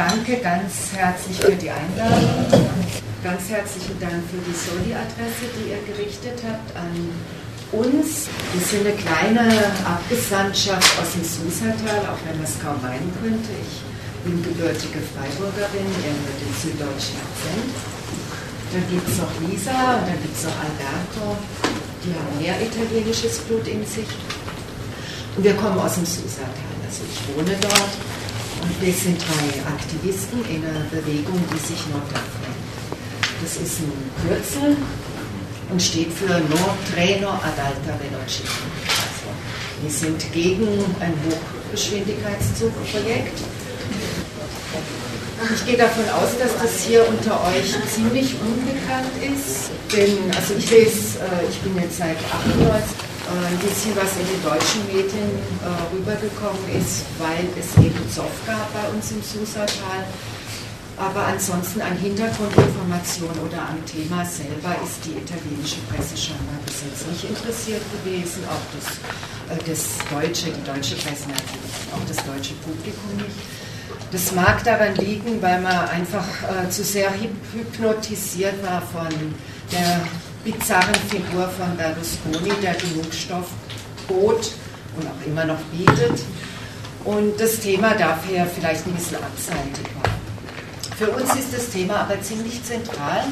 danke 0.00 0.36
ganz 0.40 0.96
herzlich 0.96 1.36
für 1.36 1.56
die 1.56 1.68
Einladung. 1.68 2.48
Ganz 3.22 3.52
herzlichen 3.52 4.00
Dank 4.00 4.24
für 4.32 4.40
die 4.40 4.56
Soli-Adresse, 4.56 5.44
die 5.52 5.76
ihr 5.76 5.82
gerichtet 5.84 6.40
habt 6.40 6.72
an 6.72 6.88
uns. 7.68 8.32
Wir 8.52 8.64
sind 8.64 8.88
eine 8.88 8.96
kleine 8.96 9.44
Abgesandtschaft 9.84 10.88
aus 10.96 11.12
dem 11.12 11.24
Susatal, 11.24 12.00
auch 12.08 12.20
wenn 12.24 12.40
man 12.40 12.48
es 12.48 12.56
kaum 12.64 12.80
meinen 12.80 13.12
könnte. 13.20 13.52
Ich 13.60 13.84
bin 14.24 14.40
gebürtige 14.40 15.04
Freiburgerin, 15.12 15.84
ihr 15.84 16.16
hört 16.16 16.38
den 16.40 16.54
süddeutschen 16.56 17.20
Akzent. 17.20 17.68
Dann 18.72 18.84
gibt 18.88 19.04
es 19.04 19.20
noch 19.20 19.34
Lisa 19.44 20.00
und 20.00 20.08
dann 20.08 20.20
gibt 20.24 20.32
es 20.32 20.44
noch 20.48 20.56
Alberto. 20.64 21.36
Die 22.00 22.12
haben 22.16 22.32
mehr 22.40 22.56
italienisches 22.56 23.44
Blut 23.44 23.68
in 23.68 23.84
sich. 23.84 24.08
Und 25.36 25.44
wir 25.44 25.54
kommen 25.60 25.78
aus 25.78 26.00
dem 26.00 26.06
Susatal, 26.08 26.72
also 26.88 27.04
ich 27.04 27.20
wohne 27.36 27.52
dort. 27.60 28.19
Wir 28.80 28.92
sind 28.94 29.20
drei 29.20 29.60
Aktivisten 29.70 30.42
in 30.48 30.64
einer 30.64 30.86
Bewegung, 30.90 31.38
die 31.52 31.58
sich 31.58 31.86
Nordaf 31.88 32.22
nennt. 32.40 32.56
Das 33.42 33.56
ist 33.56 33.80
ein 33.80 33.92
Kürzel 34.26 34.78
und 35.70 35.82
steht 35.82 36.10
für 36.12 36.40
No 36.40 36.76
Treno 36.90 37.28
ad 37.28 37.60
alta 37.60 37.98
velocità. 38.00 38.64
Also, 39.04 39.28
wir 39.82 39.90
sind 39.90 40.32
gegen 40.32 40.66
ein 41.00 41.14
Hochgeschwindigkeitszugprojekt 41.26 43.38
ich 45.54 45.66
gehe 45.66 45.76
davon 45.76 46.08
aus, 46.10 46.36
dass 46.38 46.56
das 46.60 46.84
hier 46.84 47.06
unter 47.08 47.40
euch 47.48 47.74
ziemlich 47.88 48.36
unbekannt 48.40 49.10
ist. 49.20 49.70
Denn, 49.92 50.30
also 50.36 50.54
ich 50.56 50.70
lese, 50.70 51.18
äh, 51.18 51.48
ich 51.48 51.58
bin 51.60 51.76
jetzt 51.80 51.98
seit 51.98 52.16
98 52.16 52.60
äh, 52.60 53.09
ein 53.30 53.58
bisschen 53.58 53.94
was 53.94 54.16
in 54.18 54.26
den 54.26 54.42
deutschen 54.42 54.82
Medien 54.86 55.30
äh, 55.62 55.94
rübergekommen 55.94 56.66
ist, 56.74 57.06
weil 57.18 57.46
es 57.54 57.76
eben 57.78 58.02
Zoff 58.10 58.34
gab 58.46 58.72
bei 58.74 58.88
uns 58.90 59.12
im 59.12 59.22
Susatal. 59.22 60.02
Aber 60.98 61.26
ansonsten 61.26 61.80
an 61.80 61.96
Hintergrundinformation 61.96 63.32
oder 63.46 63.70
am 63.70 63.80
Thema 63.86 64.24
selber 64.26 64.76
ist 64.84 65.00
die 65.06 65.16
italienische 65.16 65.80
Presse 65.88 66.16
scheinbar 66.16 66.60
bis 66.66 66.82
jetzt 66.84 67.08
nicht 67.08 67.24
interessiert 67.24 67.80
gewesen, 67.94 68.44
auch 68.44 68.66
das, 68.76 69.00
das 69.64 69.80
deutsche, 70.10 70.52
die 70.52 70.64
deutsche 70.66 70.96
Presse 70.96 71.30
natürlich, 71.30 71.88
auch 71.94 72.04
das 72.06 72.18
deutsche 72.18 72.52
Publikum 72.60 73.16
nicht. 73.16 73.38
Das 74.12 74.32
mag 74.34 74.62
daran 74.64 74.94
liegen, 74.96 75.40
weil 75.40 75.62
man 75.62 75.88
einfach 75.88 76.26
äh, 76.42 76.68
zu 76.68 76.84
sehr 76.84 77.10
hypnotisiert 77.54 78.60
war 78.62 78.82
von 78.82 79.08
der 79.72 80.02
bizarren 80.44 80.94
Figur 81.08 81.48
von 81.48 81.76
Berlusconi, 81.76 82.52
der 82.62 82.74
genug 82.74 83.12
Stoff 83.12 83.48
bot 84.08 84.52
und 84.96 85.06
auch 85.06 85.26
immer 85.26 85.44
noch 85.44 85.60
bietet. 85.72 86.22
Und 87.04 87.40
das 87.40 87.60
Thema 87.60 87.94
dafür 87.94 88.46
vielleicht 88.46 88.86
ein 88.86 88.94
bisschen 88.94 89.16
abseitig 89.16 89.86
war. 90.02 90.10
Für 90.96 91.10
uns 91.10 91.34
ist 91.34 91.54
das 91.54 91.70
Thema 91.70 92.00
aber 92.00 92.20
ziemlich 92.20 92.62
zentral 92.62 93.24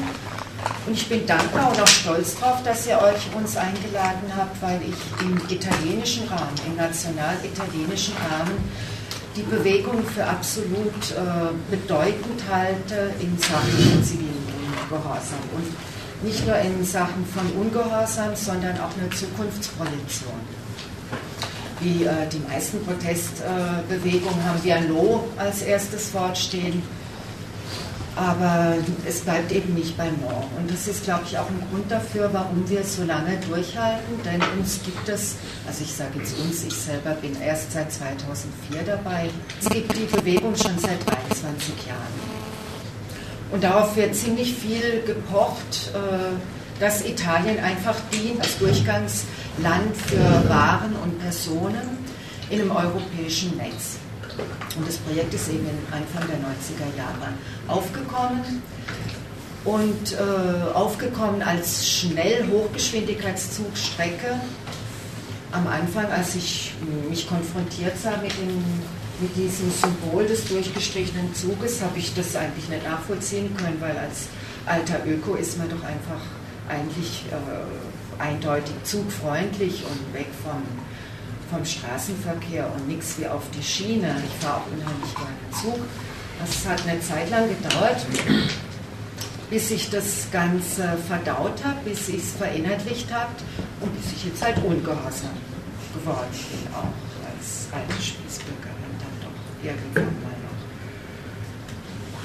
und 0.87 0.93
ich 0.93 1.07
bin 1.07 1.25
dankbar 1.25 1.69
und 1.69 1.79
auch 1.79 1.87
stolz 1.87 2.39
darauf, 2.39 2.63
dass 2.63 2.87
ihr 2.87 2.97
euch 2.97 3.35
uns 3.35 3.55
eingeladen 3.55 4.31
habt, 4.35 4.61
weil 4.61 4.79
ich 4.81 5.23
im 5.23 5.37
italienischen 5.47 6.27
Rahmen, 6.27 6.55
im 6.65 6.75
national-italienischen 6.75 8.15
Rahmen, 8.29 8.57
die 9.35 9.43
Bewegung 9.43 10.03
für 10.03 10.25
absolut 10.25 11.11
äh, 11.11 11.53
bedeutend 11.69 12.41
halte 12.51 13.11
in 13.19 13.37
Sachen 13.37 14.03
zivilen 14.03 14.47
Ungehorsam. 14.89 15.39
Und 15.55 15.67
nicht 16.21 16.45
nur 16.45 16.57
in 16.57 16.83
Sachen 16.83 17.25
von 17.25 17.45
Ungehorsam, 17.61 18.35
sondern 18.35 18.77
auch 18.79 18.91
eine 18.97 19.09
Zukunftsprojektion. 19.09 20.59
Wie 21.81 22.03
äh, 22.03 22.27
die 22.31 22.41
meisten 22.51 22.83
Protestbewegungen 22.85 24.39
äh, 24.39 24.43
haben 24.43 24.63
wir 24.63 24.81
No 24.81 25.27
als 25.37 25.61
erstes 25.61 26.13
Wort 26.13 26.37
stehen 26.37 26.83
aber 28.19 28.75
es 29.07 29.21
bleibt 29.21 29.51
eben 29.51 29.73
nicht 29.73 29.95
beim 29.95 30.19
No. 30.19 30.43
Und 30.57 30.69
das 30.69 30.87
ist, 30.87 31.05
glaube 31.05 31.23
ich, 31.25 31.37
auch 31.37 31.47
ein 31.47 31.63
Grund 31.71 31.89
dafür, 31.89 32.29
warum 32.33 32.67
wir 32.69 32.83
so 32.83 33.03
lange 33.03 33.37
durchhalten. 33.47 34.21
Denn 34.25 34.41
uns 34.57 34.81
gibt 34.83 35.07
es, 35.07 35.35
also 35.65 35.83
ich 35.83 35.93
sage 35.93 36.19
jetzt 36.19 36.37
uns, 36.37 36.63
ich 36.65 36.73
selber 36.73 37.11
bin 37.11 37.39
erst 37.41 37.71
seit 37.71 37.91
2004 37.91 38.81
dabei, 38.85 39.29
es 39.61 39.69
gibt 39.69 39.95
die 39.95 40.05
Bewegung 40.05 40.55
schon 40.55 40.77
seit 40.79 41.05
23 41.07 41.87
Jahren. 41.87 42.38
Und 43.51 43.63
darauf 43.63 43.95
wird 43.95 44.15
ziemlich 44.15 44.53
viel 44.53 45.01
gepocht, 45.05 45.91
äh, 45.93 46.79
dass 46.79 47.05
Italien 47.05 47.59
einfach 47.59 47.95
dient 48.13 48.41
als 48.41 48.57
Durchgangsland 48.57 49.95
für 50.07 50.49
Waren 50.49 50.95
und 51.03 51.19
Personen 51.19 51.97
in 52.49 52.61
einem 52.61 52.71
europäischen 52.71 53.57
Netz. 53.57 53.97
Und 54.77 54.87
das 54.87 54.97
Projekt 54.97 55.33
ist 55.33 55.49
eben 55.49 55.67
Anfang 55.91 56.27
der 56.29 56.37
90er 56.37 56.97
Jahre 56.97 57.33
aufgekommen 57.67 58.61
und 59.65 60.13
äh, 60.13 60.73
aufgekommen 60.73 61.41
als 61.41 61.87
schnell 61.89 62.47
Hochgeschwindigkeitszugstrecke. 62.49 64.39
Am 65.51 65.67
Anfang, 65.67 66.05
als 66.11 66.35
ich 66.35 66.73
mich 67.09 67.27
konfrontiert 67.27 67.97
sah 67.97 68.17
mit, 68.21 68.31
dem, 68.31 68.63
mit 69.21 69.35
diesem 69.35 69.71
Symbol 69.71 70.25
des 70.25 70.45
durchgestrichenen 70.45 71.33
Zuges, 71.33 71.81
habe 71.81 71.97
ich 71.97 72.13
das 72.13 72.35
eigentlich 72.35 72.69
nicht 72.69 72.83
nachvollziehen 72.83 73.55
können, 73.55 73.77
weil 73.79 73.97
als 73.97 74.27
alter 74.65 75.05
Öko 75.05 75.35
ist 75.35 75.57
man 75.57 75.69
doch 75.69 75.83
einfach 75.83 76.21
eigentlich 76.67 77.25
äh, 77.31 78.21
eindeutig 78.21 78.75
zugfreundlich 78.83 79.83
und 79.85 80.13
weg 80.13 80.27
vom 80.43 80.61
vom 81.49 81.65
Straßenverkehr 81.65 82.71
und 82.75 82.87
nichts 82.87 83.17
wie 83.17 83.27
auf 83.27 83.43
die 83.57 83.63
Schiene. 83.63 84.15
Ich 84.27 84.45
fahre 84.45 84.57
auch 84.57 84.67
unheimlich 84.67 85.15
gerne 85.15 85.35
Zug. 85.61 85.79
Das 86.39 86.65
hat 86.67 86.87
eine 86.87 87.01
Zeit 87.01 87.29
lang 87.31 87.49
gedauert, 87.49 88.05
bis 89.49 89.71
ich 89.71 89.89
das 89.89 90.27
Ganze 90.31 90.97
verdaut 91.07 91.63
habe, 91.63 91.79
bis 91.83 92.07
ich 92.07 92.17
es 92.17 92.31
verinnerlicht 92.37 93.11
habe 93.11 93.31
und 93.81 93.93
bis 93.97 94.13
ich 94.13 94.25
jetzt 94.25 94.43
halt 94.43 94.57
ungehorsam 94.63 95.35
geworden 95.93 96.29
bin, 96.31 96.73
auch 96.73 96.93
als 97.35 97.67
alte 97.71 97.93
doch 97.93 98.58
irgendwann 99.63 100.03
mal 100.21 100.35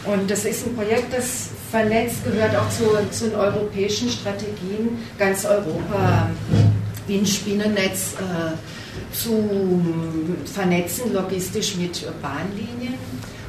noch. 0.04 0.12
Und 0.14 0.30
das 0.30 0.44
ist 0.44 0.66
ein 0.66 0.74
Projekt, 0.74 1.12
das 1.12 1.48
vernetzt, 1.70 2.24
gehört 2.24 2.54
auch 2.56 2.68
zu, 2.70 2.84
zu 3.10 3.30
den 3.30 3.38
europäischen 3.38 4.08
Strategien, 4.10 4.98
ganz 5.18 5.44
Europa 5.44 6.30
wie 7.06 7.18
ein 7.18 7.26
Spinnennetz. 7.26 8.14
Äh, 8.14 8.56
zu 9.12 9.82
vernetzen, 10.52 11.12
logistisch 11.12 11.76
mit 11.76 12.04
Bahnlinien 12.20 12.94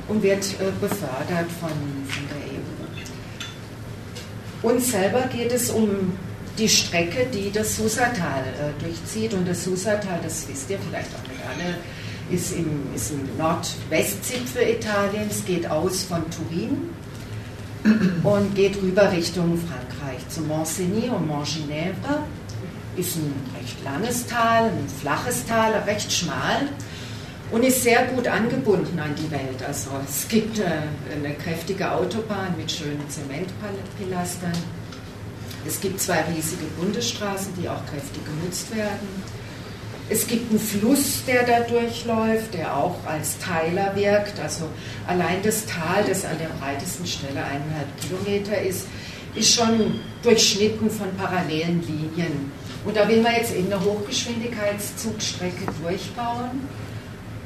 und 0.07 0.21
wird 0.21 0.43
äh, 0.43 0.71
befördert 0.79 1.49
von, 1.59 1.69
von 1.69 2.23
der 2.29 2.37
EU. 4.67 4.73
Uns 4.73 4.91
selber 4.91 5.21
geht 5.27 5.51
es 5.51 5.69
um 5.69 6.13
die 6.57 6.69
Strecke, 6.69 7.27
die 7.33 7.51
das 7.51 7.75
Susatal 7.75 8.43
äh, 8.43 8.71
durchzieht. 8.83 9.33
Und 9.33 9.47
das 9.47 9.63
Susatal, 9.63 10.19
das 10.23 10.47
wisst 10.47 10.69
ihr 10.69 10.79
vielleicht 10.79 11.09
auch 11.15 11.27
nicht 11.27 11.41
alle, 11.47 11.75
ist 12.31 12.53
im, 12.53 12.93
ist 12.95 13.11
im 13.11 13.37
Nordwestzipfel 13.37 14.63
Italiens, 14.63 15.43
geht 15.45 15.69
aus 15.69 16.03
von 16.03 16.23
Turin 16.31 16.89
und 18.23 18.55
geht 18.55 18.81
rüber 18.81 19.11
Richtung 19.11 19.57
Frankreich, 19.57 20.27
zu 20.29 20.41
Mont-Cenis 20.41 21.09
und 21.09 21.27
Mont-Ginevre 21.27 22.23
ist 22.97 23.17
ein 23.17 23.33
recht 23.59 23.83
langes 23.83 24.25
Tal, 24.25 24.65
ein 24.65 24.87
flaches 25.01 25.45
Tal, 25.45 25.73
recht 25.85 26.11
schmal 26.11 26.69
und 27.51 27.63
ist 27.63 27.83
sehr 27.83 28.05
gut 28.07 28.27
angebunden 28.27 28.99
an 28.99 29.13
die 29.15 29.29
Welt. 29.31 29.63
Also 29.67 29.91
es 30.07 30.27
gibt 30.27 30.59
äh, 30.59 30.63
eine 31.13 31.35
kräftige 31.35 31.91
Autobahn 31.91 32.55
mit 32.57 32.71
schönen 32.71 33.07
Zementpilastern. 33.09 34.53
Es 35.67 35.79
gibt 35.79 35.99
zwei 35.99 36.23
riesige 36.35 36.65
Bundesstraßen, 36.79 37.53
die 37.59 37.67
auch 37.67 37.83
kräftig 37.85 38.23
genutzt 38.25 38.75
werden. 38.75 39.07
Es 40.07 40.27
gibt 40.27 40.51
einen 40.51 40.59
Fluss, 40.59 41.23
der 41.25 41.43
da 41.45 41.61
durchläuft, 41.61 42.53
der 42.53 42.77
auch 42.77 42.95
als 43.07 43.39
Teiler 43.39 43.95
wirkt. 43.95 44.39
Also 44.39 44.65
allein 45.07 45.41
das 45.41 45.65
Tal, 45.65 46.03
das 46.07 46.25
an 46.25 46.37
der 46.37 46.49
breitesten 46.59 47.07
Stelle 47.07 47.43
eineinhalb 47.43 47.87
Kilometer 47.99 48.61
ist, 48.61 48.87
ist 49.33 49.53
schon 49.53 49.99
durchschnitten 50.21 50.91
von 50.91 51.07
parallelen 51.17 51.81
Linien. 51.87 52.51
Und 52.85 52.95
da 52.95 53.07
will 53.07 53.21
man 53.21 53.33
jetzt 53.33 53.55
eben 53.55 53.73
eine 53.73 53.83
Hochgeschwindigkeitszugstrecke 53.83 55.65
durchbauen, 55.81 56.67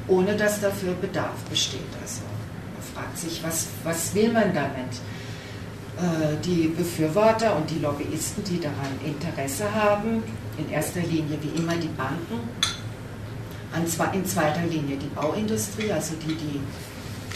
ohne 0.06 0.36
dass 0.36 0.60
dafür 0.60 0.92
Bedarf 1.00 1.38
besteht. 1.48 1.80
Also 2.02 2.20
man 2.74 2.82
fragt 2.94 3.18
sich, 3.18 3.42
was, 3.42 3.68
was 3.84 4.14
will 4.14 4.30
man 4.32 4.52
damit? 4.52 5.00
Äh, 5.96 6.36
die 6.44 6.68
Befürworter 6.68 7.56
und 7.56 7.70
die 7.70 7.78
Lobbyisten, 7.78 8.44
die 8.44 8.60
daran 8.60 8.98
Interesse 9.04 9.64
haben, 9.74 10.22
in 10.58 10.70
erster 10.70 11.00
Linie 11.00 11.38
wie 11.42 11.60
immer 11.60 11.74
die 11.76 11.88
Banken, 11.88 12.40
in 14.12 14.26
zweiter 14.26 14.62
Linie 14.68 14.96
die 14.96 15.08
Bauindustrie, 15.14 15.92
also 15.92 16.14
die, 16.26 16.34
die 16.34 16.60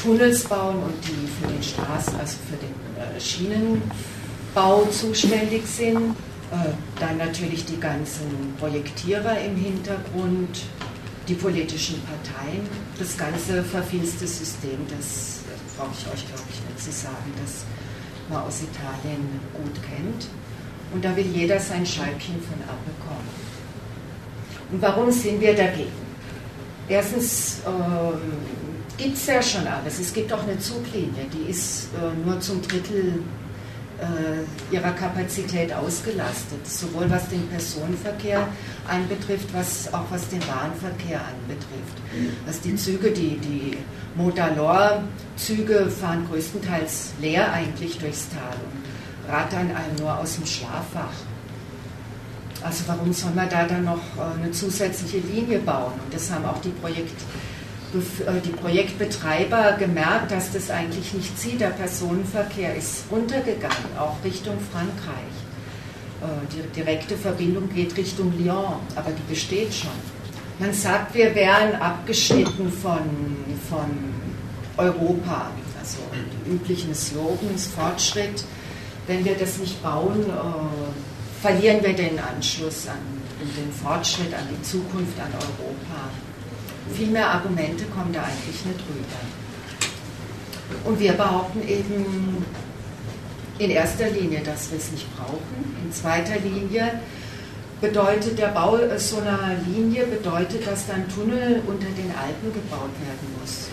Tunnels 0.00 0.44
bauen 0.44 0.76
und 0.76 0.94
die 1.02 1.28
für 1.40 1.52
den 1.52 1.62
Straßen, 1.62 2.18
also 2.18 2.36
für 2.50 2.56
den 2.56 3.16
äh, 3.16 3.20
Schienenbau 3.20 4.84
zuständig 4.90 5.66
sind. 5.66 6.16
Äh, 6.50 6.72
dann 7.00 7.18
natürlich 7.18 7.64
die 7.64 7.78
ganzen 7.78 8.54
Projektierer 8.58 9.40
im 9.40 9.56
Hintergrund, 9.56 10.62
die 11.26 11.34
politischen 11.34 12.02
Parteien, 12.02 12.68
das 12.98 13.16
ganze 13.16 13.62
verfinste 13.62 14.26
System, 14.26 14.78
das 14.96 15.40
brauche 15.76 15.90
ich 15.98 16.06
euch, 16.12 16.26
glaube 16.26 16.42
ich, 16.50 16.60
nicht 16.68 16.84
zu 16.84 16.92
sagen, 16.92 17.32
dass 17.42 17.64
man 18.28 18.42
aus 18.42 18.60
Italien 18.62 19.40
gut 19.54 19.74
kennt. 19.82 20.28
Und 20.94 21.04
da 21.04 21.14
will 21.16 21.26
jeder 21.26 21.58
sein 21.58 21.84
Scheibchen 21.84 22.40
von 22.40 22.56
abbekommen. 22.62 23.28
Und 24.70 24.80
warum 24.80 25.10
sind 25.10 25.40
wir 25.40 25.54
dagegen? 25.54 25.90
Erstens 26.88 27.62
ähm, 27.66 28.20
gibt 28.96 29.16
es 29.16 29.26
ja 29.26 29.42
schon 29.42 29.66
alles. 29.66 29.98
Es 29.98 30.12
gibt 30.12 30.32
auch 30.32 30.44
eine 30.44 30.56
Zuglinie, 30.58 31.26
die 31.32 31.50
ist 31.50 31.88
äh, 31.94 32.26
nur 32.26 32.38
zum 32.38 32.62
Drittel 32.62 33.22
äh, 34.00 34.74
ihrer 34.74 34.92
Kapazität 34.92 35.72
ausgelastet, 35.72 36.64
sowohl 36.64 37.10
was 37.10 37.28
den 37.28 37.44
Personenverkehr 37.48 38.46
anbetrifft, 38.86 39.52
was 39.52 39.92
auch 39.92 40.04
was 40.10 40.28
den 40.28 40.46
Warenverkehr 40.46 41.20
anbetrifft. 41.20 41.98
Also 42.46 42.60
die 42.64 42.76
Züge, 42.76 43.10
die, 43.10 43.38
die 43.38 43.78
Modalor-Züge 44.14 45.90
fahren 45.90 46.24
größtenteils 46.30 47.14
leer 47.20 47.52
eigentlich 47.52 47.98
durchs 47.98 48.28
Tal 48.30 48.54
und 48.72 48.93
rattern 49.28 49.70
einem 49.74 49.96
nur 49.98 50.18
aus 50.18 50.36
dem 50.36 50.46
Schlaf 50.46 50.84
wach. 50.92 51.12
Also 52.62 52.84
warum 52.86 53.12
soll 53.12 53.32
man 53.32 53.48
da 53.48 53.66
dann 53.66 53.84
noch 53.84 54.00
äh, 54.16 54.42
eine 54.42 54.50
zusätzliche 54.50 55.18
Linie 55.18 55.58
bauen? 55.58 55.92
Und 56.02 56.14
das 56.14 56.30
haben 56.30 56.46
auch 56.46 56.60
die, 56.62 56.70
Projekt, 56.70 57.20
äh, 57.94 58.40
die 58.42 58.52
Projektbetreiber 58.52 59.76
gemerkt, 59.78 60.30
dass 60.30 60.50
das 60.50 60.70
eigentlich 60.70 61.12
nicht 61.12 61.38
zieht. 61.38 61.60
Der 61.60 61.68
Personenverkehr 61.68 62.74
ist 62.74 63.04
runtergegangen, 63.10 63.98
auch 63.98 64.16
Richtung 64.24 64.56
Frankreich. 64.72 65.34
Äh, 66.22 66.26
die 66.54 66.80
direkte 66.80 67.18
Verbindung 67.18 67.68
geht 67.68 67.94
Richtung 67.98 68.32
Lyon, 68.38 68.76
aber 68.96 69.10
die 69.10 69.30
besteht 69.30 69.74
schon. 69.74 69.90
Man 70.58 70.72
sagt, 70.72 71.14
wir 71.14 71.34
wären 71.34 71.74
abgeschnitten 71.74 72.72
von, 72.72 73.00
von 73.68 73.90
Europa, 74.76 75.50
also 75.78 75.98
die 76.14 76.50
üblichen 76.50 76.94
Slogans, 76.94 77.66
Fortschritt. 77.66 78.44
Wenn 79.06 79.24
wir 79.24 79.34
das 79.34 79.58
nicht 79.58 79.82
bauen, 79.82 80.24
verlieren 81.42 81.82
wir 81.82 81.92
den 81.92 82.18
Anschluss 82.18 82.88
an 82.88 82.98
den 83.56 83.70
Fortschritt, 83.72 84.32
an 84.32 84.48
die 84.50 84.62
Zukunft, 84.62 85.18
an 85.20 85.32
Europa. 85.32 86.08
Viel 86.94 87.08
mehr 87.08 87.28
Argumente 87.28 87.84
kommen 87.86 88.12
da 88.12 88.22
eigentlich 88.22 88.64
nicht 88.64 88.80
rüber. 88.88 89.20
Und 90.84 90.98
wir 90.98 91.12
behaupten 91.12 91.66
eben 91.68 92.44
in 93.58 93.70
erster 93.70 94.10
Linie, 94.10 94.40
dass 94.40 94.70
wir 94.70 94.78
es 94.78 94.90
nicht 94.90 95.06
brauchen. 95.16 95.76
In 95.84 95.92
zweiter 95.92 96.38
Linie 96.40 97.00
bedeutet 97.80 98.38
der 98.38 98.48
Bau 98.48 98.78
so 98.96 99.18
einer 99.18 99.56
Linie 99.66 100.06
bedeutet, 100.06 100.66
dass 100.66 100.86
dann 100.86 101.08
Tunnel 101.08 101.62
unter 101.66 101.86
den 101.86 102.10
Alpen 102.16 102.52
gebaut 102.52 102.90
werden 103.04 103.28
muss. 103.40 103.68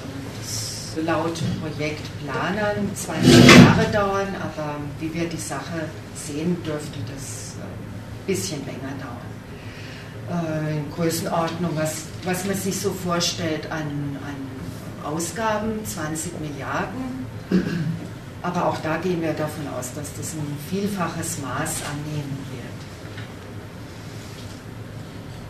Laut 0.97 1.39
Projektplanern 1.61 2.93
20 2.93 3.55
Jahre 3.55 3.85
dauern, 3.91 4.35
aber 4.41 4.75
wie 4.99 5.13
wir 5.13 5.29
die 5.29 5.37
Sache 5.37 5.87
sehen, 6.15 6.57
dürfte 6.63 6.99
das 7.13 7.55
bisschen 8.27 8.65
länger 8.65 8.93
dauern. 8.99 9.31
Äh, 10.31 10.77
in 10.77 10.91
Größenordnung, 10.91 11.71
was, 11.75 12.03
was 12.23 12.45
man 12.45 12.55
sich 12.55 12.79
so 12.79 12.91
vorstellt 12.91 13.71
an, 13.71 14.17
an 14.25 15.11
Ausgaben, 15.11 15.83
20 15.85 16.39
Milliarden. 16.39 17.25
Aber 18.41 18.67
auch 18.67 18.77
da 18.77 18.97
gehen 18.97 19.21
wir 19.21 19.33
davon 19.33 19.67
aus, 19.77 19.93
dass 19.93 20.13
das 20.15 20.33
ein 20.33 20.57
vielfaches 20.69 21.39
Maß 21.39 21.81
annehmen 21.91 22.37
wird. 22.51 22.61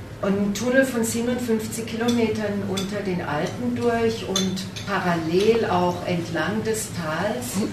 Und 0.09 0.10
ein 0.21 0.53
Tunnel 0.53 0.85
von 0.85 1.03
57 1.03 1.85
Kilometern 1.85 2.63
unter 2.67 3.01
den 3.01 3.21
Alpen 3.21 3.75
durch 3.75 4.27
und 4.27 4.63
parallel 4.85 5.65
auch 5.65 6.05
entlang 6.05 6.63
des 6.63 6.89
Tals 6.93 7.67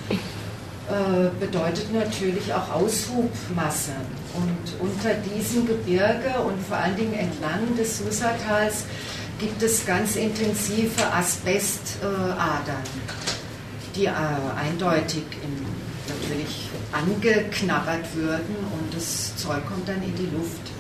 äh, 0.89 1.29
bedeutet 1.39 1.93
natürlich 1.93 2.53
auch 2.53 2.73
Aushubmasse. 2.73 3.93
Und 4.35 4.81
unter 4.81 5.15
diesem 5.15 5.67
Gebirge 5.67 6.41
und 6.47 6.61
vor 6.67 6.79
allen 6.79 6.97
Dingen 6.97 7.15
entlang 7.15 7.77
des 7.77 7.99
Susatals 7.99 8.85
gibt 9.39 9.63
es 9.63 9.85
ganz 9.85 10.17
intensive 10.17 11.07
Asbestadern, 11.13 12.83
die 13.95 14.07
äh, 14.07 14.11
eindeutig 14.57 15.25
in, 15.43 15.67
natürlich 16.09 16.71
angeknabbert 16.93 18.15
würden 18.15 18.57
und 18.73 18.95
das 18.95 19.37
Zeug 19.37 19.67
kommt 19.69 19.87
dann 19.87 20.03
in 20.03 20.15
die 20.15 20.35
Luft. 20.35 20.78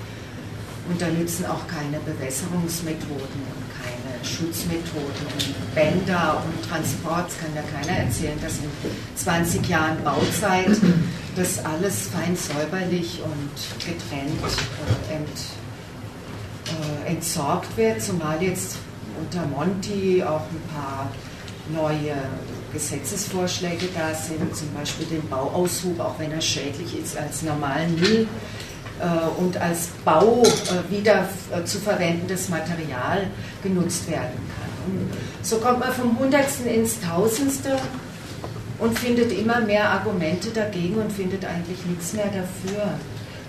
Und 0.89 1.01
da 1.01 1.09
nützen 1.09 1.45
auch 1.47 1.67
keine 1.67 1.99
Bewässerungsmethoden 2.01 3.19
und 3.19 3.65
keine 3.77 4.25
Schutzmethoden. 4.25 5.27
Und 5.35 5.75
Bänder 5.75 6.43
und 6.47 6.69
Transport. 6.69 7.27
Das 7.27 7.39
kann 7.39 7.55
ja 7.55 7.63
keiner 7.63 8.05
erzählen, 8.05 8.39
dass 8.41 8.59
in 8.59 8.71
20 9.17 9.69
Jahren 9.69 10.03
Bauzeit 10.03 10.77
das 11.37 11.65
alles 11.65 12.09
fein 12.09 12.37
säuberlich 12.37 13.21
und 13.23 13.85
getrennt 13.85 14.41
äh, 15.09 15.15
ent, 15.15 15.29
äh, 17.07 17.11
entsorgt 17.11 17.77
wird, 17.77 18.03
zumal 18.03 18.43
jetzt 18.43 18.77
unter 19.21 19.47
Monti 19.47 20.23
auch 20.23 20.43
ein 20.51 20.63
paar 20.75 21.11
neue 21.71 22.17
Gesetzesvorschläge 22.73 23.89
da 23.95 24.15
sind, 24.15 24.55
zum 24.55 24.73
Beispiel 24.73 25.07
den 25.07 25.29
Bauaushub, 25.29 26.01
auch 26.01 26.19
wenn 26.19 26.33
er 26.33 26.41
schädlich 26.41 26.99
ist, 26.99 27.17
als 27.17 27.43
normalen 27.43 27.99
Müll 27.99 28.27
und 29.41 29.61
als 29.61 29.89
Bau 30.05 30.43
äh, 30.43 30.91
wieder 30.91 31.29
äh, 31.53 31.65
zu 31.65 31.79
verwendendes 31.79 32.49
Material 32.49 33.29
genutzt 33.63 34.11
werden 34.11 34.33
kann. 34.33 34.69
So 35.43 35.59
kommt 35.59 35.81
man 35.81 35.93
vom 35.93 36.19
Hundertsten 36.19 36.67
ins 36.67 36.99
Tausendste 37.01 37.79
und 38.79 38.99
findet 38.99 39.33
immer 39.33 39.61
mehr 39.61 39.91
Argumente 39.91 40.49
dagegen 40.51 40.97
und 40.97 41.13
findet 41.13 41.45
eigentlich 41.45 41.85
nichts 41.87 42.15
mehr 42.15 42.27
dafür. 42.27 42.95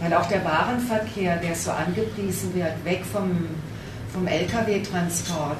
Weil 0.01 0.13
auch 0.13 0.27
der 0.27 0.45
Warenverkehr, 0.45 1.37
der 1.37 1.55
so 1.55 1.71
angepriesen 1.71 2.53
wird, 2.53 2.85
weg 2.85 3.01
vom, 3.11 3.47
vom 4.13 4.27
Lkw-Transport, 4.27 5.57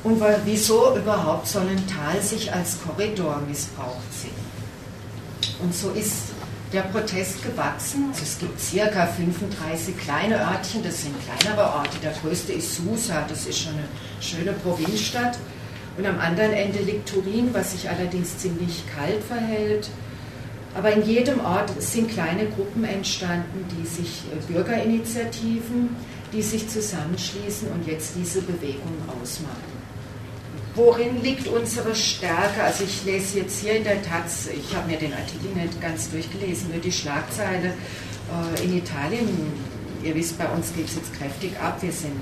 Und 0.05 0.21
weil, 0.21 0.41
wieso 0.45 0.97
überhaupt 0.97 1.47
soll 1.47 1.69
ein 1.69 1.85
Tal 1.87 2.23
sich 2.23 2.53
als 2.53 2.79
Korridor 2.81 3.43
missbraucht 3.47 4.13
sehen? 4.13 4.49
Und 5.61 5.75
so 5.75 5.91
ist 5.91 6.29
der 6.73 6.83
Protest 6.83 7.43
gewachsen. 7.43 8.07
Also 8.11 8.23
es 8.23 8.39
gibt 8.39 8.61
circa 8.61 9.07
35 9.07 9.99
kleine 9.99 10.37
Örtchen, 10.39 10.83
das 10.83 11.03
sind 11.03 11.15
kleinere 11.25 11.65
Orte. 11.65 11.99
Der 12.03 12.13
größte 12.13 12.53
ist 12.53 12.77
Susa, 12.77 13.25
das 13.29 13.47
ist 13.47 13.61
schon 13.61 13.73
eine 13.73 13.89
schöne 14.21 14.53
Provinzstadt. 14.53 15.39
Und 15.97 16.07
am 16.07 16.21
anderen 16.21 16.53
Ende 16.53 16.79
liegt 16.79 17.09
Turin, 17.09 17.53
was 17.53 17.73
sich 17.73 17.89
allerdings 17.89 18.39
ziemlich 18.39 18.85
kalt 18.95 19.23
verhält. 19.25 19.91
Aber 20.75 20.93
in 20.93 21.05
jedem 21.05 21.45
Ort 21.45 21.71
sind 21.81 22.11
kleine 22.11 22.47
Gruppen 22.47 22.85
entstanden, 22.85 23.65
die 23.77 23.87
sich 23.87 24.23
äh, 24.33 24.53
Bürgerinitiativen, 24.53 25.97
die 26.33 26.43
sich 26.43 26.69
zusammenschließen 26.69 27.69
und 27.71 27.87
jetzt 27.87 28.15
diese 28.17 28.43
Bewegung 28.43 28.93
ausmachen. 29.21 29.79
Worin 30.75 31.23
liegt 31.23 31.49
unsere 31.49 31.95
Stärke? 31.95 32.63
Also 32.63 32.85
ich 32.85 33.05
lese 33.05 33.39
jetzt 33.39 33.61
hier 33.61 33.77
in 33.77 33.85
der 33.85 34.03
Taz, 34.03 34.49
ich 34.55 34.77
habe 34.77 34.89
mir 34.89 34.99
den 34.99 35.13
Artikel 35.13 35.51
nicht 35.55 35.81
ganz 35.81 36.11
durchgelesen, 36.11 36.71
nur 36.71 36.81
die 36.81 36.93
Schlagzeile 36.93 37.73
äh, 37.73 38.65
in 38.65 38.79
Italien. 38.79 39.29
Ihr 40.05 40.15
wisst, 40.15 40.39
bei 40.39 40.47
uns 40.47 40.73
geht 40.75 40.87
es 40.87 40.95
jetzt 40.95 41.13
kräftig 41.15 41.59
ab. 41.61 41.79
Wir 41.81 41.91
sind, 41.91 42.13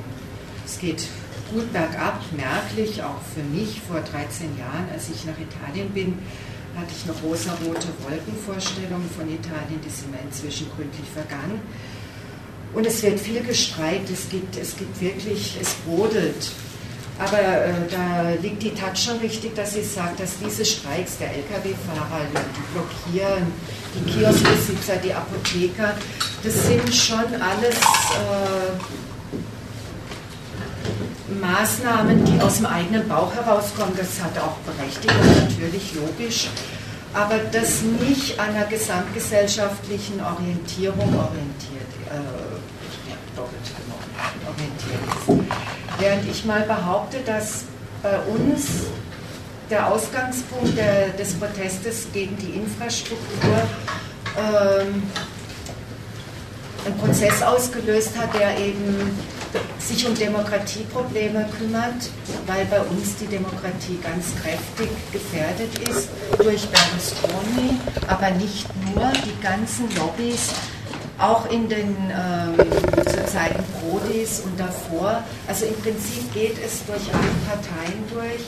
es 0.64 0.78
geht 0.78 1.06
gut 1.52 1.70
bergab, 1.72 2.20
merklich, 2.34 3.02
auch 3.02 3.20
für 3.34 3.42
mich 3.42 3.80
vor 3.86 4.00
13 4.00 4.56
Jahren, 4.56 4.88
als 4.92 5.10
ich 5.10 5.24
nach 5.26 5.38
Italien 5.38 5.90
bin, 5.90 6.18
hatte 6.76 6.92
ich 6.96 7.06
noch 7.06 7.22
rosa-rote 7.22 7.88
Wolkenvorstellungen 8.04 9.08
von 9.16 9.28
Italien, 9.28 9.80
die 9.84 9.90
sind 9.90 10.10
mir 10.10 10.20
inzwischen 10.22 10.68
gründlich 10.76 11.08
vergangen. 11.08 11.60
Und 12.74 12.86
es 12.86 13.02
wird 13.02 13.18
viel 13.18 13.42
gestreikt, 13.42 14.10
es 14.10 14.28
gibt, 14.28 14.56
es 14.56 14.76
gibt 14.76 15.00
wirklich, 15.00 15.56
es 15.60 15.74
brodelt. 15.86 16.52
Aber 17.18 17.40
äh, 17.40 17.72
da 17.90 18.32
liegt 18.42 18.62
die 18.62 18.74
Tat 18.74 18.98
schon 18.98 19.16
richtig, 19.18 19.54
dass 19.54 19.72
sie 19.72 19.82
sagt, 19.82 20.20
dass 20.20 20.38
diese 20.38 20.64
Streiks 20.64 21.16
der 21.16 21.30
Lkw-Fahrer, 21.30 22.26
die 22.34 22.72
blockieren, 22.74 23.46
die 23.94 24.10
Kioskbesitzer, 24.10 24.96
die 24.96 25.14
Apotheker, 25.14 25.96
das 26.42 26.66
sind 26.66 26.94
schon 26.94 27.24
alles 27.40 27.76
äh, 27.76 29.15
Maßnahmen, 31.28 32.24
die 32.24 32.40
aus 32.40 32.56
dem 32.56 32.66
eigenen 32.66 33.08
Bauch 33.08 33.34
herauskommen, 33.34 33.94
das 33.96 34.22
hat 34.22 34.38
auch 34.38 34.56
Berechtigung, 34.64 35.16
natürlich 35.48 35.94
logisch, 35.94 36.48
aber 37.12 37.38
das 37.50 37.82
nicht 37.82 38.38
an 38.38 38.50
einer 38.50 38.66
gesamtgesellschaftlichen 38.66 40.20
Orientierung 40.20 41.08
orientiert, 41.08 41.90
äh, 42.10 43.10
ja, 43.10 43.16
doppelt 43.34 43.58
orientiert 44.46 45.00
ist. 45.40 45.98
Während 45.98 46.28
ich 46.30 46.44
mal 46.44 46.62
behaupte, 46.62 47.18
dass 47.24 47.64
bei 48.02 48.18
uns 48.20 48.86
der 49.70 49.90
Ausgangspunkt 49.90 50.76
der, 50.76 51.08
des 51.08 51.34
Protestes 51.34 52.06
gegen 52.12 52.36
die 52.36 52.50
Infrastruktur 52.50 53.18
ähm, 54.38 55.02
einen 56.84 56.98
Prozess 56.98 57.42
ausgelöst 57.42 58.12
hat, 58.16 58.32
der 58.34 58.58
eben 58.58 59.18
sich 59.78 60.06
um 60.06 60.14
Demokratieprobleme 60.14 61.48
kümmert, 61.58 62.10
weil 62.46 62.64
bei 62.66 62.80
uns 62.80 63.16
die 63.16 63.26
Demokratie 63.26 63.98
ganz 64.02 64.34
kräftig 64.40 64.88
gefährdet 65.12 65.70
ist 65.88 66.08
durch 66.38 66.66
Berlusconi, 66.68 67.78
aber 68.06 68.30
nicht 68.32 68.66
nur 68.94 69.10
die 69.24 69.42
ganzen 69.42 69.88
Lobbys, 69.96 70.52
auch 71.18 71.50
in 71.50 71.68
den 71.68 71.94
zu 73.06 73.24
Zeiten 73.26 73.64
Prodis 73.80 74.40
und 74.40 74.58
davor. 74.58 75.22
Also 75.46 75.66
im 75.66 75.74
Prinzip 75.76 76.32
geht 76.34 76.56
es 76.64 76.84
durch 76.86 77.02
alle 77.12 77.32
Parteien 77.46 78.04
durch 78.12 78.42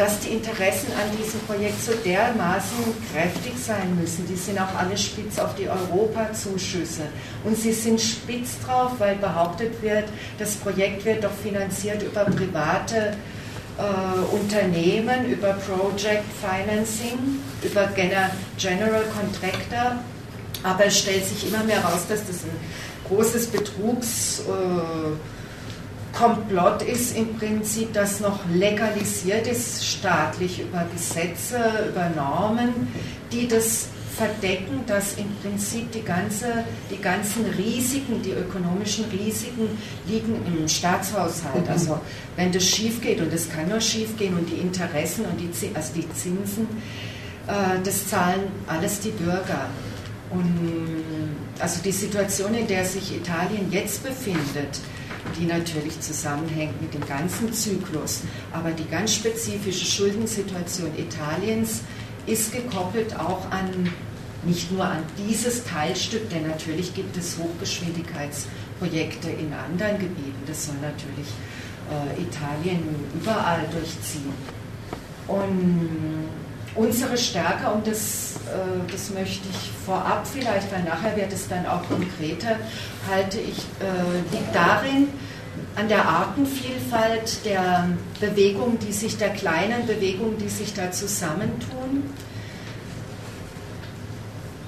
dass 0.00 0.18
die 0.20 0.28
Interessen 0.28 0.88
an 0.94 1.14
diesem 1.14 1.40
Projekt 1.40 1.84
so 1.84 1.92
dermaßen 1.92 2.78
kräftig 3.12 3.52
sein 3.62 3.98
müssen. 4.00 4.26
Die 4.26 4.34
sind 4.34 4.58
auch 4.58 4.74
alle 4.78 4.96
spitz 4.96 5.38
auf 5.38 5.54
die 5.56 5.68
Europazuschüsse. 5.68 7.02
Und 7.44 7.54
sie 7.54 7.74
sind 7.74 8.00
spitz 8.00 8.52
drauf, 8.64 8.92
weil 8.96 9.16
behauptet 9.16 9.82
wird, 9.82 10.04
das 10.38 10.54
Projekt 10.54 11.04
wird 11.04 11.22
doch 11.22 11.34
finanziert 11.44 12.02
über 12.02 12.24
private 12.24 13.12
äh, 13.76 14.34
Unternehmen, 14.34 15.26
über 15.30 15.52
Project 15.52 16.24
Financing, 16.40 17.18
über 17.62 17.86
General 18.56 19.04
Contractor. 19.14 19.96
Aber 20.62 20.86
es 20.86 20.98
stellt 20.98 21.26
sich 21.26 21.46
immer 21.46 21.62
mehr 21.64 21.82
heraus, 21.82 22.06
dass 22.08 22.26
das 22.26 22.44
ein 22.44 22.56
großes 23.06 23.48
Betrugs... 23.48 24.44
Äh, 24.48 25.39
Komplott 26.12 26.82
ist 26.82 27.16
im 27.16 27.36
Prinzip, 27.36 27.92
das 27.92 28.20
noch 28.20 28.40
legalisiert 28.52 29.46
ist, 29.46 29.86
staatlich 29.86 30.60
über 30.60 30.84
Gesetze, 30.92 31.58
über 31.88 32.10
Normen, 32.10 32.88
die 33.32 33.46
das 33.46 33.88
verdecken, 34.16 34.82
dass 34.86 35.16
im 35.16 35.34
Prinzip 35.40 35.90
die, 35.92 36.02
ganze, 36.02 36.64
die 36.90 37.00
ganzen 37.00 37.46
Risiken, 37.46 38.20
die 38.22 38.32
ökonomischen 38.32 39.06
Risiken 39.06 39.68
liegen 40.06 40.34
im 40.46 40.68
Staatshaushalt. 40.68 41.64
Mhm. 41.64 41.70
Also 41.70 42.00
wenn 42.36 42.52
das 42.52 42.68
schief 42.68 43.00
geht, 43.00 43.20
und 43.20 43.32
das 43.32 43.48
kann 43.48 43.68
nur 43.68 43.80
schief 43.80 44.16
gehen, 44.18 44.36
und 44.36 44.50
die 44.50 44.56
Interessen 44.56 45.24
und 45.24 45.38
die, 45.40 45.50
also 45.74 45.92
die 45.94 46.08
Zinsen, 46.12 46.66
äh, 47.46 47.78
das 47.82 48.08
zahlen 48.08 48.42
alles 48.66 49.00
die 49.00 49.10
Bürger. 49.10 49.68
Und 50.30 51.02
also 51.58 51.80
die 51.82 51.92
Situation, 51.92 52.54
in 52.54 52.66
der 52.66 52.84
sich 52.84 53.16
Italien 53.16 53.70
jetzt 53.70 54.04
befindet, 54.04 54.80
die 55.38 55.46
natürlich 55.46 56.00
zusammenhängt 56.00 56.80
mit 56.80 56.94
dem 56.94 57.06
ganzen 57.06 57.52
Zyklus. 57.52 58.22
Aber 58.52 58.70
die 58.70 58.88
ganz 58.88 59.14
spezifische 59.14 59.84
Schuldensituation 59.84 60.90
Italiens 60.96 61.82
ist 62.26 62.52
gekoppelt 62.52 63.18
auch 63.18 63.50
an 63.50 63.90
nicht 64.42 64.72
nur 64.72 64.84
an 64.84 65.02
dieses 65.18 65.64
Teilstück, 65.64 66.30
denn 66.30 66.46
natürlich 66.46 66.94
gibt 66.94 67.14
es 67.16 67.36
Hochgeschwindigkeitsprojekte 67.38 69.28
in 69.30 69.52
anderen 69.52 69.98
Gebieten. 69.98 70.42
Das 70.46 70.66
soll 70.66 70.76
natürlich 70.80 71.28
äh, 71.90 72.22
Italien 72.22 72.82
überall 73.20 73.66
durchziehen. 73.70 74.32
Und 75.28 76.30
unsere 76.74 77.16
Stärke, 77.16 77.70
und 77.70 77.86
das, 77.86 78.36
äh, 78.46 78.90
das 78.90 79.10
möchte 79.10 79.48
ich 79.50 79.70
vorab 79.84 80.26
vielleicht, 80.26 80.72
weil 80.72 80.84
nachher 80.84 81.16
wird 81.16 81.32
es 81.32 81.48
dann 81.48 81.66
auch 81.66 81.82
konkreter, 81.88 82.56
halte 83.10 83.38
ich, 83.38 83.58
äh, 83.80 84.34
liegt 84.36 84.54
darin, 84.54 85.08
an 85.76 85.88
der 85.88 86.06
Artenvielfalt 86.06 87.44
der 87.44 87.88
Bewegungen, 88.20 88.78
die 88.78 88.92
sich, 88.92 89.16
der 89.16 89.30
kleinen 89.30 89.86
Bewegungen, 89.86 90.38
die 90.38 90.48
sich 90.48 90.74
da 90.74 90.90
zusammentun. 90.90 92.12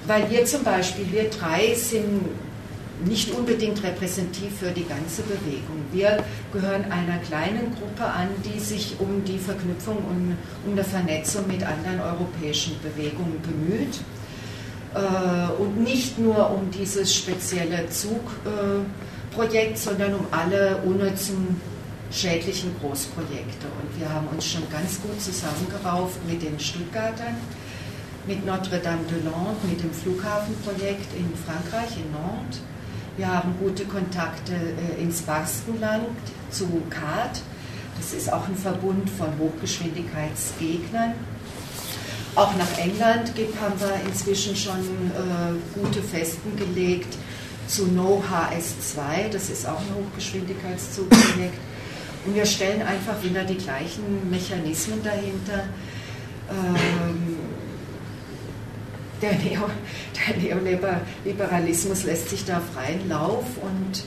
Weil 0.05 0.29
wir 0.29 0.45
zum 0.45 0.63
Beispiel, 0.63 1.09
wir 1.11 1.29
drei 1.29 1.73
sind 1.75 2.21
nicht 3.05 3.31
unbedingt 3.31 3.83
repräsentativ 3.83 4.57
für 4.59 4.71
die 4.71 4.85
ganze 4.85 5.23
Bewegung. 5.23 5.83
Wir 5.91 6.23
gehören 6.51 6.85
einer 6.91 7.17
kleinen 7.19 7.75
Gruppe 7.75 8.05
an, 8.05 8.29
die 8.45 8.59
sich 8.59 8.95
um 8.99 9.23
die 9.25 9.37
Verknüpfung 9.37 9.97
und 9.97 10.37
um 10.65 10.71
eine 10.73 10.83
Vernetzung 10.83 11.47
mit 11.47 11.63
anderen 11.63 11.99
europäischen 11.99 12.75
Bewegungen 12.81 13.41
bemüht. 13.41 13.99
Äh, 14.95 15.61
und 15.61 15.83
nicht 15.83 16.19
nur 16.19 16.51
um 16.51 16.69
dieses 16.71 17.15
spezielle 17.15 17.89
Zugprojekt, 17.89 19.77
sondern 19.77 20.15
um 20.15 20.27
alle 20.31 20.77
unnützen 20.85 21.59
schädlichen 22.11 22.75
Großprojekte. 22.79 23.65
Und 23.81 23.99
wir 23.99 24.07
haben 24.07 24.27
uns 24.27 24.45
schon 24.45 24.69
ganz 24.69 25.01
gut 25.01 25.19
zusammengerauft 25.19 26.17
mit 26.27 26.43
den 26.43 26.59
Stuttgartern, 26.59 27.35
mit 28.27 28.45
Notre-Dame-de-Lande, 28.45 29.67
mit 29.67 29.81
dem 29.81 29.91
Flughafenprojekt 29.91 31.07
in 31.17 31.33
Frankreich, 31.43 31.97
in 31.97 32.11
Nantes 32.11 32.61
wir 33.17 33.27
haben 33.27 33.55
gute 33.59 33.85
Kontakte 33.85 34.53
äh, 34.53 35.01
ins 35.01 35.21
Baskenland 35.21 36.07
zu 36.49 36.67
CART. 36.89 37.41
Das 37.97 38.13
ist 38.13 38.31
auch 38.31 38.47
ein 38.47 38.55
Verbund 38.55 39.09
von 39.09 39.27
Hochgeschwindigkeitsgegnern. 39.39 41.13
Auch 42.35 42.55
nach 42.55 42.77
England 42.79 43.35
gibt, 43.35 43.59
haben 43.61 43.79
wir 43.79 43.93
inzwischen 44.07 44.55
schon 44.55 44.79
äh, 44.79 45.79
gute 45.79 46.01
Festen 46.01 46.55
gelegt 46.57 47.15
zu 47.67 47.85
No 47.87 48.23
HS2. 48.27 49.29
Das 49.31 49.49
ist 49.49 49.67
auch 49.67 49.79
ein 49.79 49.95
Hochgeschwindigkeitszugprojekt. 49.95 51.59
Und 52.25 52.35
wir 52.35 52.45
stellen 52.45 52.81
einfach 52.81 53.21
wieder 53.21 53.43
die 53.43 53.57
gleichen 53.57 54.29
Mechanismen 54.29 55.03
dahinter. 55.03 55.65
Ähm, 56.49 57.37
der, 59.23 59.33
Neo, 59.33 59.69
der 60.27 60.55
Neoliberalismus 60.55 62.03
lässt 62.03 62.29
sich 62.29 62.45
da 62.45 62.61
freien 62.73 63.07
Lauf 63.09 63.45
und 63.61 64.03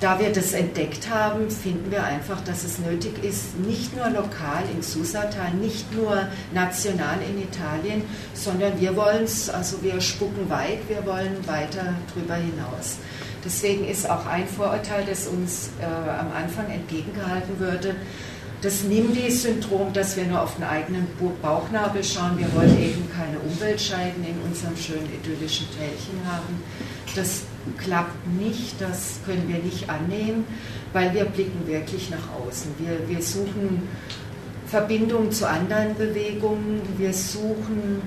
da 0.00 0.18
wir 0.18 0.32
das 0.32 0.52
entdeckt 0.52 1.08
haben, 1.08 1.50
finden 1.50 1.90
wir 1.90 2.04
einfach, 2.04 2.40
dass 2.42 2.64
es 2.64 2.78
nötig 2.78 3.24
ist, 3.24 3.58
nicht 3.58 3.96
nur 3.96 4.08
lokal 4.10 4.64
im 4.74 4.82
Susatal, 4.82 5.52
nicht 5.54 5.94
nur 5.94 6.28
national 6.52 7.18
in 7.28 7.42
Italien, 7.42 8.02
sondern 8.34 8.78
wir 8.80 8.96
wollen 8.96 9.24
es, 9.24 9.48
also 9.48 9.82
wir 9.82 10.00
spucken 10.00 10.50
weit, 10.50 10.80
wir 10.88 11.06
wollen 11.06 11.36
weiter 11.46 11.94
darüber 12.08 12.34
hinaus. 12.34 12.98
Deswegen 13.44 13.86
ist 13.86 14.08
auch 14.08 14.26
ein 14.26 14.46
Vorurteil, 14.46 15.04
das 15.06 15.26
uns 15.26 15.70
äh, 15.80 15.84
am 15.84 16.32
Anfang 16.32 16.70
entgegengehalten 16.70 17.58
würde, 17.58 17.94
das 18.64 18.82
NIMBY-Syndrom, 18.84 19.92
dass 19.92 20.16
wir 20.16 20.24
nur 20.24 20.40
auf 20.40 20.54
den 20.54 20.64
eigenen 20.64 21.06
Bauchnabel 21.42 22.02
schauen. 22.02 22.38
Wir 22.38 22.50
wollen 22.54 22.82
eben 22.82 23.10
keine 23.14 23.38
Umweltscheiden 23.40 24.24
in 24.24 24.40
unserem 24.40 24.74
schönen 24.74 25.06
idyllischen 25.12 25.66
Tälchen 25.76 26.18
haben. 26.26 26.62
Das 27.14 27.42
klappt 27.76 28.26
nicht, 28.38 28.80
das 28.80 29.20
können 29.26 29.46
wir 29.48 29.58
nicht 29.58 29.90
annehmen, 29.90 30.46
weil 30.94 31.12
wir 31.12 31.26
blicken 31.26 31.66
wirklich 31.66 32.08
nach 32.08 32.26
außen. 32.40 32.70
Wir, 32.78 33.06
wir 33.06 33.22
suchen 33.22 33.82
Verbindungen 34.66 35.30
zu 35.30 35.46
anderen 35.46 35.94
Bewegungen, 35.94 36.80
wir 36.96 37.12
suchen 37.12 38.00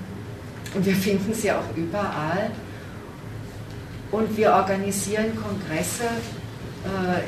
und 0.74 0.86
wir 0.86 0.96
finden 0.96 1.36
sie 1.36 1.52
auch 1.52 1.76
überall. 1.76 2.50
Und 4.10 4.36
wir 4.38 4.54
organisieren 4.54 5.34
Kongresse, 5.36 6.06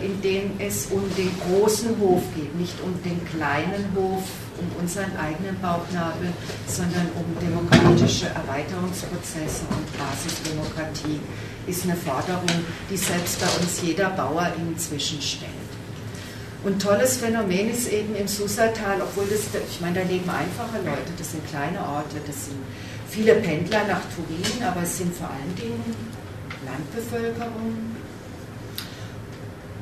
in 0.03 0.21
denen 0.21 0.59
es 0.59 0.87
um 0.87 1.03
den 1.15 1.31
großen 1.39 1.97
Hof 1.99 2.21
geht, 2.35 2.55
nicht 2.55 2.75
um 2.83 2.93
den 3.03 3.19
kleinen 3.25 3.85
Hof, 3.95 4.23
um 4.59 4.81
unseren 4.81 5.15
eigenen 5.17 5.59
Bauchnabel, 5.61 6.31
sondern 6.67 7.07
um 7.15 7.25
demokratische 7.39 8.27
Erweiterungsprozesse 8.27 9.63
und 9.69 9.87
Basisdemokratie 9.97 11.19
ist 11.67 11.83
eine 11.83 11.95
Forderung, 11.95 12.65
die 12.89 12.97
selbst 12.97 13.39
bei 13.39 13.47
uns 13.61 13.81
jeder 13.81 14.09
Bauer 14.09 14.51
inzwischen 14.57 15.21
stellt. 15.21 15.51
Und 16.63 16.81
tolles 16.81 17.17
Phänomen 17.17 17.69
ist 17.69 17.89
eben 17.91 18.15
im 18.15 18.27
Susatal, 18.27 19.01
obwohl 19.01 19.25
das, 19.27 19.41
ich 19.69 19.79
meine, 19.79 20.01
da 20.01 20.05
leben 20.05 20.29
einfache 20.29 20.77
Leute, 20.83 21.11
das 21.17 21.31
sind 21.31 21.47
kleine 21.47 21.79
Orte, 21.79 22.17
das 22.27 22.45
sind 22.45 22.57
viele 23.07 23.35
Pendler 23.35 23.87
nach 23.87 24.01
Turin, 24.13 24.63
aber 24.63 24.83
es 24.83 24.97
sind 24.97 25.15
vor 25.15 25.29
allen 25.29 25.55
Dingen 25.55 25.95
Landbevölkerung. 26.65 27.98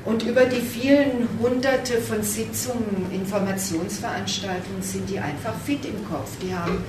Und 0.07 0.23
über 0.23 0.45
die 0.45 0.61
vielen 0.61 1.27
hunderte 1.41 1.99
von 1.99 2.23
Sitzungen, 2.23 3.11
Informationsveranstaltungen 3.11 4.81
sind 4.81 5.09
die 5.09 5.19
einfach 5.19 5.53
fit 5.65 5.83
im 5.83 6.07
Kopf. 6.09 6.29
Die 6.41 6.55
haben 6.55 6.81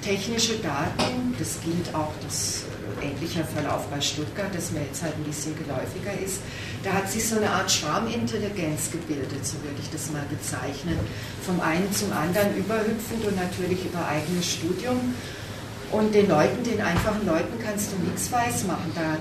technische 0.00 0.54
Daten, 0.56 1.36
das 1.38 1.60
gilt 1.62 1.94
auch 1.94 2.12
das 2.24 2.64
ähnlicher 3.02 3.44
Verlauf 3.44 3.86
bei 3.88 4.00
Stuttgart, 4.00 4.48
das 4.54 4.72
mir 4.72 4.80
jetzt 4.80 5.02
halt 5.02 5.12
ein 5.16 5.24
bisschen 5.24 5.52
geläufiger 5.54 6.18
ist. 6.24 6.40
Da 6.82 6.94
hat 6.94 7.10
sich 7.10 7.28
so 7.28 7.36
eine 7.36 7.50
Art 7.50 7.70
Schwarmintelligenz 7.70 8.90
gebildet, 8.90 9.44
so 9.44 9.60
würde 9.62 9.76
ich 9.78 9.90
das 9.90 10.10
mal 10.10 10.24
bezeichnen. 10.30 10.96
Vom 11.44 11.60
einen 11.60 11.92
zum 11.92 12.10
anderen 12.10 12.56
überhüpfend 12.56 13.22
und 13.26 13.36
natürlich 13.36 13.84
über 13.84 14.08
eigenes 14.08 14.50
Studium. 14.50 15.14
Und 15.90 16.14
den 16.14 16.26
Leuten, 16.26 16.64
den 16.64 16.80
einfachen 16.80 17.26
Leuten 17.26 17.52
kannst 17.62 17.92
du 17.92 18.02
nichts 18.02 18.32
weismachen. 18.32 18.92
Da, 18.94 19.18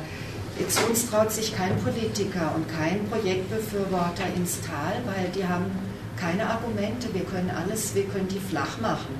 zu 0.68 0.86
uns 0.88 1.10
traut 1.10 1.32
sich 1.32 1.56
kein 1.56 1.78
Politiker 1.78 2.52
und 2.56 2.68
kein 2.68 3.08
Projektbefürworter 3.10 4.26
ins 4.36 4.60
Tal, 4.62 5.02
weil 5.06 5.30
die 5.36 5.48
haben 5.48 5.72
keine 6.18 6.48
Argumente. 6.48 7.14
Wir 7.14 7.24
können 7.24 7.52
alles, 7.52 7.96
wir 7.96 8.04
können 8.06 8.28
die 8.28 8.40
flach 8.40 8.80
machen. 8.80 9.16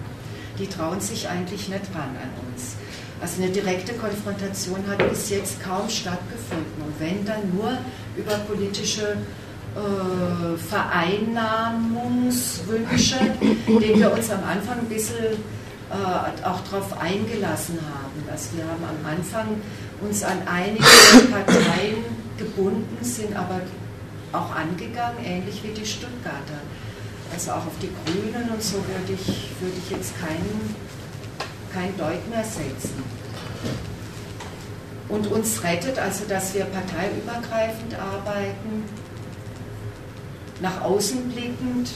Die 0.60 0.68
trauen 0.68 1.00
sich 1.00 1.28
eigentlich 1.28 1.70
nicht 1.70 1.86
ran 1.96 2.16
an 2.22 2.30
uns. 2.52 2.76
Also 3.22 3.42
eine 3.42 3.52
direkte 3.52 3.94
Konfrontation 3.94 4.86
hat 4.88 5.10
bis 5.10 5.30
jetzt 5.30 5.64
kaum 5.64 5.90
stattgefunden. 5.90 6.84
Und 6.86 7.00
wenn 7.00 7.26
dann 7.26 7.56
nur 7.56 7.78
über 8.18 8.38
politische 8.40 9.18
äh, 9.76 10.58
Vereinnahmungswünsche, 10.58 13.16
denen 13.68 14.00
wir 14.00 14.12
uns 14.12 14.30
am 14.30 14.44
Anfang 14.44 14.80
ein 14.80 14.90
bisschen 14.90 15.38
äh, 15.92 16.46
auch 16.46 16.60
darauf 16.70 17.00
eingelassen 17.00 17.80
haben. 17.80 18.28
Also 18.32 18.58
wir 18.58 18.64
haben 18.64 18.84
am 18.84 19.06
Anfang 19.10 19.62
uns 20.02 20.24
an 20.24 20.42
einige 20.46 20.84
Parteien 21.32 22.04
gebunden, 22.38 22.98
sind 23.02 23.36
aber 23.36 23.62
auch 24.34 24.56
angegangen, 24.56 25.24
ähnlich 25.24 25.62
wie 25.64 25.74
die 25.74 25.86
Stuttgarter. 25.86 26.62
Also 27.34 27.52
auch 27.52 27.66
auf 27.66 27.78
die 27.82 27.90
Grünen 28.06 28.50
und 28.50 28.62
so 28.62 28.78
würde 28.78 29.14
ich, 29.14 29.52
würde 29.62 29.78
ich 29.78 29.92
jetzt 29.92 30.20
keinen 30.20 30.76
kein 31.74 31.96
Deut 31.98 32.30
mehr 32.30 32.44
setzen. 32.44 33.04
Und 35.08 35.28
uns 35.28 35.64
rettet, 35.64 36.00
also 36.00 36.26
dass 36.28 36.54
wir 36.54 36.66
parteiübergreifend 36.66 37.96
arbeiten, 37.96 38.84
nach 40.62 40.82
außen 40.82 41.30
blickend, 41.30 41.92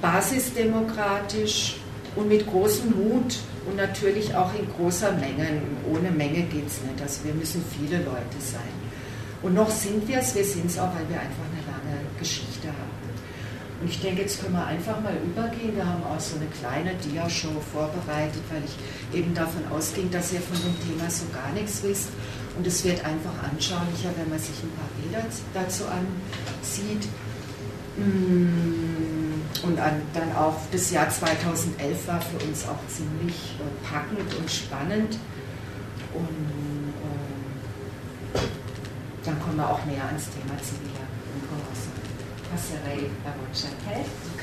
basisdemokratisch 0.00 1.76
und 2.16 2.28
mit 2.28 2.46
großem 2.46 2.90
Mut 2.90 3.38
und 3.68 3.76
natürlich 3.76 4.34
auch 4.34 4.52
in 4.54 4.66
großer 4.76 5.12
Menge. 5.12 5.62
Ohne 5.92 6.10
Menge 6.10 6.42
geht 6.42 6.66
es 6.66 6.82
nicht. 6.82 7.00
Also 7.00 7.24
wir 7.24 7.34
müssen 7.34 7.62
viele 7.76 7.98
Leute 7.98 8.38
sein. 8.40 8.72
Und 9.42 9.54
noch 9.54 9.70
sind 9.70 10.08
wir 10.08 10.18
es, 10.18 10.34
wir 10.34 10.44
sind 10.44 10.66
es 10.66 10.78
auch, 10.78 10.92
weil 10.94 11.08
wir 11.08 11.20
einfach 11.20 11.44
eine 11.52 11.62
lange 11.66 12.00
Geschichte 12.18 12.68
haben. 12.68 12.98
Und 13.80 13.88
ich 13.88 14.00
denke, 14.00 14.22
jetzt 14.22 14.42
können 14.42 14.54
wir 14.54 14.66
einfach 14.66 15.00
mal 15.00 15.14
übergehen. 15.24 15.76
Wir 15.76 15.86
haben 15.86 16.02
auch 16.02 16.18
so 16.18 16.34
eine 16.36 16.46
kleine 16.46 16.98
Dia-Show 16.98 17.60
vorbereitet, 17.72 18.42
weil 18.50 18.62
ich 18.64 19.16
eben 19.16 19.32
davon 19.34 19.62
ausging, 19.70 20.10
dass 20.10 20.32
ihr 20.32 20.40
von 20.40 20.56
dem 20.56 20.74
Thema 20.82 21.08
so 21.08 21.26
gar 21.32 21.52
nichts 21.52 21.82
wisst. 21.84 22.08
Und 22.56 22.66
es 22.66 22.84
wird 22.84 23.04
einfach 23.04 23.30
anschaulicher, 23.48 24.10
wenn 24.18 24.30
man 24.30 24.38
sich 24.40 24.56
ein 24.64 24.72
paar 24.74 24.90
Bilder 24.98 25.24
dazu 25.54 25.84
ansieht. 25.86 27.06
Mm, 27.96 29.07
und 29.64 29.76
dann 29.78 30.36
auch 30.36 30.56
das 30.72 30.90
Jahr 30.90 31.08
2011 31.08 32.06
war 32.06 32.20
für 32.20 32.44
uns 32.44 32.66
auch 32.66 32.78
ziemlich 32.88 33.56
äh, 33.58 33.86
packend 33.86 34.34
und 34.38 34.50
spannend. 34.50 35.18
Und 36.14 36.92
äh, 38.34 38.40
dann 39.24 39.40
kommen 39.40 39.56
wir 39.56 39.68
auch 39.68 39.84
näher 39.84 40.04
ans 40.06 40.24
Thema 40.30 40.56
ziviler 40.62 41.06
Ungehorsam. 41.34 41.98
Passerei. 42.50 43.10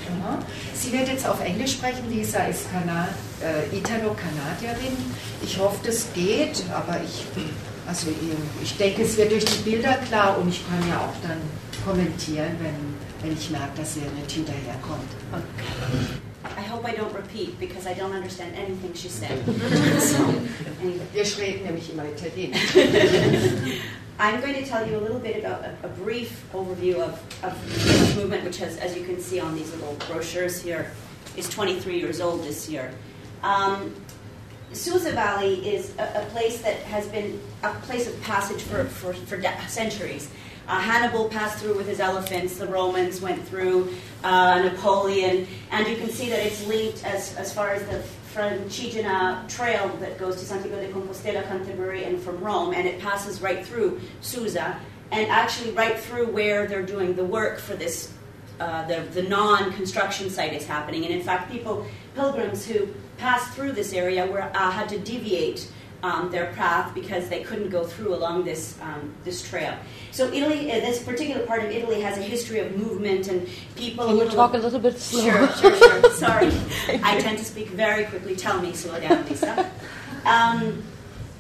Genau. 0.06 0.38
Sie 0.76 0.92
wird 0.92 1.08
jetzt 1.08 1.28
auf 1.28 1.42
Englisch 1.44 1.74
sprechen. 1.74 2.10
Lisa 2.10 2.46
ist 2.46 2.72
Kana 2.72 3.08
äh, 3.42 3.76
Italo-Kanadierin. 3.76 4.96
Ich 5.42 5.58
hoffe, 5.58 5.80
das 5.84 6.14
geht, 6.14 6.64
aber 6.72 7.00
ich, 7.04 7.26
also 7.88 8.08
ich 8.62 8.78
denke, 8.78 9.02
es 9.02 9.18
wird 9.18 9.32
durch 9.32 9.46
die 9.46 9.70
Bilder 9.70 9.96
klar 10.08 10.38
und 10.38 10.50
ich 10.50 10.62
kann 10.68 10.88
ja 10.88 11.00
auch 11.00 11.14
dann 11.28 11.38
kommentieren, 11.84 12.56
wenn, 12.60 13.05
wenn 13.26 13.34
ich 13.34 13.50
merke, 13.50 13.78
dass 13.78 13.98
ihr 13.98 14.04
nicht 14.12 14.32
hinterherkommt. 14.32 15.10
Okay. 15.32 16.22
I 16.44 16.62
hope 16.62 16.86
I 16.86 16.96
don't 16.96 17.14
repeat 17.14 17.60
because 17.60 17.88
I 17.88 17.94
don't 17.96 18.14
understand 18.14 18.56
anything 18.56 18.94
she 18.94 19.10
said. 19.10 19.44
so, 20.00 20.24
anyway. 20.82 21.02
Wir 21.14 21.26
reden 21.40 21.66
nämlich 21.66 21.90
immer 21.92 22.06
Italienisch. 22.06 22.76
I'm 24.20 24.40
going 24.40 24.54
to 24.54 24.66
tell 24.66 24.88
you 24.88 24.98
a 24.98 25.02
little 25.02 25.20
bit 25.20 25.44
about 25.44 25.66
a, 25.66 25.76
a 25.84 25.88
brief 25.90 26.46
overview 26.54 27.02
of, 27.02 27.20
of 27.44 28.16
the 28.16 28.22
movement, 28.22 28.46
which 28.46 28.58
has, 28.60 28.78
as 28.78 28.96
you 28.96 29.04
can 29.04 29.20
see 29.20 29.40
on 29.40 29.56
these 29.56 29.72
little 29.74 29.96
brochures 30.08 30.62
here, 30.62 30.92
is 31.36 31.50
23 31.50 32.00
years 32.00 32.22
old 32.22 32.44
this 32.44 32.70
year. 32.70 32.94
Um, 33.44 33.94
Susa 34.72 35.12
Valley 35.12 35.68
is 35.68 35.94
a, 35.98 36.22
a, 36.22 36.26
place 36.32 36.62
that 36.62 36.78
has 36.84 37.08
been 37.08 37.42
a 37.64 37.74
place 37.82 38.08
of 38.08 38.22
passage 38.22 38.62
for, 38.62 38.86
for, 38.86 39.14
for 39.14 39.42
centuries. 39.68 40.30
Uh, 40.68 40.80
Hannibal 40.80 41.30
passed 41.30 41.60
through 41.60 41.78
with 41.78 41.88
his 41.88 42.00
elephants, 42.00 42.58
the 42.58 42.66
Romans 42.66 43.22
went 43.22 43.48
through, 43.48 43.94
uh, 44.24 44.62
Napoleon, 44.64 45.48
and 45.72 45.88
you 45.88 45.96
can 45.96 46.10
see 46.10 46.30
that 46.30 46.44
it's 46.44 46.66
linked 46.66 47.06
as, 47.06 47.36
as 47.36 47.54
far 47.54 47.72
as 47.72 47.84
the 47.86 48.04
Francigena 48.34 49.48
trail 49.48 49.88
that 50.00 50.18
goes 50.18 50.38
to 50.38 50.46
Santiago 50.46 50.82
de 50.82 50.92
Compostela, 50.92 51.48
Canterbury, 51.48 52.04
and 52.04 52.20
from 52.20 52.44
Rome, 52.44 52.74
and 52.74 52.88
it 52.88 53.00
passes 53.00 53.42
right 53.42 53.66
through 53.66 54.02
Susa, 54.22 54.80
and 55.12 55.30
actually 55.30 55.72
right 55.72 55.98
through 56.00 56.28
where 56.28 56.68
they're 56.68 56.86
doing 56.86 57.16
the 57.16 57.24
work 57.24 57.60
for 57.60 57.76
this, 57.76 58.12
uh, 58.60 58.88
the, 58.88 59.02
the 59.14 59.24
non-construction 59.24 60.32
site 60.32 60.54
is 60.54 60.66
happening. 60.66 61.06
And 61.06 61.14
in 61.14 61.22
fact, 61.22 61.52
people, 61.52 61.86
pilgrims 62.16 62.66
who 62.66 62.88
passed 63.18 63.54
through 63.54 63.74
this 63.74 63.94
area 63.94 64.26
were, 64.26 64.42
uh, 64.42 64.72
had 64.72 64.90
to 64.90 65.00
deviate 65.00 65.70
um, 66.04 66.32
their 66.32 66.48
path 66.54 66.94
because 66.94 67.30
they 67.30 67.44
couldn't 67.44 67.70
go 67.70 67.84
through 67.84 68.14
along 68.14 68.44
this, 68.44 68.80
um, 68.82 69.14
this 69.24 69.48
trail. 69.48 69.76
So 70.12 70.32
Italy, 70.32 70.72
uh, 70.72 70.80
this 70.80 71.04
particular 71.04 71.46
part 71.46 71.64
of 71.64 71.72
Italy 71.72 72.02
has 72.02 72.18
a 72.18 72.22
history 72.22 72.60
of 72.60 72.76
movement 72.76 73.28
and 73.28 73.48
people. 73.76 74.08
Can 74.08 74.18
you 74.18 74.30
talk 74.30 74.54
a 74.54 74.58
little 74.58 74.80
bit 74.80 75.00
slower? 75.00 75.48
Sure, 75.48 75.76
sure, 75.76 76.02
sure. 76.02 76.12
Sorry. 76.14 76.52
I 77.04 77.20
tend 77.20 77.38
to 77.40 77.46
speak 77.46 77.70
very 77.70 78.06
quickly. 78.06 78.36
Tell 78.36 78.62
me, 78.62 78.74
slow 78.74 79.00
down, 79.00 79.26
Lisa. 79.26 79.72
Um, 80.26 80.84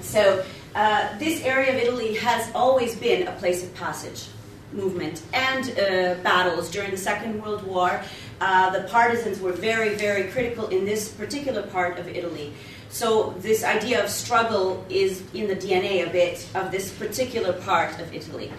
so 0.01 0.43
uh, 0.75 1.17
this 1.17 1.41
area 1.43 1.71
of 1.71 1.75
Italy 1.75 2.15
has 2.15 2.51
always 2.53 2.95
been 2.95 3.27
a 3.27 3.31
place 3.33 3.63
of 3.63 3.73
passage 3.75 4.27
movement 4.71 5.21
and 5.33 5.69
uh, 5.71 6.21
battles 6.21 6.69
during 6.69 6.91
the 6.91 6.97
Second 6.97 7.41
World 7.41 7.63
War. 7.63 8.01
Uh, 8.41 8.69
the 8.71 8.87
partisans 8.89 9.39
were 9.39 9.53
very, 9.53 9.95
very 9.95 10.29
critical 10.31 10.67
in 10.67 10.85
this 10.85 11.09
particular 11.09 11.61
part 11.63 11.97
of 11.97 12.07
Italy. 12.07 12.53
So 12.95 13.36
this 13.39 13.65
idea 13.65 14.01
of 14.01 14.10
struggle 14.10 14.86
is 14.88 15.21
in 15.34 15.49
the 15.49 15.55
DNA 15.58 16.08
a 16.08 16.10
bit 16.10 16.47
of 16.55 16.71
this 16.71 16.93
particular 16.93 17.51
part 17.51 17.99
of 17.99 18.13
Italy. 18.13 18.53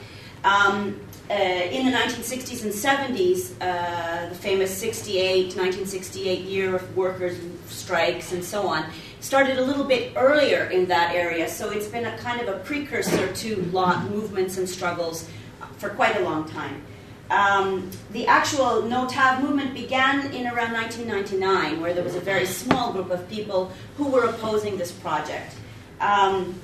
Um, 0.45 1.01
uh, 1.31 1.33
in 1.33 1.87
the 1.87 1.93
1960s 1.93 2.63
and 2.63 2.71
70s, 2.71 3.55
uh, 3.63 4.29
the 4.29 4.35
famous 4.35 4.77
68, 4.77 5.57
1968 5.57 6.41
year 6.41 6.77
of 6.77 6.95
workers' 6.95 7.39
strikes 7.65 8.33
and 8.33 8.45
so 8.45 8.69
on, 8.69 8.85
started 9.21 9.59
a 9.59 9.63
little 9.63 9.85
bit 9.85 10.13
earlier 10.17 10.65
in 10.67 10.85
that 10.89 11.15
area. 11.15 11.49
So 11.49 11.71
it's 11.71 11.89
been 11.89 12.05
a 12.05 12.19
kind 12.19 12.47
of 12.47 12.55
a 12.55 12.59
precursor 12.59 13.33
to 13.33 13.57
lot 13.73 14.05
movements 14.11 14.59
and 14.59 14.69
struggles 14.69 15.31
for 15.79 15.89
quite 15.89 16.15
a 16.15 16.21
long 16.21 16.47
time. 16.47 16.83
Um, 17.31 17.91
the 18.13 18.27
actual 18.27 18.83
no 18.83 19.07
tab 19.09 19.43
movement 19.43 19.75
began 19.75 20.33
in 20.33 20.47
around 20.47 20.73
1999, 20.73 21.81
where 21.81 21.93
there 21.93 22.05
was 22.05 22.15
a 22.15 22.21
very 22.21 22.47
small 22.47 22.93
group 22.93 23.11
of 23.11 23.29
people 23.29 23.73
who 23.97 24.09
were 24.09 24.25
opposing 24.27 24.79
this 24.79 24.93
project. 24.93 25.55
Um, 26.01 26.55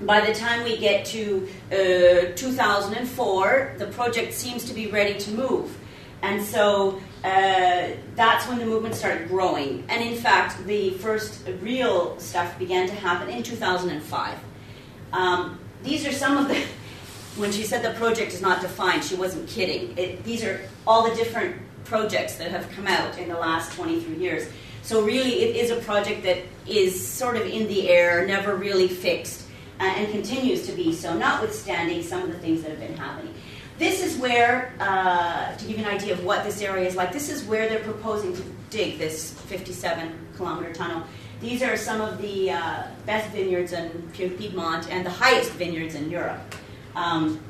by 0.00 0.24
the 0.24 0.32
time 0.32 0.64
we 0.64 0.78
get 0.78 1.04
to 1.06 1.48
uh, 1.72 2.36
2004, 2.36 3.74
the 3.78 3.86
project 3.88 4.32
seems 4.32 4.64
to 4.64 4.74
be 4.74 4.86
ready 4.86 5.18
to 5.18 5.30
move. 5.32 5.76
And 6.22 6.42
so 6.42 7.00
uh, 7.24 7.88
that's 8.14 8.48
when 8.48 8.58
the 8.58 8.66
movement 8.66 8.94
started 8.94 9.28
growing. 9.28 9.84
And 9.88 10.02
in 10.02 10.16
fact, 10.16 10.64
the 10.66 10.90
first 10.90 11.46
real 11.60 12.18
stuff 12.18 12.58
began 12.58 12.88
to 12.88 12.94
happen 12.94 13.28
in 13.28 13.42
2005. 13.42 14.38
Um, 15.12 15.58
these 15.82 16.06
are 16.06 16.12
some 16.12 16.36
of 16.36 16.48
the, 16.48 16.64
when 17.38 17.52
she 17.52 17.62
said 17.62 17.82
the 17.82 17.96
project 17.98 18.32
is 18.32 18.42
not 18.42 18.60
defined, 18.60 19.04
she 19.04 19.14
wasn't 19.14 19.48
kidding. 19.48 19.96
It, 19.96 20.24
these 20.24 20.44
are 20.44 20.60
all 20.86 21.08
the 21.08 21.14
different 21.14 21.56
projects 21.84 22.36
that 22.36 22.50
have 22.50 22.70
come 22.72 22.86
out 22.86 23.16
in 23.18 23.28
the 23.28 23.38
last 23.38 23.72
23 23.74 24.16
years. 24.16 24.48
So, 24.82 25.02
really, 25.02 25.42
it 25.42 25.56
is 25.56 25.70
a 25.70 25.76
project 25.76 26.22
that 26.24 26.38
is 26.66 27.06
sort 27.06 27.36
of 27.36 27.46
in 27.46 27.68
the 27.68 27.88
air, 27.88 28.26
never 28.26 28.56
really 28.56 28.88
fixed, 28.88 29.46
uh, 29.80 29.84
and 29.84 30.10
continues 30.10 30.66
to 30.66 30.72
be 30.72 30.92
so, 30.92 31.16
notwithstanding 31.16 32.02
some 32.02 32.22
of 32.22 32.28
the 32.28 32.38
things 32.38 32.62
that 32.62 32.70
have 32.70 32.80
been 32.80 32.96
happening. 32.96 33.34
This 33.78 34.02
is 34.02 34.16
where, 34.16 34.74
uh, 34.80 35.54
to 35.54 35.64
give 35.64 35.78
you 35.78 35.84
an 35.84 35.90
idea 35.90 36.12
of 36.12 36.24
what 36.24 36.42
this 36.42 36.60
area 36.62 36.88
is 36.88 36.96
like, 36.96 37.12
this 37.12 37.28
is 37.30 37.44
where 37.44 37.68
they're 37.68 37.84
proposing 37.84 38.34
to 38.34 38.42
dig 38.70 38.98
this 38.98 39.32
57 39.42 40.12
kilometer 40.36 40.72
tunnel. 40.72 41.04
These 41.40 41.62
are 41.62 41.76
some 41.76 42.00
of 42.00 42.20
the 42.20 42.50
uh, 42.50 42.82
best 43.06 43.30
vineyards 43.30 43.72
in 43.72 43.90
Piedmont 44.12 44.90
and 44.90 45.06
the 45.06 45.10
highest 45.10 45.52
vineyards 45.52 45.94
in 45.94 46.10
Europe. 46.10 46.40
Um, 46.98 47.40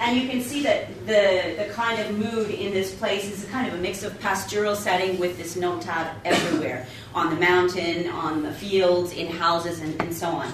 and 0.00 0.18
you 0.18 0.28
can 0.28 0.40
see 0.40 0.62
that 0.62 0.88
the, 1.06 1.62
the 1.62 1.70
kind 1.72 2.00
of 2.00 2.16
mood 2.16 2.50
in 2.50 2.72
this 2.72 2.94
place 2.94 3.30
is 3.30 3.44
a 3.44 3.46
kind 3.48 3.68
of 3.68 3.74
a 3.74 3.76
mix 3.76 4.02
of 4.02 4.18
pastoral 4.18 4.74
setting 4.74 5.18
with 5.18 5.36
this 5.36 5.56
no 5.56 5.78
tab 5.78 6.16
everywhere 6.24 6.86
on 7.14 7.30
the 7.30 7.36
mountain, 7.36 8.08
on 8.08 8.42
the 8.42 8.52
fields, 8.52 9.12
in 9.12 9.26
houses, 9.26 9.80
and, 9.80 10.00
and 10.02 10.14
so 10.14 10.28
on. 10.28 10.52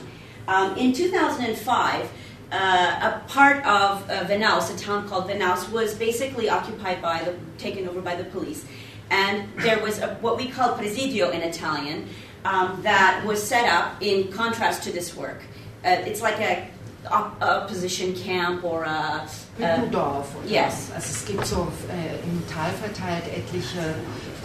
Um, 0.48 0.76
in 0.76 0.92
2005, 0.92 2.10
uh, 2.52 2.56
a 2.56 3.28
part 3.28 3.58
of 3.58 4.10
uh, 4.10 4.24
Venaus, 4.24 4.74
a 4.74 4.76
town 4.76 5.08
called 5.08 5.28
Venaus, 5.28 5.70
was 5.70 5.94
basically 5.94 6.48
occupied 6.48 7.00
by 7.00 7.22
the, 7.22 7.36
taken 7.56 7.88
over 7.88 8.00
by 8.00 8.16
the 8.16 8.24
police. 8.24 8.66
And 9.10 9.48
there 9.58 9.80
was 9.80 10.00
a, 10.00 10.14
what 10.16 10.36
we 10.36 10.48
call 10.48 10.76
presidio 10.76 11.30
in 11.30 11.42
Italian 11.42 12.08
um, 12.44 12.80
that 12.82 13.24
was 13.24 13.42
set 13.42 13.68
up 13.68 14.02
in 14.02 14.32
contrast 14.32 14.82
to 14.84 14.92
this 14.92 15.14
work. 15.14 15.40
Uh, 15.84 16.06
it's 16.06 16.20
like 16.20 16.38
a 16.40 16.66
op- 17.10 17.40
opposition 17.42 18.14
camp 18.14 18.62
or 18.64 18.84
a. 18.84 19.26
Hüttendorf. 19.58 20.26
Oder? 20.36 20.48
Yes. 20.50 20.90
Also 20.94 21.08
es 21.10 21.24
gibt 21.26 21.46
so 21.46 21.68
äh, 21.88 22.22
im 22.28 22.42
Tal 22.48 22.70
verteilt 22.80 23.24
etliche 23.34 23.94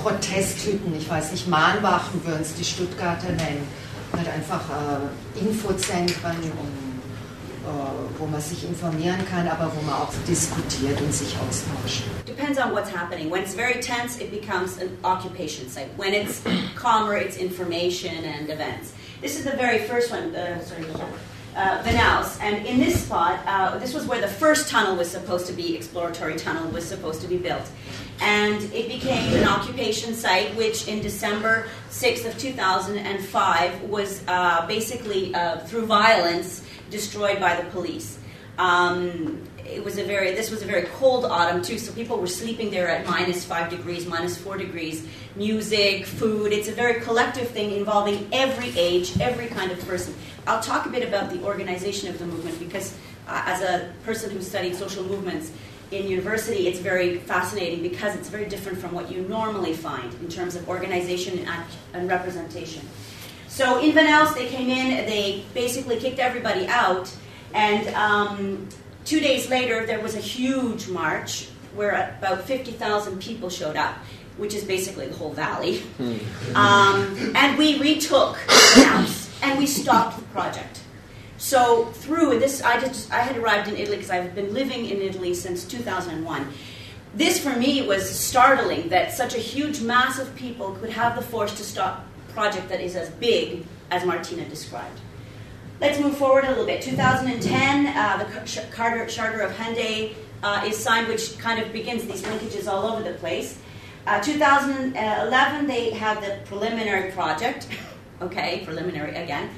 Protesthütten. 0.02 0.96
Ich 0.98 1.10
weiß 1.10 1.32
nicht, 1.32 1.48
Mahnwachen 1.48 2.26
würden 2.26 2.42
es 2.42 2.56
die 2.56 2.64
Stuttgarter 2.66 3.30
nennen. 3.30 3.68
Halt 4.16 4.28
einfach 4.30 4.62
äh, 4.70 5.40
Infozentren 5.40 6.36
und 6.44 6.86
Äh, 7.66 8.20
wo 8.20 8.28
man 8.28 8.40
sich 8.40 8.64
informieren 8.64 9.26
kann, 9.28 9.48
aber 9.48 9.72
wo 9.76 9.82
man 9.82 9.96
auch 9.96 10.14
diskutiert 10.28 11.02
und 11.02 11.12
sich 11.12 11.36
austauscht. 11.36 12.04
Depends 12.28 12.60
on 12.60 12.72
what's 12.76 12.92
happening. 12.96 13.32
When 13.32 13.42
it's 13.42 13.56
very 13.56 13.80
tense, 13.80 14.22
it 14.22 14.30
becomes 14.30 14.78
an 14.80 14.90
occupation 15.02 15.68
site. 15.68 15.88
When 15.98 16.14
it's 16.14 16.44
calmer, 16.80 17.18
it's 17.18 17.38
information 17.38 18.12
and 18.24 18.52
events. 18.52 18.94
This 19.22 19.38
is 19.38 19.46
the 19.46 19.56
very 19.56 19.80
first 19.80 20.12
one. 20.12 20.36
Uh, 20.36 20.62
sorry. 20.62 20.86
Uh. 21.56 21.78
And 22.42 22.66
in 22.66 22.80
this 22.80 23.06
spot, 23.06 23.40
uh, 23.46 23.78
this 23.78 23.94
was 23.94 24.06
where 24.06 24.20
the 24.20 24.28
first 24.28 24.70
tunnel 24.70 24.96
was 24.96 25.10
supposed 25.10 25.48
to 25.48 25.54
be, 25.54 25.76
exploratory 25.76 26.36
tunnel 26.36 26.70
was 26.70 26.86
supposed 26.86 27.22
to 27.22 27.28
be 27.28 27.38
built. 27.38 27.68
And 28.22 28.62
it 28.74 28.88
became 28.88 29.34
an 29.34 29.48
occupation 29.48 30.14
site, 30.14 30.56
which 30.56 30.88
in 30.88 31.02
December 31.02 31.68
6th 31.90 32.26
of 32.26 32.38
2005 32.38 33.82
was 33.84 34.22
uh, 34.28 34.66
basically 34.68 35.34
uh, 35.34 35.60
through 35.60 35.86
violence 35.86 36.66
destroyed 36.90 37.40
by 37.40 37.56
the 37.56 37.70
police. 37.72 38.20
Um, 38.58 39.42
it 39.66 39.84
was 39.84 39.98
a 39.98 40.04
very 40.04 40.32
this 40.32 40.52
was 40.52 40.62
a 40.62 40.66
very 40.66 40.84
cold 40.84 41.26
autumn 41.26 41.62
too, 41.62 41.78
so 41.78 41.92
people 41.94 42.18
were 42.18 42.28
sleeping 42.28 42.70
there 42.70 42.88
at 42.88 43.08
minus 43.08 43.44
five 43.44 43.70
degrees, 43.70 44.06
minus 44.06 44.38
four 44.38 44.58
degrees. 44.58 45.06
Music, 45.36 46.06
food. 46.06 46.54
It's 46.54 46.68
a 46.68 46.72
very 46.72 47.02
collective 47.02 47.50
thing 47.50 47.72
involving 47.72 48.28
every 48.32 48.78
age, 48.78 49.20
every 49.20 49.48
kind 49.48 49.72
of 49.72 49.80
person. 49.88 50.14
I'll 50.48 50.62
talk 50.62 50.86
a 50.86 50.90
bit 50.90 51.06
about 51.08 51.32
the 51.32 51.42
organization 51.44 52.10
of 52.10 52.20
the 52.20 52.26
movement 52.26 52.60
because, 52.60 52.96
uh, 53.28 53.42
as 53.46 53.62
a 53.62 53.92
person 54.04 54.30
who 54.30 54.42
studied 54.42 54.76
social 54.76 55.04
movements 55.04 55.52
in 55.92 56.08
university, 56.08 56.68
it's 56.68 56.80
very 56.80 57.20
fascinating 57.20 57.82
because 57.82 58.16
it's 58.16 58.30
very 58.30 58.46
different 58.46 58.78
from 58.78 58.92
what 58.94 59.12
you 59.12 59.22
normally 59.24 59.74
find 59.74 60.14
in 60.16 60.30
terms 60.30 60.56
of 60.56 60.68
organization 60.70 61.40
and, 61.40 61.64
and 61.94 62.10
representation. 62.10 62.88
So 63.48 63.80
in 63.80 63.92
Vanels, 63.92 64.36
they 64.36 64.48
came 64.48 64.70
in, 64.70 65.06
they 65.06 65.44
basically 65.54 65.98
kicked 65.98 66.20
everybody 66.20 66.68
out, 66.68 67.14
and 67.54 67.88
um, 67.96 68.68
two 69.06 69.20
days 69.20 69.50
later, 69.50 69.86
there 69.86 70.02
was 70.02 70.16
a 70.16 70.20
huge 70.20 70.88
march 70.90 71.48
where 71.76 72.16
about 72.18 72.44
50,000 72.44 73.22
people 73.22 73.50
showed 73.50 73.76
up, 73.76 73.96
which 74.38 74.54
is 74.54 74.64
basically 74.64 75.08
the 75.08 75.16
whole 75.16 75.32
valley. 75.32 75.80
Hmm. 75.98 76.18
Um, 76.56 77.36
and 77.36 77.58
we 77.58 77.80
retook 77.80 78.38
the 78.48 78.86
house 78.86 79.30
and 79.42 79.58
we 79.60 79.68
stopped 79.68 80.18
the 80.18 80.24
project. 80.26 80.82
So 81.38 81.86
through 81.88 82.40
this, 82.40 82.62
I 82.62 82.80
just 82.80 83.12
I 83.12 83.20
had 83.20 83.38
arrived 83.38 83.68
in 83.68 83.76
Italy 83.76 83.98
because 83.98 84.10
I've 84.10 84.34
been 84.34 84.54
living 84.54 84.86
in 84.86 85.02
Italy 85.02 85.34
since 85.34 85.66
2001. 85.66 86.48
This 87.14 87.40
for 87.40 87.56
me 87.56 87.86
was 87.86 88.10
startling 88.10 88.90
that 88.90 89.14
such 89.14 89.36
a 89.36 89.40
huge 89.40 89.82
mass 89.82 90.18
of 90.18 90.34
people 90.36 90.72
could 90.74 90.90
have 90.90 91.16
the 91.16 91.22
force 91.22 91.56
to 91.58 91.64
stop 91.64 92.06
a 92.30 92.34
project 92.34 92.70
that 92.70 92.82
is 92.82 92.96
as 92.96 93.10
big 93.10 93.66
as 93.92 94.06
Martina 94.06 94.46
described. 94.46 95.00
Let's 95.86 96.00
move 96.00 96.18
forward 96.18 96.46
a 96.46 96.50
little 96.50 96.66
bit. 96.66 96.82
2010, 96.82 97.86
uh, 97.86 98.18
the 98.18 98.50
Charter, 98.76 99.06
Charter 99.06 99.42
of 99.42 99.52
Hyundai 99.52 100.16
uh, 100.42 100.66
is 100.66 100.76
signed, 100.76 101.08
which 101.08 101.38
kind 101.38 101.62
of 101.62 101.72
begins 101.72 102.06
these 102.06 102.24
linkages 102.24 102.68
all 102.68 102.92
over 102.92 103.04
the 103.04 103.16
place. 103.20 103.60
Uh, 104.08 104.20
2011, 104.20 105.68
they 105.68 105.92
have 105.92 106.22
the 106.22 106.40
preliminary 106.46 107.12
project. 107.12 107.68
okay, 108.24 108.64
preliminary 108.66 109.14
again. 109.16 109.52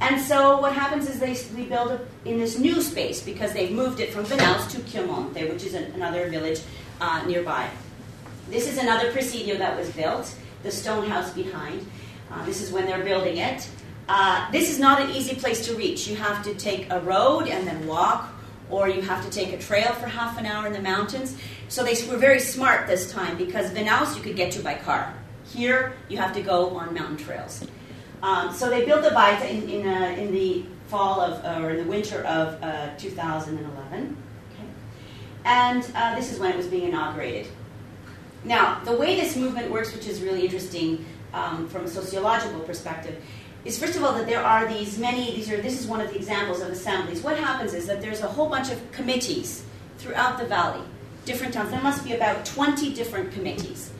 And 0.00 0.20
so 0.20 0.60
what 0.60 0.72
happens 0.72 1.08
is 1.08 1.20
they, 1.20 1.62
build 1.66 1.92
it 1.92 2.08
in 2.24 2.38
this 2.38 2.58
new 2.58 2.82
space 2.82 3.22
because 3.22 3.52
they've 3.52 3.70
moved 3.70 4.00
it 4.00 4.12
from 4.12 4.24
Venals 4.24 4.66
to 4.72 4.78
Chiamonte, 4.78 5.48
which 5.48 5.62
is 5.62 5.74
an, 5.74 5.92
another 5.92 6.28
village 6.28 6.60
uh, 7.00 7.22
nearby. 7.24 7.70
This 8.50 8.66
is 8.68 8.78
another 8.78 9.12
presidio 9.12 9.56
that 9.58 9.78
was 9.78 9.90
built, 9.90 10.34
the 10.64 10.72
stone 10.72 11.08
house 11.08 11.32
behind. 11.32 11.86
Uh, 12.32 12.44
this 12.44 12.60
is 12.60 12.72
when 12.72 12.84
they're 12.84 13.04
building 13.04 13.36
it. 13.36 13.68
Uh, 14.08 14.50
this 14.50 14.70
is 14.70 14.78
not 14.78 15.02
an 15.02 15.10
easy 15.10 15.34
place 15.34 15.66
to 15.66 15.74
reach. 15.74 16.08
You 16.08 16.16
have 16.16 16.42
to 16.44 16.54
take 16.54 16.90
a 16.90 17.00
road 17.00 17.46
and 17.46 17.66
then 17.66 17.86
walk, 17.86 18.32
or 18.70 18.88
you 18.88 19.02
have 19.02 19.22
to 19.24 19.30
take 19.30 19.52
a 19.52 19.58
trail 19.58 19.92
for 19.92 20.06
half 20.06 20.38
an 20.38 20.46
hour 20.46 20.66
in 20.66 20.72
the 20.72 20.80
mountains. 20.80 21.36
So 21.68 21.84
they 21.84 21.94
were 22.08 22.16
very 22.16 22.40
smart 22.40 22.86
this 22.86 23.12
time 23.12 23.36
because 23.36 23.70
Vinaus 23.70 24.16
you 24.16 24.22
could 24.22 24.36
get 24.36 24.50
to 24.52 24.62
by 24.62 24.74
car. 24.74 25.14
Here 25.44 25.94
you 26.08 26.16
have 26.16 26.32
to 26.34 26.40
go 26.40 26.76
on 26.76 26.94
mountain 26.94 27.18
trails. 27.18 27.66
Um, 28.22 28.52
so 28.52 28.70
they 28.70 28.84
built 28.84 29.02
the 29.02 29.10
Baita 29.10 29.48
in, 29.48 29.68
in, 29.68 29.86
uh, 29.86 30.16
in, 30.18 30.32
the 30.32 30.64
fall 30.88 31.20
of, 31.20 31.44
uh, 31.44 31.62
or 31.62 31.70
in 31.70 31.76
the 31.76 31.84
winter 31.84 32.24
of 32.24 32.60
uh, 32.62 32.96
2011. 32.96 34.16
Okay. 34.54 34.68
And 35.44 35.88
uh, 35.94 36.16
this 36.16 36.32
is 36.32 36.40
when 36.40 36.52
it 36.52 36.56
was 36.56 36.66
being 36.66 36.88
inaugurated. 36.88 37.46
Now, 38.44 38.80
the 38.84 38.92
way 38.92 39.16
this 39.16 39.36
movement 39.36 39.70
works, 39.70 39.94
which 39.94 40.06
is 40.06 40.22
really 40.22 40.44
interesting, 40.44 41.04
um, 41.32 41.68
from 41.68 41.84
a 41.84 41.88
sociological 41.88 42.60
perspective 42.60 43.22
is 43.64 43.78
first 43.78 43.96
of 43.96 44.04
all 44.04 44.14
that 44.14 44.26
there 44.26 44.42
are 44.42 44.66
these 44.68 44.98
many 44.98 45.34
these 45.34 45.50
are 45.50 45.60
this 45.60 45.80
is 45.80 45.86
one 45.86 46.00
of 46.00 46.10
the 46.10 46.16
examples 46.16 46.60
of 46.60 46.68
assemblies. 46.68 47.22
What 47.22 47.38
happens 47.38 47.74
is 47.74 47.86
that 47.86 48.00
there's 48.00 48.22
a 48.22 48.28
whole 48.28 48.48
bunch 48.48 48.70
of 48.70 48.92
committees 48.92 49.64
throughout 49.98 50.38
the 50.38 50.46
valley 50.46 50.84
different 51.24 51.52
towns. 51.52 51.70
There 51.70 51.82
must 51.82 52.04
be 52.04 52.14
about 52.14 52.46
20 52.46 52.94
different 52.94 53.32
committees. 53.32 53.92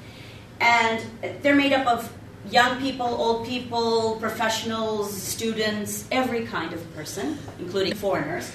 And 0.60 1.04
they're 1.42 1.54
made 1.54 1.72
up 1.72 1.86
of 1.86 2.12
young 2.50 2.80
people 2.80 3.06
old 3.06 3.46
people 3.46 4.16
professionals 4.18 5.14
students 5.14 6.06
every 6.10 6.46
kind 6.46 6.72
of 6.72 6.94
person 6.94 7.38
including 7.58 7.94
foreigners. 7.94 8.50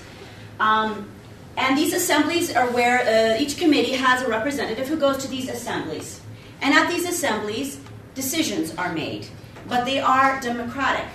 Um, 0.59 1.09
and 1.55 1.77
these 1.77 1.93
assemblies 1.93 2.55
are 2.55 2.67
where 2.71 2.99
uh, 3.01 3.39
each 3.39 3.57
committee 3.57 3.93
has 3.93 4.23
a 4.23 4.27
representative 4.27 4.87
who 4.87 4.97
goes 4.97 5.17
to 5.17 5.27
these 5.27 5.49
assemblies. 5.49 6.19
And 6.61 6.73
at 6.73 6.89
these 6.89 7.07
assemblies 7.07 7.79
decisions 8.15 8.73
are 8.75 8.93
made, 8.93 9.27
but 9.67 9.85
they 9.85 9.99
are 9.99 10.39
democratic 10.41 11.05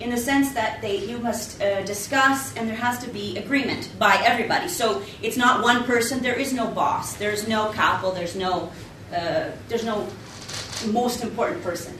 in 0.00 0.10
the 0.10 0.16
sense 0.16 0.52
that 0.52 0.80
they 0.80 1.04
you 1.04 1.18
must 1.18 1.60
uh, 1.60 1.82
discuss 1.82 2.56
and 2.56 2.68
there 2.68 2.76
has 2.76 2.98
to 3.04 3.10
be 3.10 3.36
agreement 3.36 3.90
by 3.98 4.20
everybody. 4.24 4.68
So 4.68 5.02
it's 5.22 5.36
not 5.36 5.62
one 5.62 5.84
person. 5.84 6.22
There 6.22 6.38
is 6.38 6.52
no 6.52 6.68
boss. 6.68 7.14
There's 7.14 7.48
no 7.48 7.70
couple. 7.72 8.12
There's 8.12 8.36
no 8.36 8.70
uh, 9.14 9.50
there's 9.68 9.84
no 9.84 10.06
most 10.92 11.24
important 11.24 11.62
person. 11.62 11.96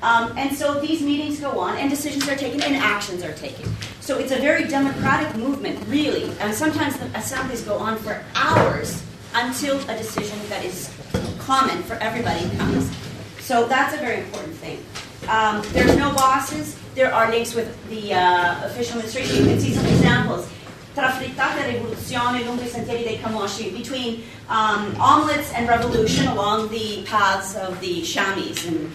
Um, 0.00 0.36
and 0.38 0.54
so 0.54 0.80
these 0.80 1.02
meetings 1.02 1.40
go 1.40 1.58
on, 1.58 1.76
and 1.76 1.90
decisions 1.90 2.28
are 2.28 2.36
taken, 2.36 2.62
and 2.62 2.76
actions 2.76 3.24
are 3.24 3.32
taken. 3.32 3.68
So 4.00 4.18
it's 4.18 4.30
a 4.30 4.36
very 4.38 4.64
democratic 4.64 5.34
movement, 5.36 5.84
really. 5.88 6.30
And 6.38 6.54
sometimes 6.54 6.96
the 6.98 7.06
assemblies 7.18 7.62
go 7.62 7.78
on 7.78 7.98
for 7.98 8.22
hours 8.36 9.02
until 9.34 9.76
a 9.90 9.96
decision 9.96 10.38
that 10.50 10.64
is 10.64 10.94
common 11.40 11.82
for 11.82 11.94
everybody 11.94 12.48
comes. 12.56 12.94
So 13.40 13.66
that's 13.66 13.94
a 13.94 13.98
very 13.98 14.20
important 14.20 14.54
thing. 14.54 14.84
Um, 15.28 15.62
there's 15.72 15.94
no 15.96 16.12
bosses. 16.14 16.78
There 16.94 17.12
are 17.12 17.30
links 17.30 17.54
with 17.54 17.68
the 17.90 18.14
uh, 18.14 18.64
official 18.64 18.96
administration. 18.96 19.44
You 19.44 19.50
can 19.50 19.60
see 19.60 19.74
some 19.74 19.84
examples. 19.86 20.48
Tra 20.94 21.10
frittata 21.10 21.64
e 21.64 21.72
rivoluzione 21.72 22.44
lungo 22.44 22.62
i 22.62 22.66
sentieri 22.66 23.04
dei 23.04 23.20
Camosci, 23.20 23.70
between 23.70 24.24
um, 24.48 24.96
omelets 24.98 25.52
and 25.52 25.68
revolution 25.68 26.26
along 26.26 26.70
the 26.70 27.04
paths 27.04 27.54
of 27.54 27.78
the 27.80 28.02
chamois. 28.02 28.66
And 28.66 28.90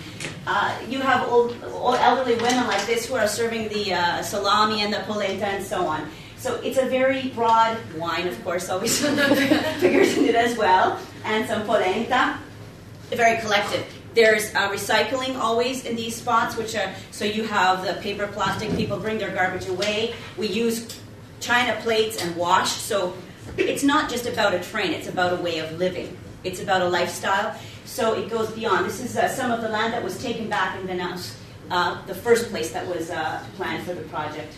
uh, 0.48 0.76
you 0.89 1.00
have 1.00 1.30
old, 1.30 1.56
old 1.72 1.96
elderly 1.98 2.36
women 2.36 2.67
like 2.67 2.86
this 2.88 3.06
who 3.06 3.15
are 3.15 3.28
serving 3.28 3.69
the 3.69 3.93
uh, 3.93 4.22
salami 4.24 4.82
and 4.82 4.91
the 4.91 5.00
polenta 5.06 5.46
and 5.46 5.63
so 5.63 5.86
on. 5.86 6.10
So 6.38 6.60
it's 6.62 6.78
a 6.78 6.88
very 6.88 7.30
broad 7.30 7.78
wine, 7.96 8.28
of 8.28 8.43
course, 8.43 8.69
always 8.69 9.00
figures 9.80 10.17
in 10.17 10.26
it 10.26 10.36
as 10.36 10.58
well, 10.58 11.00
and 11.24 11.48
some 11.48 11.63
polenta. 11.63 12.38
Very 13.12 13.39
collective. 13.39 13.86
There's 14.13 14.54
uh, 14.54 14.69
recycling 14.69 15.38
always 15.38 15.86
in 15.86 15.95
these 15.95 16.15
spots, 16.15 16.56
which 16.56 16.76
are 16.76 16.93
so 17.12 17.26
you 17.26 17.43
have 17.43 17.86
the 17.86 17.93
paper, 18.02 18.28
plastic. 18.28 18.76
People 18.76 18.99
bring 18.99 19.17
their 19.17 19.32
garbage 19.32 19.67
away. 19.67 20.13
We 20.38 20.47
use 20.47 20.99
china 21.39 21.80
plates 21.82 22.23
and 22.23 22.36
wash. 22.36 22.71
So 22.71 23.15
it's 23.58 23.84
not 23.84 24.10
just 24.10 24.26
about 24.28 24.54
a 24.54 24.60
train; 24.60 24.91
it's 24.91 25.08
about 25.08 25.34
a 25.34 25.41
way 25.41 25.60
of 25.60 25.78
living. 25.80 26.15
It's 26.43 26.62
about 26.62 26.82
a 26.82 26.89
lifestyle. 26.89 27.56
So 27.86 28.13
it 28.13 28.30
goes 28.30 28.52
beyond. 28.52 28.86
This 28.86 28.99
is 29.04 29.17
uh, 29.17 29.28
some 29.28 29.52
of 29.52 29.62
the 29.62 29.69
land 29.69 29.93
that 29.93 30.04
was 30.04 30.21
taken 30.21 30.47
back 30.47 30.80
in 30.80 30.88
Vanaus, 30.88 31.36
uh, 31.71 32.06
the 32.06 32.15
first 32.15 32.49
place 32.49 32.71
that 32.71 32.88
was 32.88 33.10
uh, 33.10 33.43
planned 33.56 33.84
for 33.84 33.93
the 33.93 34.04
project. 34.04 34.54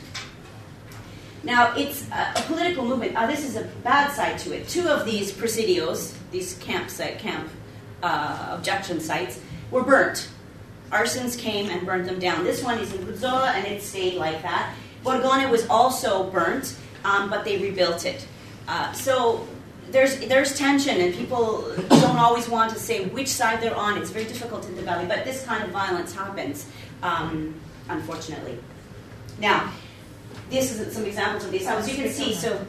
Now, 1.43 1.75
it's 1.75 2.09
a, 2.11 2.33
a 2.35 2.41
political 2.47 2.83
movement. 2.83 3.15
Uh, 3.15 3.27
this 3.27 3.45
is 3.45 3.55
a 3.55 3.63
bad 3.83 4.11
side 4.11 4.39
to 4.39 4.53
it. 4.53 4.67
Two 4.67 4.87
of 4.87 5.05
these 5.05 5.31
presidios, 5.31 6.13
these 6.31 6.55
campsite 6.55 7.19
camp 7.19 7.49
uh, 8.01 8.55
objection 8.57 8.99
sites, 8.99 9.39
were 9.71 9.83
burnt. 9.83 10.29
Arsons 10.91 11.37
came 11.37 11.69
and 11.69 11.85
burnt 11.85 12.05
them 12.05 12.19
down. 12.19 12.43
This 12.43 12.63
one 12.63 12.79
is 12.79 12.93
in 12.93 13.05
Budzoa, 13.05 13.53
and 13.55 13.65
it 13.65 13.81
stayed 13.81 14.15
like 14.15 14.41
that. 14.43 14.73
Borgone 15.03 15.49
was 15.49 15.67
also 15.67 16.29
burnt, 16.29 16.75
um, 17.03 17.29
but 17.29 17.43
they 17.43 17.57
rebuilt 17.57 18.05
it. 18.05 18.27
Uh, 18.67 18.91
so 18.93 19.47
there's 19.91 20.19
there's 20.27 20.57
tension, 20.57 20.99
and 20.99 21.13
people 21.13 21.63
don't 21.89 22.17
always 22.17 22.47
want 22.49 22.71
to 22.73 22.79
say 22.79 23.05
which 23.05 23.27
side 23.27 23.61
they're 23.61 23.75
on. 23.75 23.97
It's 23.97 24.09
very 24.09 24.25
difficult 24.25 24.65
in 24.67 24.75
the 24.75 24.81
valley, 24.81 25.05
but 25.05 25.25
this 25.25 25.45
kind 25.45 25.63
of 25.63 25.69
violence 25.69 26.13
happens, 26.13 26.67
um, 27.03 27.53
unfortunately. 27.89 28.57
Now, 29.39 29.71
this 30.49 30.71
is 30.71 30.93
some 30.93 31.05
examples 31.05 31.45
of 31.45 31.51
these. 31.51 31.67
As 31.67 31.89
you 31.89 31.95
can 31.95 32.11
see, 32.11 32.33
so. 32.33 32.59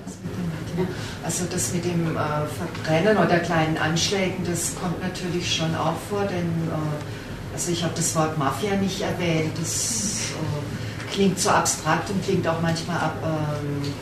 Also 1.25 1.45
das 1.51 1.73
mit 1.73 1.85
dem 1.85 2.17
äh, 2.17 2.19
Verbrennen 2.19 3.17
oder 3.17 3.39
kleinen 3.39 3.77
Anschlägen, 3.79 4.45
das 4.45 4.75
kommt 4.81 5.01
natürlich 5.03 5.55
schon 5.55 5.75
auch 5.75 5.97
vor, 6.09 6.23
denn 6.23 6.47
äh, 6.69 7.55
also 7.55 7.73
ich 7.73 7.83
habe 7.83 7.95
das 7.97 8.15
Wort 8.15 8.37
Mafia 8.39 8.77
nicht 8.77 9.01
erwähnt. 9.01 9.53
Das 9.59 10.33
äh, 10.33 11.13
klingt 11.13 11.39
so 11.39 11.51
abstrakt 11.51 12.11
und 12.11 12.23
klingt 12.25 12.47
auch 12.47 12.61
manchmal 12.61 12.99
ab, 12.99 13.17
ähm, 13.25 13.93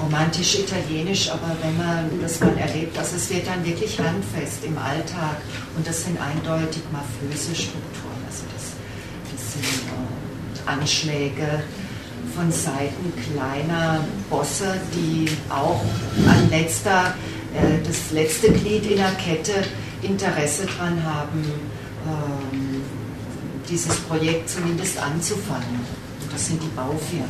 romantisch 0.00 0.60
italienisch, 0.60 1.30
aber 1.30 1.56
wenn 1.60 1.76
man 1.76 2.20
das 2.22 2.40
mal 2.40 2.56
erlebt, 2.56 2.96
also 2.96 3.16
es 3.16 3.28
wird 3.30 3.46
dann 3.46 3.64
wirklich 3.64 3.98
handfest 3.98 4.64
im 4.64 4.78
Alltag 4.78 5.38
und 5.76 5.86
das 5.86 6.04
sind 6.04 6.18
eindeutig 6.20 6.82
mafiöse 6.92 7.54
Strukturen. 7.54 8.22
Also 8.26 8.44
das, 8.54 8.72
das 9.32 9.52
sind 9.54 9.64
äh, 9.64 10.70
Anschläge 10.70 11.64
von 12.38 12.52
Seiten 12.52 13.12
kleiner 13.32 14.04
Bosse, 14.30 14.80
die 14.94 15.28
auch 15.50 15.82
an 16.28 16.48
letzter, 16.50 17.14
äh, 17.52 17.84
das 17.84 18.12
letzte 18.12 18.52
Glied 18.52 18.88
in 18.88 18.98
der 18.98 19.10
Kette 19.12 19.64
Interesse 20.02 20.66
daran 20.66 21.02
haben, 21.02 21.44
ähm, 22.06 22.82
dieses 23.68 23.96
Projekt 24.02 24.50
zumindest 24.50 25.02
anzufangen. 25.02 25.80
Und 26.22 26.32
das 26.32 26.46
sind 26.46 26.62
die 26.62 26.68
Baufirmen. 26.76 27.28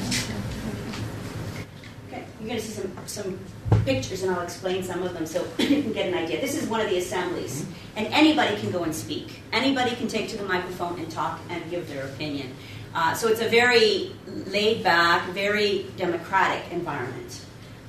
you're 2.41 2.49
going 2.49 2.61
to 2.61 2.65
see 2.65 2.73
some, 2.73 2.93
some 3.07 3.39
pictures 3.85 4.23
and 4.23 4.31
I'll 4.31 4.43
explain 4.43 4.85
some 4.85 5.03
of 5.03 5.13
them 5.13 5.27
so 5.27 5.45
you 5.59 5.83
can 5.83 5.93
get 5.93 6.07
an 6.07 6.15
idea. 6.15 6.41
This 6.41 6.61
is 6.61 6.69
one 6.69 6.81
of 6.81 6.89
the 6.89 6.99
assemblies, 6.99 7.67
and 7.97 8.07
anybody 8.09 8.57
can 8.61 8.71
go 8.71 8.85
and 8.85 8.95
speak. 8.95 9.43
Anybody 9.53 9.97
can 9.97 10.07
take 10.07 10.29
to 10.29 10.37
the 10.37 10.45
microphone 10.45 10.99
and 11.01 11.11
talk 11.11 11.41
and 11.51 11.69
give 11.71 11.89
their 11.89 12.05
opinion. 12.07 12.55
Uh, 12.95 13.15
so 13.15 13.29
it's 13.29 13.41
a 13.41 13.49
very 13.49 14.13
laid 14.47 14.83
back, 14.83 15.29
very 15.31 15.87
democratic 15.97 16.71
environment. 16.73 17.45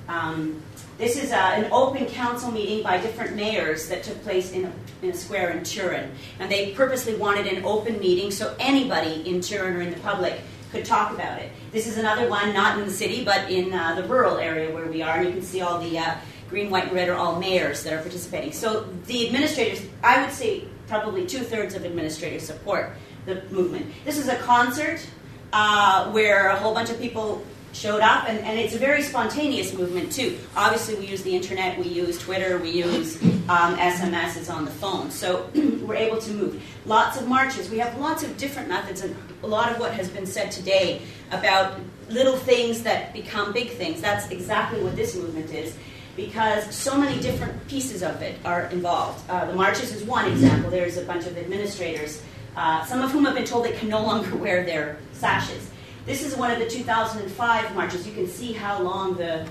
Um, 0.07 0.62
this 0.97 1.15
is 1.15 1.31
uh, 1.31 1.35
an 1.35 1.71
open 1.71 2.05
council 2.07 2.51
meeting 2.51 2.83
by 2.83 2.97
different 2.97 3.35
mayors 3.35 3.88
that 3.88 4.03
took 4.03 4.21
place 4.23 4.51
in 4.51 4.65
a, 4.65 4.71
in 5.01 5.12
a 5.12 5.13
square 5.13 5.51
in 5.51 5.63
Turin. 5.63 6.12
And 6.39 6.51
they 6.51 6.73
purposely 6.73 7.15
wanted 7.15 7.47
an 7.47 7.63
open 7.63 7.99
meeting 7.99 8.31
so 8.31 8.53
anybody 8.59 9.27
in 9.27 9.39
Turin 9.39 9.77
or 9.77 9.81
in 9.81 9.91
the 9.91 9.99
public 9.99 10.41
could 10.71 10.83
talk 10.83 11.13
about 11.13 11.39
it. 11.39 11.51
This 11.71 11.88
is 11.88 11.97
another 11.97 12.29
one, 12.29 12.53
not 12.53 12.77
in 12.77 12.85
the 12.85 12.91
city, 12.91 13.23
but 13.23 13.49
in 13.49 13.73
uh, 13.73 13.95
the 13.95 14.03
rural 14.03 14.38
area 14.38 14.73
where 14.73 14.88
we 14.88 15.01
are, 15.01 15.17
and 15.17 15.27
you 15.27 15.31
can 15.31 15.41
see 15.41 15.62
all 15.62 15.79
the 15.79 15.97
uh, 15.97 16.15
green, 16.49 16.69
white, 16.69 16.85
and 16.85 16.93
red 16.93 17.09
are 17.09 17.15
all 17.15 17.39
mayors 17.39 17.83
that 17.83 17.93
are 17.93 18.01
participating. 18.01 18.51
So 18.51 18.83
the 19.05 19.25
administrators, 19.25 19.81
I 20.03 20.21
would 20.21 20.33
say 20.33 20.65
probably 20.88 21.25
two 21.25 21.39
thirds 21.39 21.75
of 21.75 21.85
administrators 21.85 22.43
support 22.43 22.91
the 23.29 23.43
movement. 23.53 23.85
This 24.05 24.17
is 24.17 24.27
a 24.27 24.35
concert 24.37 25.05
uh, 25.53 26.11
where 26.11 26.49
a 26.49 26.55
whole 26.57 26.73
bunch 26.73 26.89
of 26.89 26.99
people 26.99 27.45
showed 27.71 28.01
up, 28.01 28.27
and, 28.27 28.39
and 28.39 28.59
it's 28.59 28.73
a 28.73 28.79
very 28.79 29.01
spontaneous 29.01 29.73
movement 29.73 30.11
too. 30.11 30.37
Obviously, 30.55 30.95
we 30.95 31.05
use 31.05 31.21
the 31.21 31.35
internet, 31.35 31.77
we 31.77 31.85
use 31.85 32.17
Twitter, 32.19 32.57
we 32.57 32.71
use 32.71 33.21
um, 33.47 33.77
SMS, 33.77 34.37
it's 34.37 34.49
on 34.49 34.65
the 34.65 34.71
phone, 34.71 35.11
so 35.11 35.49
we're 35.55 35.95
able 35.95 36.17
to 36.17 36.31
move. 36.31 36.63
Lots 36.85 37.19
of 37.19 37.27
marches. 37.27 37.69
We 37.69 37.77
have 37.77 37.97
lots 37.99 38.23
of 38.23 38.35
different 38.37 38.69
methods, 38.69 39.01
and 39.01 39.15
a 39.43 39.47
lot 39.47 39.71
of 39.71 39.79
what 39.79 39.93
has 39.93 40.09
been 40.09 40.25
said 40.25 40.51
today 40.51 41.01
about 41.31 41.79
little 42.09 42.35
things 42.35 42.83
that 42.83 43.13
become 43.13 43.53
big 43.53 43.69
things. 43.71 44.01
That's 44.01 44.29
exactly 44.29 44.81
what 44.83 44.95
this 44.95 45.15
movement 45.15 45.53
is. 45.53 45.75
Because 46.15 46.75
so 46.75 46.97
many 46.97 47.21
different 47.21 47.65
pieces 47.69 48.03
of 48.03 48.21
it 48.21 48.37
are 48.43 48.65
involved. 48.65 49.29
Uh, 49.29 49.45
the 49.45 49.53
marches 49.53 49.93
is 49.93 50.03
one 50.03 50.29
example. 50.29 50.69
There's 50.69 50.97
a 50.97 51.05
bunch 51.05 51.25
of 51.25 51.37
administrators, 51.37 52.21
uh, 52.55 52.83
some 52.85 53.01
of 53.01 53.12
whom 53.12 53.25
have 53.25 53.35
been 53.35 53.45
told 53.45 53.65
they 53.65 53.71
can 53.71 53.89
no 53.89 54.01
longer 54.01 54.35
wear 54.43 54.63
their 54.63 54.97
sashes. 55.13 55.69
This 56.05 56.23
is 56.23 56.35
one 56.35 56.49
of 56.51 56.59
the 56.59 56.67
2005 56.67 57.75
marches. 57.75 58.07
You 58.07 58.13
can 58.13 58.27
see 58.27 58.53
how 58.53 58.81
long 58.81 59.15
the 59.15 59.47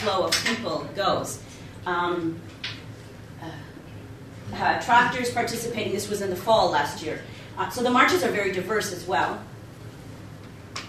flow 0.00 0.26
of 0.26 0.44
people 0.44 0.86
goes. 0.96 1.40
Um, 1.86 2.40
uh, 3.40 3.46
uh, 4.56 4.82
tractors 4.82 5.30
participating. 5.30 5.92
This 5.92 6.08
was 6.08 6.22
in 6.22 6.30
the 6.30 6.36
fall 6.36 6.70
last 6.70 7.02
year. 7.02 7.20
Uh, 7.56 7.68
so 7.70 7.82
the 7.82 7.90
marches 7.90 8.24
are 8.24 8.30
very 8.30 8.52
diverse 8.52 8.92
as 8.92 9.06
well. 9.06 9.40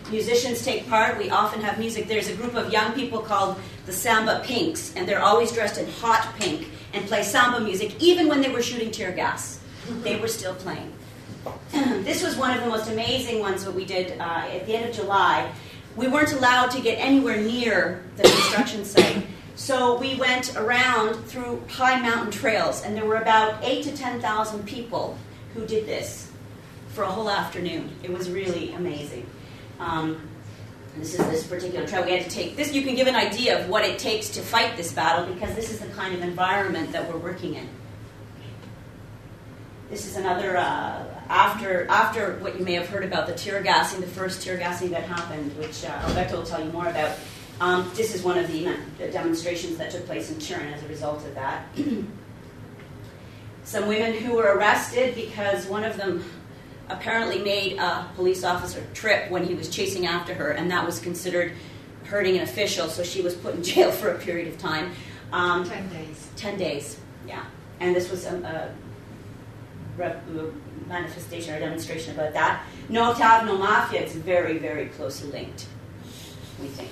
Musicians 0.09 0.63
take 0.63 0.87
part. 0.89 1.17
We 1.17 1.29
often 1.29 1.61
have 1.61 1.79
music. 1.79 2.07
There's 2.07 2.29
a 2.29 2.35
group 2.35 2.55
of 2.55 2.71
young 2.71 2.93
people 2.93 3.19
called 3.19 3.59
the 3.85 3.93
Samba 3.93 4.41
Pinks, 4.43 4.93
and 4.95 5.07
they're 5.07 5.21
always 5.21 5.51
dressed 5.51 5.77
in 5.77 5.87
hot 5.87 6.33
pink 6.39 6.69
and 6.93 7.05
play 7.05 7.23
samba 7.23 7.59
music, 7.59 8.01
even 8.01 8.27
when 8.27 8.41
they 8.41 8.49
were 8.49 8.61
shooting 8.61 8.91
tear 8.91 9.11
gas. 9.11 9.59
They 10.03 10.19
were 10.19 10.27
still 10.27 10.55
playing. 10.55 10.93
this 11.71 12.23
was 12.23 12.35
one 12.35 12.55
of 12.57 12.63
the 12.63 12.69
most 12.69 12.89
amazing 12.89 13.39
ones 13.39 13.65
that 13.65 13.73
we 13.73 13.85
did 13.85 14.19
uh, 14.19 14.23
at 14.23 14.65
the 14.65 14.75
end 14.75 14.89
of 14.89 14.95
July. 14.95 15.51
We 15.95 16.07
weren't 16.07 16.33
allowed 16.33 16.71
to 16.71 16.81
get 16.81 16.95
anywhere 16.95 17.37
near 17.37 18.03
the 18.17 18.23
construction 18.23 18.85
site. 18.85 19.25
So 19.55 19.97
we 19.99 20.15
went 20.15 20.55
around 20.55 21.15
through 21.25 21.61
high 21.69 22.01
mountain 22.01 22.31
trails, 22.31 22.83
and 22.83 22.97
there 22.97 23.05
were 23.05 23.17
about 23.17 23.63
eight 23.63 23.83
to 23.83 23.95
10,000 23.95 24.65
people 24.65 25.17
who 25.53 25.65
did 25.67 25.85
this 25.85 26.31
for 26.89 27.03
a 27.03 27.07
whole 27.07 27.29
afternoon. 27.29 27.89
It 28.01 28.11
was 28.11 28.29
really 28.29 28.73
amazing. 28.73 29.27
Um, 29.79 30.27
this 30.97 31.13
is 31.13 31.25
this 31.27 31.47
particular 31.47 31.87
trail. 31.87 32.03
We 32.03 32.11
had 32.11 32.23
to 32.23 32.29
take 32.29 32.55
this. 32.55 32.73
You 32.73 32.83
can 32.83 32.95
give 32.95 33.07
an 33.07 33.15
idea 33.15 33.59
of 33.59 33.69
what 33.69 33.83
it 33.83 33.97
takes 33.97 34.29
to 34.29 34.41
fight 34.41 34.77
this 34.77 34.91
battle 34.91 35.31
because 35.33 35.55
this 35.55 35.71
is 35.71 35.79
the 35.79 35.87
kind 35.87 36.13
of 36.13 36.21
environment 36.21 36.91
that 36.91 37.11
we're 37.11 37.19
working 37.19 37.55
in. 37.55 37.67
This 39.93 40.07
is 40.07 40.17
another 40.17 40.57
uh, 40.57 41.05
after 41.29 41.85
after 41.87 42.39
what 42.39 42.57
you 42.57 42.65
may 42.65 42.73
have 42.73 42.87
heard 42.87 43.03
about 43.03 43.27
the 43.27 43.33
tear 43.35 43.61
gassing, 43.61 44.01
the 44.01 44.07
first 44.07 44.41
tear 44.41 44.57
gassing 44.57 44.89
that 44.89 45.03
happened, 45.03 45.55
which 45.55 45.85
uh, 45.85 45.89
Alberto 45.89 46.37
will 46.37 46.43
tell 46.43 46.65
you 46.65 46.71
more 46.71 46.87
about. 46.87 47.15
Um, 47.61 47.91
this 47.93 48.15
is 48.15 48.23
one 48.23 48.39
of 48.39 48.51
the, 48.51 48.75
the 48.97 49.11
demonstrations 49.11 49.77
that 49.77 49.91
took 49.91 50.07
place 50.07 50.31
in 50.31 50.39
Turin 50.39 50.73
as 50.73 50.81
a 50.81 50.87
result 50.87 51.23
of 51.23 51.35
that. 51.35 51.67
Some 53.65 53.87
women 53.87 54.13
who 54.13 54.33
were 54.33 54.55
arrested 54.55 55.13
because 55.13 55.67
one 55.67 55.83
of 55.83 55.95
them 55.95 56.25
apparently 56.89 57.43
made 57.43 57.77
a 57.77 58.09
police 58.15 58.43
officer 58.43 58.83
trip 58.95 59.29
when 59.29 59.45
he 59.45 59.53
was 59.53 59.69
chasing 59.69 60.07
after 60.07 60.33
her, 60.33 60.49
and 60.49 60.71
that 60.71 60.83
was 60.83 60.97
considered 60.97 61.51
hurting 62.05 62.37
an 62.37 62.41
official, 62.41 62.87
so 62.87 63.03
she 63.03 63.21
was 63.21 63.35
put 63.35 63.53
in 63.53 63.61
jail 63.71 63.91
for 63.91 64.09
a 64.09 64.17
period 64.17 64.47
of 64.47 64.57
time. 64.57 64.91
Um, 65.31 65.69
ten 65.69 65.87
days. 65.89 66.29
Ten 66.35 66.57
days, 66.57 66.99
yeah. 67.27 67.45
And 67.79 67.95
this 67.95 68.09
was 68.09 68.25
a, 68.25 68.35
a 68.37 68.82
manifestation 70.87 71.53
or 71.53 71.59
demonstration 71.59 72.13
about 72.15 72.33
that. 72.33 72.65
No 72.89 73.13
TAV, 73.13 73.45
no 73.45 73.57
mafia, 73.57 74.01
it's 74.01 74.15
very, 74.15 74.57
very 74.57 74.87
closely 74.87 75.31
linked, 75.31 75.67
we 76.61 76.67
think. 76.67 76.89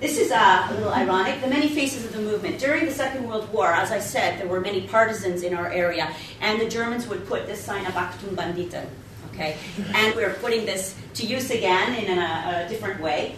This 0.00 0.16
is 0.16 0.30
uh, 0.30 0.68
a 0.70 0.74
little 0.74 0.92
ironic. 0.92 1.40
The 1.40 1.48
many 1.48 1.68
faces 1.68 2.04
of 2.04 2.12
the 2.12 2.20
movement. 2.20 2.60
During 2.60 2.84
the 2.84 2.92
Second 2.92 3.28
World 3.28 3.52
War, 3.52 3.72
as 3.72 3.90
I 3.90 3.98
said, 3.98 4.38
there 4.38 4.46
were 4.46 4.60
many 4.60 4.82
partisans 4.82 5.42
in 5.42 5.54
our 5.54 5.72
area, 5.72 6.14
and 6.40 6.60
the 6.60 6.68
Germans 6.68 7.08
would 7.08 7.26
put 7.26 7.48
this 7.48 7.60
sign 7.60 7.84
up, 7.84 7.94
Achtung 7.94 8.36
Banditen. 8.36 8.86
Okay? 9.32 9.56
And 9.94 10.14
we're 10.14 10.34
putting 10.34 10.66
this 10.66 10.94
to 11.14 11.26
use 11.26 11.50
again 11.50 11.94
in 11.96 12.16
a, 12.16 12.64
a 12.64 12.68
different 12.68 13.00
way. 13.00 13.34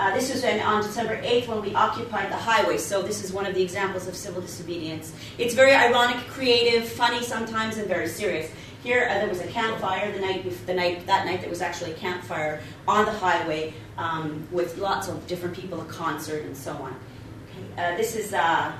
Uh, 0.00 0.14
this 0.14 0.32
was 0.32 0.42
when, 0.42 0.58
on 0.60 0.82
December 0.82 1.20
8th 1.20 1.46
when 1.46 1.60
we 1.60 1.74
occupied 1.74 2.32
the 2.32 2.36
highway, 2.36 2.78
so 2.78 3.02
this 3.02 3.22
is 3.22 3.34
one 3.34 3.44
of 3.44 3.54
the 3.54 3.62
examples 3.62 4.08
of 4.08 4.16
civil 4.16 4.40
disobedience. 4.40 5.12
It's 5.36 5.52
very 5.52 5.74
ironic, 5.74 6.16
creative, 6.28 6.88
funny 6.88 7.22
sometimes, 7.22 7.76
and 7.76 7.86
very 7.86 8.08
serious. 8.08 8.50
Here, 8.82 9.06
uh, 9.10 9.18
there 9.18 9.28
was 9.28 9.40
a 9.42 9.46
campfire 9.48 10.10
the 10.10 10.20
night, 10.20 10.66
the 10.66 10.72
night 10.72 11.04
that 11.04 11.26
night. 11.26 11.42
There 11.42 11.50
was 11.50 11.60
actually 11.60 11.90
a 11.90 11.96
campfire 11.96 12.62
on 12.88 13.04
the 13.04 13.12
highway 13.12 13.74
um, 13.98 14.48
with 14.50 14.78
lots 14.78 15.08
of 15.08 15.26
different 15.26 15.54
people, 15.54 15.82
a 15.82 15.84
concert, 15.84 16.46
and 16.46 16.56
so 16.56 16.72
on. 16.72 16.96
Okay. 17.50 17.82
Uh, 17.92 17.96
this 17.98 18.16
is 18.16 18.32
uh, 18.32 18.72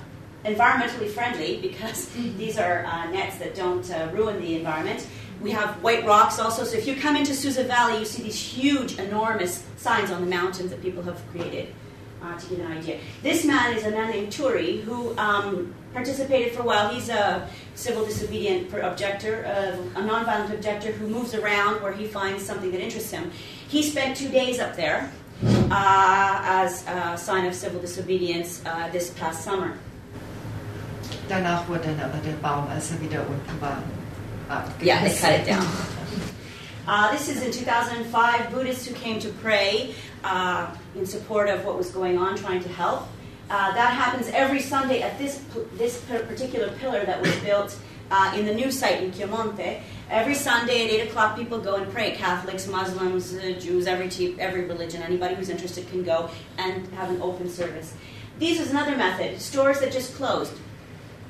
environmentally 0.47 1.11
friendly 1.11 1.61
because 1.61 2.09
these 2.39 2.57
are 2.57 2.87
uh, 2.87 3.11
nets 3.11 3.37
that 3.37 3.55
don't 3.55 3.91
uh, 3.91 4.09
ruin 4.15 4.41
the 4.41 4.57
environment. 4.57 5.07
We 5.41 5.51
have 5.53 5.83
white 5.83 6.05
rocks 6.05 6.39
also. 6.39 6.65
So 6.65 6.77
if 6.77 6.87
you 6.87 6.97
come 6.97 7.17
into 7.17 7.35
Susa 7.35 7.65
Valley, 7.65 7.99
you 7.99 8.05
see 8.05 8.23
these 8.23 8.39
huge, 8.39 8.99
enormous 8.99 9.65
signs 9.77 10.11
on 10.11 10.21
the 10.21 10.27
mountains 10.27 10.71
that 10.71 10.83
people 10.83 11.03
have 11.05 11.21
created. 11.31 11.75
Uh, 12.23 12.39
to 12.39 12.47
give 12.51 12.61
an 12.61 12.71
idea. 12.71 12.99
This 13.23 13.47
man 13.47 13.75
is 13.75 13.87
a 13.87 13.91
man 13.91 14.11
named 14.11 14.31
Turi 14.31 14.83
who 14.83 15.17
um, 15.17 15.75
participated 15.95 16.53
for 16.53 16.61
a 16.61 16.67
while. 16.67 16.93
He's 16.93 17.09
a 17.09 17.49
civil 17.75 18.05
disobedient 18.05 18.71
objector, 18.75 19.47
uh, 19.47 19.99
a 19.99 20.03
nonviolent 20.03 20.53
objector 20.53 20.93
who 20.93 21.07
moves 21.09 21.33
around 21.35 21.83
where 21.83 21.93
he 21.93 22.07
finds 22.07 22.45
something 22.45 22.71
that 22.73 22.81
interests 22.83 23.11
him. 23.11 23.31
He 23.69 23.83
spent 23.83 24.19
two 24.19 24.29
days 24.29 24.61
up 24.61 24.77
there 24.77 25.11
uh, 25.71 26.43
as 26.45 26.87
a 26.87 27.17
sign 27.17 27.47
of 27.47 27.55
civil 27.55 27.81
disobedience 27.81 28.61
uh, 28.67 28.91
this 28.93 29.09
past 29.17 29.43
summer. 29.43 29.79
Danach 31.27 31.67
wurde 31.69 31.89
aber 32.03 32.19
der 32.23 32.37
Baum, 32.43 32.69
als 32.69 32.91
er 32.91 33.01
wieder 33.01 33.21
unten 33.21 33.61
war, 33.63 33.83
Yeah, 34.81 35.07
they 35.07 35.17
cut 35.17 35.33
it 35.33 35.47
down. 35.47 35.67
Uh, 36.87 37.13
this 37.13 37.29
is 37.29 37.45
in 37.45 37.53
2005, 37.53 38.51
Buddhists 38.51 38.85
who 38.85 38.95
came 38.95 39.21
to 39.21 39.29
pray 39.35 39.95
uh, 40.25 40.75
in 40.97 41.07
support 41.07 41.49
of 41.49 41.65
what 41.65 41.77
was 41.77 41.91
going 41.91 42.19
on, 42.19 42.35
trying 42.37 42.61
to 42.61 42.69
help. 42.69 43.07
Uh, 43.49 43.73
that 43.75 43.93
happens 43.93 44.29
every 44.29 44.61
Sunday 44.61 45.03
at 45.03 45.17
this, 45.17 45.45
this 45.75 46.01
particular 46.01 46.73
pillar 46.79 47.05
that 47.05 47.21
was 47.21 47.33
built 47.41 47.79
uh, 48.11 48.35
in 48.37 48.45
the 48.45 48.53
new 48.53 48.73
site 48.73 49.05
in 49.05 49.13
Chiamonte. 49.13 49.83
Every 50.09 50.35
Sunday 50.35 50.85
at 50.85 50.91
8 50.91 51.09
o'clock, 51.09 51.37
people 51.37 51.61
go 51.61 51.77
and 51.77 51.93
pray. 51.93 52.13
Catholics, 52.13 52.67
Muslims, 52.67 53.35
uh, 53.35 53.55
Jews, 53.61 53.87
every, 53.87 54.11
every 54.41 54.65
religion, 54.65 55.03
anybody 55.03 55.37
who's 55.37 55.49
interested 55.49 55.89
can 55.91 56.03
go 56.03 56.29
and 56.59 56.89
have 56.95 57.11
an 57.11 57.23
open 57.23 57.49
service. 57.49 57.95
This 58.41 58.59
is 58.59 58.71
another 58.71 58.97
method. 58.97 59.41
Stores 59.41 59.79
that 59.81 59.93
just 59.93 60.15
closed 60.15 60.55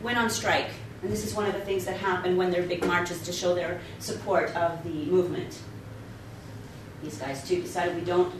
went 0.03 0.17
on 0.17 0.31
strike. 0.31 0.71
And 1.03 1.11
this 1.11 1.25
is 1.25 1.35
one 1.35 1.47
of 1.47 1.55
the 1.55 1.61
things 1.61 1.85
that 1.87 1.97
happen 1.97 2.37
when 2.37 2.51
there 2.51 2.63
are 2.63 2.67
big 2.67 2.85
marches 2.85 3.23
to 3.23 3.33
show 3.33 3.55
their 3.55 3.81
support 3.99 4.55
of 4.55 4.83
the 4.85 5.07
movement. 5.07 5.59
These 7.03 7.17
guys, 7.17 7.47
too, 7.49 7.63
decided 7.63 7.97
we 7.97 8.03
don't, 8.03 8.35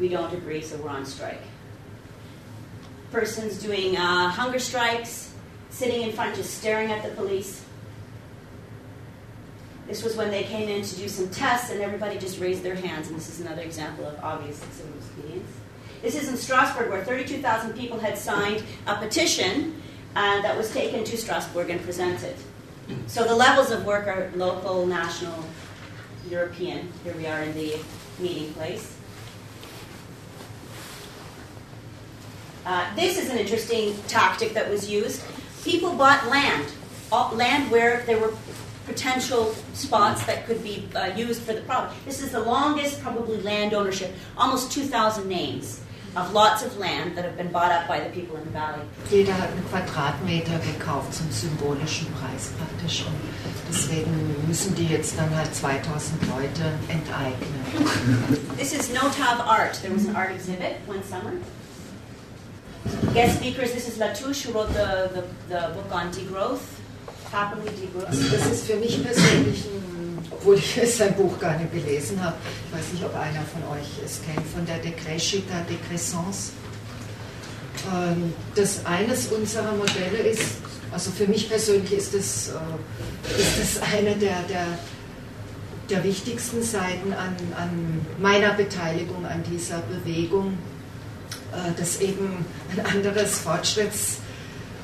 we 0.00 0.08
don't 0.08 0.32
agree, 0.34 0.60
so 0.62 0.76
we're 0.78 0.88
on 0.90 1.06
strike 1.06 1.42
persons 3.10 3.60
doing 3.60 3.96
uh, 3.96 4.28
hunger 4.28 4.58
strikes, 4.58 5.34
sitting 5.70 6.02
in 6.02 6.12
front 6.12 6.34
just 6.36 6.58
staring 6.58 6.90
at 6.90 7.02
the 7.02 7.10
police. 7.10 7.64
This 9.86 10.04
was 10.04 10.16
when 10.16 10.30
they 10.30 10.44
came 10.44 10.68
in 10.68 10.82
to 10.82 10.96
do 10.96 11.08
some 11.08 11.28
tests 11.30 11.70
and 11.70 11.80
everybody 11.80 12.18
just 12.18 12.38
raised 12.38 12.62
their 12.62 12.76
hands, 12.76 13.08
and 13.08 13.16
this 13.16 13.28
is 13.28 13.40
another 13.40 13.62
example 13.62 14.06
of 14.06 14.22
obvious 14.22 14.58
civil 14.58 14.92
disobedience. 14.92 15.50
This 16.02 16.14
is 16.14 16.28
in 16.28 16.36
Strasbourg, 16.36 16.88
where 16.88 17.04
32,000 17.04 17.74
people 17.74 17.98
had 17.98 18.16
signed 18.16 18.62
a 18.86 18.96
petition 18.96 19.82
uh, 20.16 20.42
that 20.42 20.56
was 20.56 20.72
taken 20.72 21.04
to 21.04 21.16
Strasbourg 21.16 21.70
and 21.70 21.80
presented. 21.82 22.36
So 23.06 23.24
the 23.24 23.34
levels 23.34 23.70
of 23.70 23.84
work 23.84 24.06
are 24.06 24.30
local, 24.34 24.86
national, 24.86 25.44
European. 26.28 26.92
Here 27.04 27.14
we 27.16 27.26
are 27.26 27.42
in 27.42 27.54
the 27.54 27.76
meeting 28.18 28.52
place. 28.54 28.96
Uh, 32.66 32.94
this 32.94 33.18
is 33.18 33.30
an 33.30 33.38
interesting 33.38 33.96
tactic 34.06 34.52
that 34.54 34.68
was 34.68 34.90
used. 34.90 35.22
People 35.64 35.94
bought 35.94 36.26
land, 36.28 36.66
land 37.32 37.70
where 37.70 38.02
there 38.06 38.18
were 38.18 38.34
potential 38.86 39.54
spots 39.72 40.24
that 40.26 40.46
could 40.46 40.62
be 40.62 40.88
uh, 40.94 41.06
used 41.16 41.42
for 41.42 41.52
the 41.52 41.60
product. 41.62 41.94
This 42.04 42.20
is 42.22 42.32
the 42.32 42.40
longest, 42.40 43.00
probably, 43.00 43.40
land 43.40 43.72
ownership, 43.72 44.12
almost 44.36 44.72
2,000 44.72 45.28
names 45.28 45.80
of 46.16 46.32
lots 46.32 46.64
of 46.64 46.76
land 46.78 47.16
that 47.16 47.24
have 47.24 47.36
been 47.36 47.52
bought 47.52 47.70
up 47.70 47.86
by 47.86 48.00
the 48.00 48.10
people 48.10 48.36
in 48.36 48.44
the 48.44 48.50
valley. 48.50 48.82
Jeder 49.10 49.32
hat 49.32 49.50
einen 49.50 49.64
Quadratmeter 49.70 50.58
gekauft 50.58 51.14
zum 51.14 51.30
symbolischen 51.30 52.08
Preis 52.14 52.50
praktisch 52.58 53.04
und 53.06 53.14
deswegen 53.68 54.34
müssen 54.48 54.74
die 54.74 54.86
jetzt 54.88 55.16
dann 55.16 55.34
halt 55.34 55.54
2000 55.54 56.20
Leute 56.28 56.72
enteignen. 56.88 57.64
This 58.56 58.72
is 58.72 58.90
Notav 58.90 59.40
art. 59.46 59.80
There 59.82 59.94
was 59.94 60.06
an 60.08 60.16
art 60.16 60.30
exhibit 60.32 60.76
one 60.88 61.02
summer. 61.04 61.32
Guest 63.14 63.38
speakers, 63.38 63.72
this 63.72 63.88
is 63.88 63.98
Latouche, 63.98 64.46
who 64.46 64.52
wrote 64.52 64.72
the, 64.72 65.10
the, 65.14 65.22
the 65.48 65.74
book 65.74 65.92
on 65.92 66.10
degrowth, 66.10 66.60
happily 67.30 67.70
degrowth. 67.70 68.10
Das 68.32 68.46
ist 68.46 68.66
für 68.66 68.76
mich 68.76 69.02
persönlich 69.02 69.64
ein, 69.66 69.99
obwohl 70.40 70.56
ich 70.56 70.96
sein 70.96 71.14
Buch 71.14 71.38
gar 71.38 71.58
nicht 71.58 71.72
gelesen 71.72 72.22
habe, 72.22 72.36
ich 72.66 72.78
weiß 72.78 72.92
nicht, 72.94 73.04
ob 73.04 73.14
einer 73.14 73.42
von 73.42 73.62
euch 73.76 73.88
es 74.04 74.20
kennt, 74.22 74.46
von 74.46 74.64
der 74.64 74.78
Decrescita 74.78 75.60
Decrescence. 75.68 76.52
Ähm, 77.92 78.32
das 78.54 78.86
eines 78.86 79.26
unserer 79.28 79.72
Modelle 79.72 80.18
ist, 80.30 80.58
also 80.92 81.10
für 81.10 81.26
mich 81.26 81.48
persönlich 81.48 81.92
ist 81.92 82.14
das, 82.14 82.48
äh, 82.48 83.40
ist 83.40 83.76
das 83.76 83.82
eine 83.82 84.16
der, 84.16 84.42
der, 84.48 84.66
der 85.90 86.04
wichtigsten 86.04 86.62
Seiten 86.62 87.12
an, 87.12 87.36
an 87.56 88.06
meiner 88.18 88.54
Beteiligung 88.54 89.26
an 89.26 89.42
dieser 89.50 89.82
Bewegung 89.82 90.56
äh, 91.52 91.78
das 91.78 92.00
eben 92.00 92.44
ein 92.72 92.86
anderes 92.86 93.40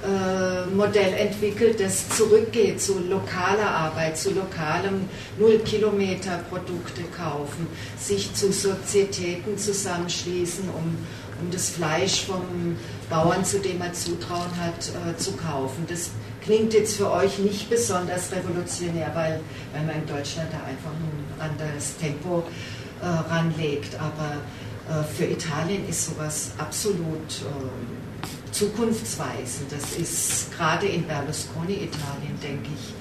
Fortschrittsmodell 0.03 1.15
entwickelt, 1.15 1.81
das 1.81 2.09
zurückgeht 2.11 2.81
zu 2.81 2.99
lokaler 3.09 3.71
Arbeit, 3.71 4.19
zu 4.19 4.33
lokalem 4.33 5.09
Null-Kilometer-Produkte 5.39 7.03
kaufen, 7.17 7.67
sich 7.99 8.33
zu 8.35 8.53
Sozietäten 8.53 9.59
zusammenschließen, 9.59 10.69
um, 10.69 10.97
um 11.41 11.51
das 11.51 11.71
Fleisch 11.71 12.25
vom 12.25 12.77
Bauern, 13.11 13.45
zu 13.45 13.59
dem 13.59 13.81
er 13.81 13.93
Zutrauen 13.93 14.51
hat, 14.61 14.89
äh, 14.89 15.17
zu 15.17 15.33
kaufen. 15.33 15.87
Das 15.89 16.11
klingt 16.43 16.75
jetzt 16.75 16.97
für 16.97 17.11
euch 17.11 17.39
nicht 17.39 17.69
besonders 17.71 18.31
revolutionär, 18.33 19.11
weil, 19.15 19.41
weil 19.73 19.87
man 19.87 19.97
in 19.97 20.07
Deutschland 20.07 20.49
da 20.53 20.59
einfach 20.59 20.91
ein 20.91 21.51
anderes 21.51 21.97
Tempo 21.99 22.45
äh, 23.03 23.07
ranlegt. 23.33 23.97
Aber 23.97 24.37
äh, 24.89 25.05
für 25.05 25.25
Italien 25.25 25.89
ist 25.89 26.07
sowas 26.07 26.53
absolut 26.59 27.07
äh, 27.43 27.96
zukunftsweisend. 28.53 29.71
Das 29.71 29.93
ist 29.97 30.57
gerade 30.57 30.87
in 30.87 31.07
Berlusconi-Italien, 31.07 32.39
denke 32.43 32.71
ich, 32.75 32.95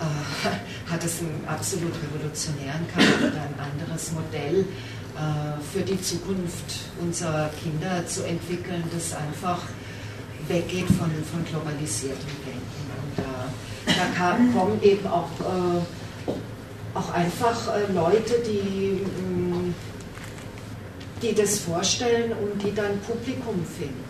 äh, 0.00 0.90
hat 0.90 1.04
es 1.04 1.20
einen 1.20 1.44
absolut 1.46 1.92
revolutionären 2.02 2.86
Charakter, 2.92 3.40
ein 3.40 3.54
anderes 3.58 4.12
Modell 4.12 4.60
äh, 4.60 5.60
für 5.72 5.82
die 5.82 6.00
Zukunft 6.00 6.90
unserer 7.00 7.50
Kinder 7.62 8.06
zu 8.06 8.24
entwickeln, 8.24 8.84
das 8.92 9.14
einfach 9.14 9.60
weggeht 10.46 10.86
von, 10.86 11.10
von 11.30 11.44
globalisiertem 11.44 12.18
Denken. 12.46 12.88
Und 13.02 13.18
da, 13.18 13.92
da 13.92 14.04
kann, 14.16 14.54
kommen 14.54 14.82
eben 14.82 15.06
auch, 15.06 15.28
äh, 15.40 16.32
auch 16.94 17.10
einfach 17.12 17.68
äh, 17.74 17.92
Leute, 17.92 18.34
die 18.46 19.00
mh, 19.02 19.56
mm, 19.56 19.74
die 21.22 21.34
das 21.34 21.58
vorstellen 21.58 22.32
und 22.32 22.62
die 22.62 22.72
dann 22.72 22.98
Publikum 23.00 23.64
finden 23.64 24.07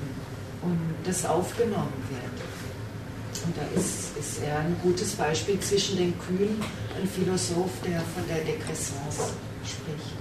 und 0.62 0.78
das 1.04 1.24
aufgenommen 1.24 1.92
wird. 2.10 3.44
Und 3.44 3.56
da 3.56 3.62
ist, 3.78 4.16
ist 4.18 4.42
er 4.42 4.58
ein 4.58 4.76
gutes 4.82 5.14
Beispiel 5.14 5.58
zwischen 5.60 5.96
den 5.96 6.18
Kühn, 6.18 6.62
ein 7.00 7.08
Philosoph, 7.08 7.70
der 7.84 8.00
von 8.00 8.26
der 8.28 8.44
Degressance 8.44 9.32
spricht. 9.64 10.18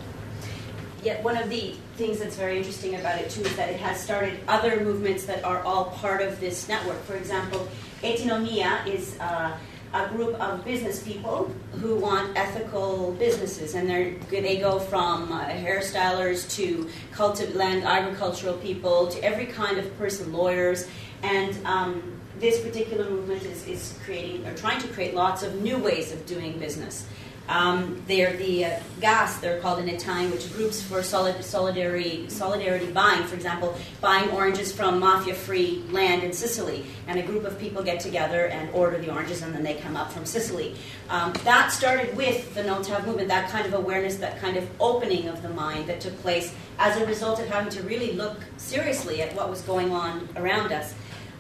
Yet 1.03 1.23
one 1.23 1.37
of 1.37 1.49
the 1.49 1.75
things 1.97 2.19
that's 2.19 2.35
very 2.35 2.57
interesting 2.57 2.95
about 2.95 3.19
it 3.19 3.29
too 3.29 3.41
is 3.41 3.55
that 3.55 3.69
it 3.69 3.79
has 3.79 4.01
started 4.01 4.39
other 4.47 4.83
movements 4.83 5.25
that 5.25 5.43
are 5.43 5.61
all 5.63 5.85
part 6.01 6.21
of 6.21 6.39
this 6.39 6.67
network. 6.67 7.01
For 7.05 7.15
example, 7.15 7.67
Etinomia 8.01 8.85
is 8.87 9.15
uh, 9.19 9.51
a 9.93 10.07
group 10.09 10.35
of 10.35 10.63
business 10.65 11.01
people 11.01 11.51
who 11.79 11.95
want 11.95 12.37
ethical 12.37 13.13
businesses, 13.13 13.75
and 13.75 13.89
they 14.29 14.57
go 14.57 14.79
from 14.79 15.31
uh, 15.31 15.45
hairstylers 15.45 16.49
to 16.55 16.89
cultiv- 17.13 17.55
land 17.55 17.83
agricultural 17.83 18.55
people 18.57 19.07
to 19.07 19.23
every 19.23 19.45
kind 19.45 19.77
of 19.77 19.97
person, 19.97 20.33
lawyers, 20.33 20.87
and 21.23 21.57
um, 21.65 22.19
this 22.39 22.59
particular 22.59 23.09
movement 23.09 23.43
is, 23.43 23.65
is 23.67 23.97
creating 24.03 24.45
or 24.45 24.53
trying 24.55 24.79
to 24.81 24.87
create 24.89 25.15
lots 25.15 25.41
of 25.41 25.61
new 25.61 25.77
ways 25.77 26.11
of 26.11 26.25
doing 26.25 26.59
business. 26.59 27.07
Um, 27.47 28.01
they're 28.07 28.35
the 28.35 28.65
uh, 28.65 28.79
GAS, 28.99 29.39
they're 29.39 29.59
called 29.61 29.79
in 29.79 29.87
Italian, 29.87 30.31
which 30.31 30.51
groups 30.53 30.81
for 30.81 31.01
solid, 31.01 31.43
solidarity, 31.43 32.29
solidarity 32.29 32.91
buying. 32.91 33.23
For 33.23 33.35
example, 33.35 33.77
buying 34.01 34.29
oranges 34.31 34.71
from 34.71 34.99
mafia 34.99 35.33
free 35.33 35.83
land 35.91 36.23
in 36.23 36.33
Sicily, 36.33 36.85
and 37.07 37.17
a 37.19 37.23
group 37.23 37.45
of 37.45 37.57
people 37.57 37.83
get 37.83 37.99
together 38.01 38.47
and 38.47 38.69
order 38.71 38.97
the 38.97 39.11
oranges, 39.11 39.41
and 39.41 39.53
then 39.53 39.63
they 39.63 39.75
come 39.75 39.95
up 39.95 40.11
from 40.11 40.25
Sicily. 40.25 40.75
Um, 41.09 41.33
that 41.45 41.71
started 41.71 42.15
with 42.17 42.53
the 42.53 42.63
No 42.63 42.83
Tab 42.83 43.05
movement, 43.05 43.29
that 43.29 43.49
kind 43.49 43.65
of 43.65 43.73
awareness, 43.73 44.17
that 44.17 44.39
kind 44.39 44.57
of 44.57 44.69
opening 44.81 45.29
of 45.29 45.41
the 45.41 45.49
mind 45.49 45.87
that 45.87 46.01
took 46.01 46.19
place 46.21 46.53
as 46.79 46.99
a 46.99 47.05
result 47.05 47.39
of 47.39 47.47
having 47.47 47.71
to 47.71 47.83
really 47.83 48.11
look 48.11 48.37
seriously 48.57 49.21
at 49.21 49.33
what 49.35 49.49
was 49.49 49.61
going 49.61 49.91
on 49.91 50.27
around 50.35 50.73
us. 50.73 50.93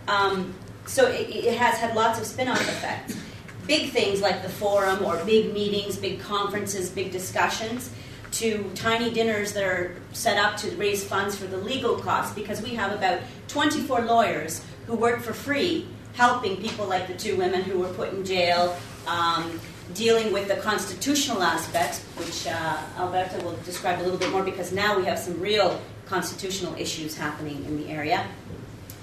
Um, 0.07 0.53
so 0.85 1.05
it, 1.07 1.29
it 1.29 1.57
has 1.57 1.77
had 1.79 1.95
lots 1.95 2.17
of 2.17 2.25
spin 2.25 2.47
off 2.47 2.61
effects 2.61 3.17
big 3.67 3.91
things 3.91 4.21
like 4.21 4.41
the 4.41 4.49
forum 4.49 5.03
or 5.03 5.23
big 5.25 5.53
meetings, 5.53 5.97
big 5.97 6.19
conferences, 6.19 6.89
big 6.89 7.11
discussions, 7.11 7.91
to 8.31 8.69
tiny 8.75 9.11
dinners 9.11 9.53
that 9.53 9.63
are 9.63 9.95
set 10.13 10.37
up 10.37 10.57
to 10.57 10.69
raise 10.77 11.03
funds 11.03 11.35
for 11.35 11.45
the 11.45 11.57
legal 11.57 11.97
costs 11.97 12.33
because 12.33 12.61
we 12.61 12.75
have 12.75 12.91
about 12.91 13.19
24 13.47 14.01
lawyers 14.01 14.63
who 14.85 14.95
work 14.95 15.21
for 15.21 15.33
free 15.33 15.87
helping 16.17 16.57
people 16.57 16.87
like 16.87 17.07
the 17.07 17.13
two 17.13 17.37
women 17.37 17.61
who 17.61 17.79
were 17.79 17.93
put 17.93 18.11
in 18.11 18.25
jail, 18.25 18.75
um, 19.05 19.59
dealing 19.93 20.33
with 20.33 20.47
the 20.47 20.55
constitutional 20.55 21.43
aspects, 21.43 22.03
which 22.17 22.47
uh, 22.47 22.77
Alberta 22.97 23.37
will 23.45 23.55
describe 23.57 24.01
a 24.01 24.03
little 24.03 24.17
bit 24.17 24.31
more 24.31 24.43
because 24.43 24.73
now 24.73 24.97
we 24.97 25.05
have 25.05 25.19
some 25.19 25.39
real 25.39 25.79
constitutional 26.07 26.73
issues 26.75 27.15
happening 27.15 27.63
in 27.65 27.77
the 27.77 27.89
area. 27.89 28.25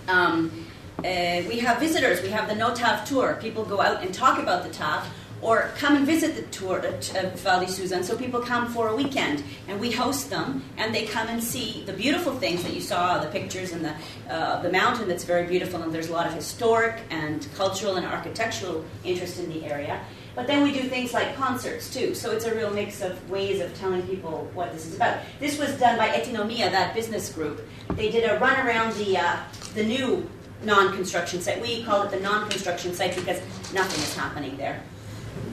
Um, 0.09 0.64
uh, 0.99 1.43
we 1.49 1.59
have 1.59 1.79
visitors. 1.79 2.23
We 2.23 2.29
have 2.31 2.49
the 2.49 2.55
No 2.55 2.75
TAV 2.75 3.07
tour. 3.07 3.39
People 3.41 3.65
go 3.65 3.81
out 3.81 4.03
and 4.03 4.15
talk 4.15 4.39
about 4.39 4.65
the 4.65 4.71
TAV 4.71 5.07
or 5.45 5.71
come 5.77 5.95
and 5.95 6.07
visit 6.07 6.35
the 6.35 6.43
tour 6.45 6.79
at 6.81 7.15
uh, 7.15 7.29
Val 7.37 7.61
di 7.61 7.67
so 7.67 8.17
people 8.17 8.41
come 8.41 8.67
for 8.73 8.89
a 8.89 8.97
weekend 8.97 9.45
and 9.69 9.79
we 9.79 9.91
host 9.91 10.31
them 10.31 10.63
and 10.79 10.95
they 10.95 11.05
come 11.05 11.29
and 11.29 11.43
see 11.43 11.85
the 11.85 11.93
beautiful 11.93 12.33
things 12.35 12.63
that 12.63 12.73
you 12.73 12.81
saw, 12.81 13.19
the 13.19 13.29
pictures 13.29 13.73
and 13.73 13.85
the, 13.85 13.95
uh, 14.33 14.63
the 14.63 14.71
mountain 14.71 15.07
that's 15.07 15.25
very 15.25 15.47
beautiful. 15.47 15.83
And 15.83 15.93
there's 15.93 16.09
a 16.09 16.13
lot 16.13 16.27
of 16.27 16.33
historic 16.33 17.03
and 17.11 17.47
cultural 17.55 17.97
and 17.97 18.07
architectural 18.07 18.83
interest 19.05 19.39
in 19.39 19.51
the 19.51 19.67
area. 19.67 20.01
But 20.35 20.47
then 20.47 20.63
we 20.63 20.73
do 20.73 20.89
things 20.89 21.13
like 21.13 21.37
concerts 21.37 21.93
too. 21.93 22.15
So 22.15 22.33
it's 22.33 22.47
a 22.47 22.55
real 22.55 22.73
mix 22.73 23.03
of 23.03 23.31
ways 23.31 23.61
of 23.61 23.77
telling 23.79 24.03
people 24.03 24.51
what 24.55 24.73
this 24.73 24.87
is 24.87 24.97
about. 24.97 25.21
This 25.39 25.59
was 25.59 25.79
done 25.79 25.99
by 25.99 26.09
Etinomia, 26.09 26.71
that 26.71 26.95
business 26.95 27.31
group. 27.31 27.61
They 27.91 28.11
did 28.11 28.29
a 28.29 28.39
run 28.41 28.67
around 28.67 28.95
the, 28.95 29.19
uh, 29.19 29.37
the 29.75 29.85
new 29.85 30.29
non-construction 30.65 31.41
site. 31.41 31.61
We 31.61 31.85
call 31.85 32.03
it 32.03 32.11
the 32.11 32.21
non-construction 32.21 32.95
site 32.95 33.15
because 33.15 33.41
nothing 33.73 34.03
is 34.03 34.17
happening 34.17 34.57
there. 34.57 34.83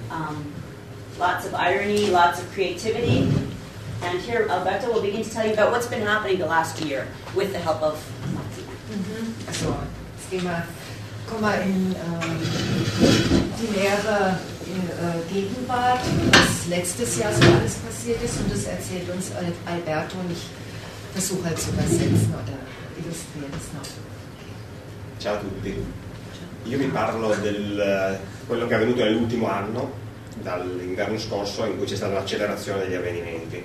Um, 0.10 0.54
lots 1.20 1.46
of 1.46 1.54
irony, 1.54 2.08
lots 2.08 2.40
of 2.42 2.52
creativity. 2.52 3.32
And 4.04 4.20
here 4.20 4.48
Alberto 4.50 4.92
will 4.92 5.02
begin 5.02 5.24
to 5.24 5.30
tell 5.30 5.46
you 5.46 5.54
about 5.54 5.72
what's 5.72 5.88
been 5.88 6.02
happening 6.02 6.40
the 6.40 6.48
last 6.48 6.82
year 6.82 7.08
with 7.36 7.52
the 7.52 7.60
help 7.60 7.82
of. 7.82 7.96
Mhm. 8.90 9.34
Also, 9.48 9.76
jetzt 10.18 10.30
gehen 10.32 10.44
wir, 10.44 10.68
kommen 11.30 11.44
wir 11.44 11.62
in 11.62 11.96
die 13.60 13.80
nähere 13.80 14.38
äh, 14.68 15.34
Gegenwart, 15.34 16.02
was 16.32 16.68
letztes 16.68 17.18
Jahr 17.18 17.32
so 17.34 17.42
alles 17.44 17.76
passiert 17.76 18.22
ist 18.24 18.38
und 18.40 18.52
das 18.52 18.66
erzählt 18.66 19.10
uns 19.10 19.32
Alberto 19.66 20.18
und 20.20 20.32
ich 20.32 20.44
versuche 21.14 21.46
halt 21.46 21.60
zu 21.60 21.70
übersetzen 21.72 22.34
oder 22.34 22.58
illustrieren 22.98 23.52
es 23.56 23.74
noch. 23.74 24.11
Ciao 25.22 25.36
a 25.36 25.38
tutti. 25.38 25.72
Io 26.64 26.78
vi 26.80 26.88
parlo 26.88 27.36
di 27.36 27.78
quello 28.48 28.66
che 28.66 28.74
è 28.74 28.76
avvenuto 28.76 29.04
nell'ultimo 29.04 29.48
anno, 29.48 29.92
dall'inverno 30.42 31.20
scorso, 31.20 31.64
in 31.66 31.78
cui 31.78 31.86
c'è 31.86 31.96
stata 31.96 32.14
l'accelerazione 32.14 32.86
degli 32.86 32.96
avvenimenti. 32.96 33.64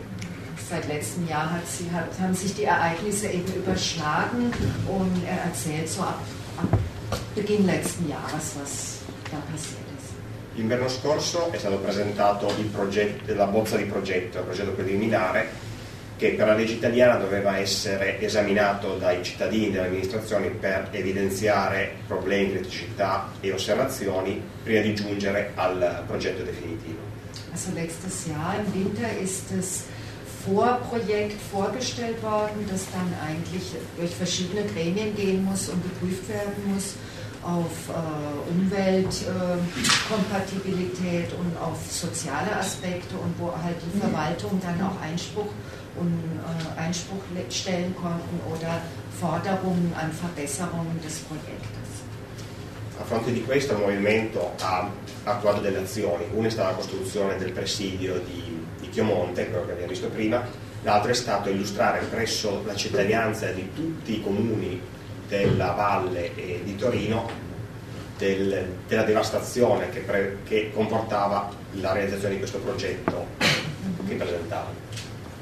Seit 0.69 0.85
letztem 0.85 1.27
Jahr 1.27 1.51
hat 1.55 1.67
sie, 1.67 1.89
hat, 1.91 2.13
haben 2.21 2.35
sich 2.35 2.53
die 2.53 2.65
Ereignisse 2.65 3.29
eben 3.29 3.55
überschlagen 3.55 4.53
und 4.87 5.25
er 5.25 5.45
erzählt 5.45 5.89
so 5.89 6.03
ab, 6.03 6.21
ab 6.59 6.79
Beginn 7.35 7.65
letzten 7.65 8.07
Jahres, 8.07 8.55
was 8.59 8.99
da 9.31 9.39
passiert 9.51 9.87
ist. 9.97 10.13
L'inverno 10.57 10.89
scorso 10.89 11.51
è 11.53 11.57
stato 11.57 11.79
presentato 11.79 12.53
il 12.59 12.67
progetto, 12.67 13.33
la 13.33 13.47
bozza 13.47 13.79
di 13.79 13.85
progetto, 13.85 14.41
il 14.41 14.45
progetto 14.45 14.73
preliminare, 14.73 15.49
che 16.17 16.31
per 16.31 16.47
la 16.47 16.55
legge 16.55 16.75
italiana 16.75 17.17
doveva 17.17 17.59
essere 17.59 18.21
esaminato 18.21 18.97
dai 18.97 19.23
cittadini 19.23 19.67
e 19.67 19.73
dalle 19.73 19.89
amministrazioni 19.89 20.49
per 20.49 20.89
evidenziare 20.93 21.97
problemi, 22.07 22.53
criticità 22.53 23.31
e 23.41 23.53
osservazioni 23.53 24.41
prima 24.63 24.81
di 24.81 24.95
giungere 24.95 25.51
al 25.55 26.05
progetto 26.07 26.43
definitivo. 26.43 26.97
Also 27.53 27.73
letztes 27.75 28.25
Jahr 28.27 28.59
im 28.59 28.73
Winter 28.73 29.11
ist 29.21 29.51
das 29.51 29.85
Vorprojekt 30.45 31.39
vorgestellt 31.51 32.23
worden, 32.23 32.67
das 32.71 32.87
dann 32.93 33.13
eigentlich 33.27 33.75
durch 33.97 34.15
verschiedene 34.15 34.65
Gremien 34.65 35.15
gehen 35.17 35.43
muss 35.45 35.69
und 35.69 35.83
geprüft 35.83 36.29
werden 36.29 36.73
muss 36.73 36.95
auf 37.43 37.89
äh, 37.89 37.93
Umweltkompatibilität 38.51 41.33
äh, 41.33 41.37
und 41.37 41.57
auf 41.59 41.79
soziale 41.91 42.55
Aspekte 42.57 43.17
und 43.17 43.37
wo 43.39 43.53
halt 43.63 43.77
die 43.83 43.99
Verwaltung 43.99 44.61
dann 44.61 44.81
auch 44.83 45.01
Einspruch 45.01 45.49
Einspruch 46.77 47.23
le- 47.35 47.45
stellen 47.51 47.95
konnten 47.95 48.39
oder 48.51 48.81
Forderungen 49.19 49.93
an 49.97 50.11
Verbesserungen 50.13 51.01
des 51.03 51.19
Projektes. 51.21 51.75
A 53.01 53.05
fronte 53.05 53.33
di 53.33 53.43
questo 53.45 53.73
il 53.75 53.81
movimento 53.81 54.53
ha 54.61 54.89
attuato 55.25 55.61
delle 55.61 55.79
azioni, 55.79 56.25
una 56.33 56.49
è 56.49 56.51
stata 56.51 56.71
la 56.71 56.77
costruzione 56.77 57.37
del 57.37 57.53
presidio 57.53 58.19
di, 58.21 58.65
di 58.81 58.89
Chiomonte, 58.89 59.49
quello 59.51 59.67
che 59.67 59.73
abbiamo 59.73 59.91
visto 59.91 60.09
prima, 60.09 60.43
l'altro 60.83 61.11
è 61.11 61.15
stato 61.15 61.49
illustrare 61.51 62.01
presso 62.07 62.63
la 62.65 62.75
cittadinanza 62.75 63.51
di 63.51 63.71
tutti 63.75 64.15
i 64.19 64.23
comuni 64.23 64.81
della 65.29 65.73
valle 65.73 66.35
e 66.37 66.61
di 66.65 66.77
Torino 66.77 67.29
del- 68.17 68.67
della 68.89 69.03
devastazione 69.03 69.91
che, 69.91 70.01
pre- 70.01 70.39
che 70.45 70.71
comportava 70.73 71.51
la 71.73 71.93
realizzazione 71.93 72.35
di 72.35 72.39
questo 72.41 72.59
progetto 72.59 73.27
che 74.07 74.15
presentava. 74.15 74.71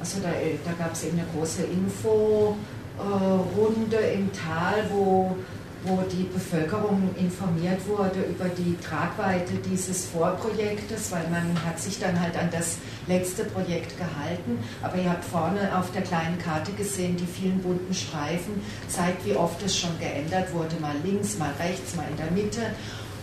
Also 0.05 0.20
da, 0.20 0.28
äh, 0.32 0.59
da 0.62 0.72
gab 0.72 0.92
es 0.92 1.05
eben 1.05 1.18
eine 1.18 1.26
große 1.34 1.62
Info-Runde 1.62 3.96
im 3.96 4.30
Tal, 4.34 4.84
wo, 4.90 5.34
wo 5.82 6.02
die 6.12 6.24
Bevölkerung 6.24 7.09
informiert 7.16 7.88
wurde 7.88 8.20
über 8.28 8.50
die 8.50 8.76
Tragweite 8.86 9.55
dieses 9.64 10.05
Vorprojektes, 10.05 11.11
weil 11.11 11.26
man 11.30 11.59
hat 11.64 11.80
sich 11.80 11.98
dann 11.98 12.20
halt 12.20 12.36
an 12.36 12.50
das 12.52 12.76
letzte 13.07 13.44
Projekt 13.44 13.96
gehalten. 13.96 14.59
Aber 14.82 14.98
ihr 14.98 15.09
habt 15.09 15.24
vorne 15.24 15.74
auf 15.74 15.90
der 15.92 16.02
kleinen 16.02 16.38
Karte 16.38 16.72
gesehen, 16.72 17.16
die 17.16 17.24
vielen 17.24 17.61
bunten 17.61 17.94
Streifen 17.94 18.61
zeigt, 18.88 19.24
wie 19.24 19.34
oft 19.34 19.62
es 19.62 19.78
schon 19.78 19.98
geändert 19.98 20.52
wurde, 20.52 20.76
mal 20.82 20.96
links, 21.02 21.38
mal 21.38 21.55
rechts, 21.59 21.96
mal 21.96 22.05
in 22.11 22.18
der 22.18 22.30
Mitte. 22.30 22.61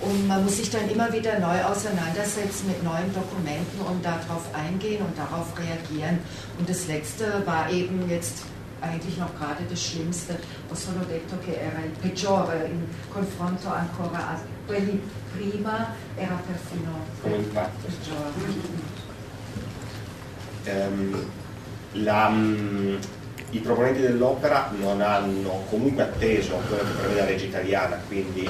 Und 0.01 0.27
man 0.27 0.43
muss 0.43 0.57
sich 0.57 0.69
dann 0.69 0.89
immer 0.89 1.13
wieder 1.13 1.39
neu 1.39 1.63
auseinandersetzen 1.63 2.67
mit 2.67 2.83
neuen 2.83 3.13
Dokumenten 3.13 3.81
und 3.81 4.03
darauf 4.03 4.43
eingehen 4.53 5.05
und 5.05 5.15
darauf 5.17 5.47
reagieren. 5.57 6.19
Und 6.57 6.67
das 6.67 6.87
letzte 6.87 7.45
war 7.45 7.69
eben 7.69 8.09
jetzt 8.09 8.43
eigentlich 8.81 9.17
noch 9.17 9.33
gerade 9.37 9.63
das 9.69 9.81
Schlimmste. 9.83 10.37
Ho 10.69 10.75
solo 10.75 11.05
detto 11.05 11.37
che 11.45 11.53
era 11.53 11.79
il 11.85 11.91
peggiore 12.01 12.65
in 12.65 12.87
confronto 13.13 13.69
ancora 13.69 14.29
a 14.29 14.39
quelli 14.65 14.99
prima, 15.35 15.93
era 16.17 16.41
perfino 16.47 17.05
peggiore. 17.21 17.69
La, 21.93 22.31
I 23.53 23.59
proponenti 23.59 23.99
dell'opera 23.99 24.71
non 24.79 25.01
hanno 25.01 25.65
comunque 25.69 26.03
atteso 26.03 26.55
quello 26.67 26.83
che 26.83 26.99
prevede 26.99 27.19
la 27.19 27.25
legge 27.25 27.45
italiana, 27.45 27.99
quindi 28.07 28.49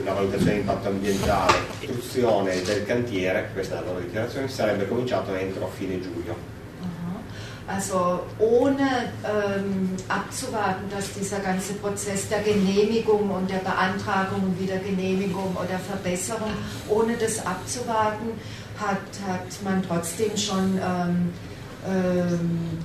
una 0.00 0.12
valutazione 0.12 0.52
di 0.52 0.58
impatto 0.60 0.88
ambientale 0.88 1.52
e 1.80 1.86
istruzione 1.86 2.62
del 2.62 2.86
cantiere, 2.86 3.50
questa 3.52 3.76
è 3.76 3.80
la 3.80 3.86
loro 3.86 3.98
dichiarazione, 3.98 4.48
sarebbe 4.48 4.86
cominciato 4.86 5.34
entro 5.34 5.68
fine 5.76 6.00
giugno. 6.00 6.36
Aha. 6.80 7.74
Also 7.74 8.26
ohne 8.38 9.12
ähm, 9.24 9.96
abzuwarten, 10.06 10.88
dass 10.88 11.12
dieser 11.14 11.40
ganze 11.40 11.74
Prozess 11.74 12.28
der 12.28 12.42
Genehmigung 12.42 13.28
und 13.30 13.50
der 13.50 13.58
Beantragung 13.58 14.40
und 14.44 14.60
wieder 14.60 14.76
Genehmigung 14.76 15.56
oder 15.56 15.80
Verbesserung, 15.80 16.52
ohne 16.88 17.16
das 17.16 17.44
abzuwarten, 17.44 18.38
hat, 18.78 19.02
hat 19.26 19.62
man 19.64 19.82
trotzdem 19.82 20.36
schon 20.36 20.78
ähm, 20.78 21.32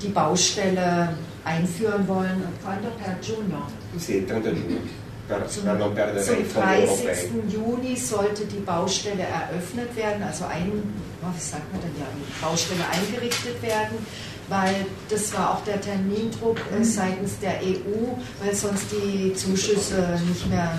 die 0.02 0.10
Baustelle 0.10 1.10
einführen 1.44 2.08
wollen. 2.08 2.44
Quando 2.64 2.90
per 3.04 3.20
giugno? 3.20 3.68
Sì, 3.98 4.18
il 4.18 4.26
30 4.26 4.54
giugno, 4.54 4.80
per, 5.28 5.48
Zum, 5.48 5.64
per 5.64 5.78
non 5.78 5.94
perdere 5.94 6.24
zum 6.24 6.40
i 6.40 6.44
fondi 6.44 6.82
europei. 6.82 7.06
30. 7.06 7.32
Juni 7.48 7.98
sollte 7.98 8.46
die 8.46 8.60
Baustelle 8.60 9.24
eröffnet 9.24 9.96
werden, 9.96 10.24
also 10.24 10.46
ein, 10.46 10.72
oh, 11.22 11.28
wie 11.34 11.42
sagt 11.42 11.72
man 11.72 11.82
denn 11.82 11.92
ja, 12.00 12.06
die 12.16 12.42
Baustelle 12.42 12.84
eingerichtet 12.92 13.62
werden, 13.62 14.06
weil 14.50 14.86
das 15.10 15.34
war 15.34 15.52
auch 15.52 15.64
der 15.64 15.80
Termindruck 15.80 16.58
äh, 16.78 16.84
seitens 16.84 17.40
der 17.40 17.62
EU, 17.62 18.16
weil 18.44 18.54
sonst 18.54 18.86
die 18.92 19.34
Zuschüsse 19.34 20.20
nicht 20.28 20.50
mehr 20.50 20.72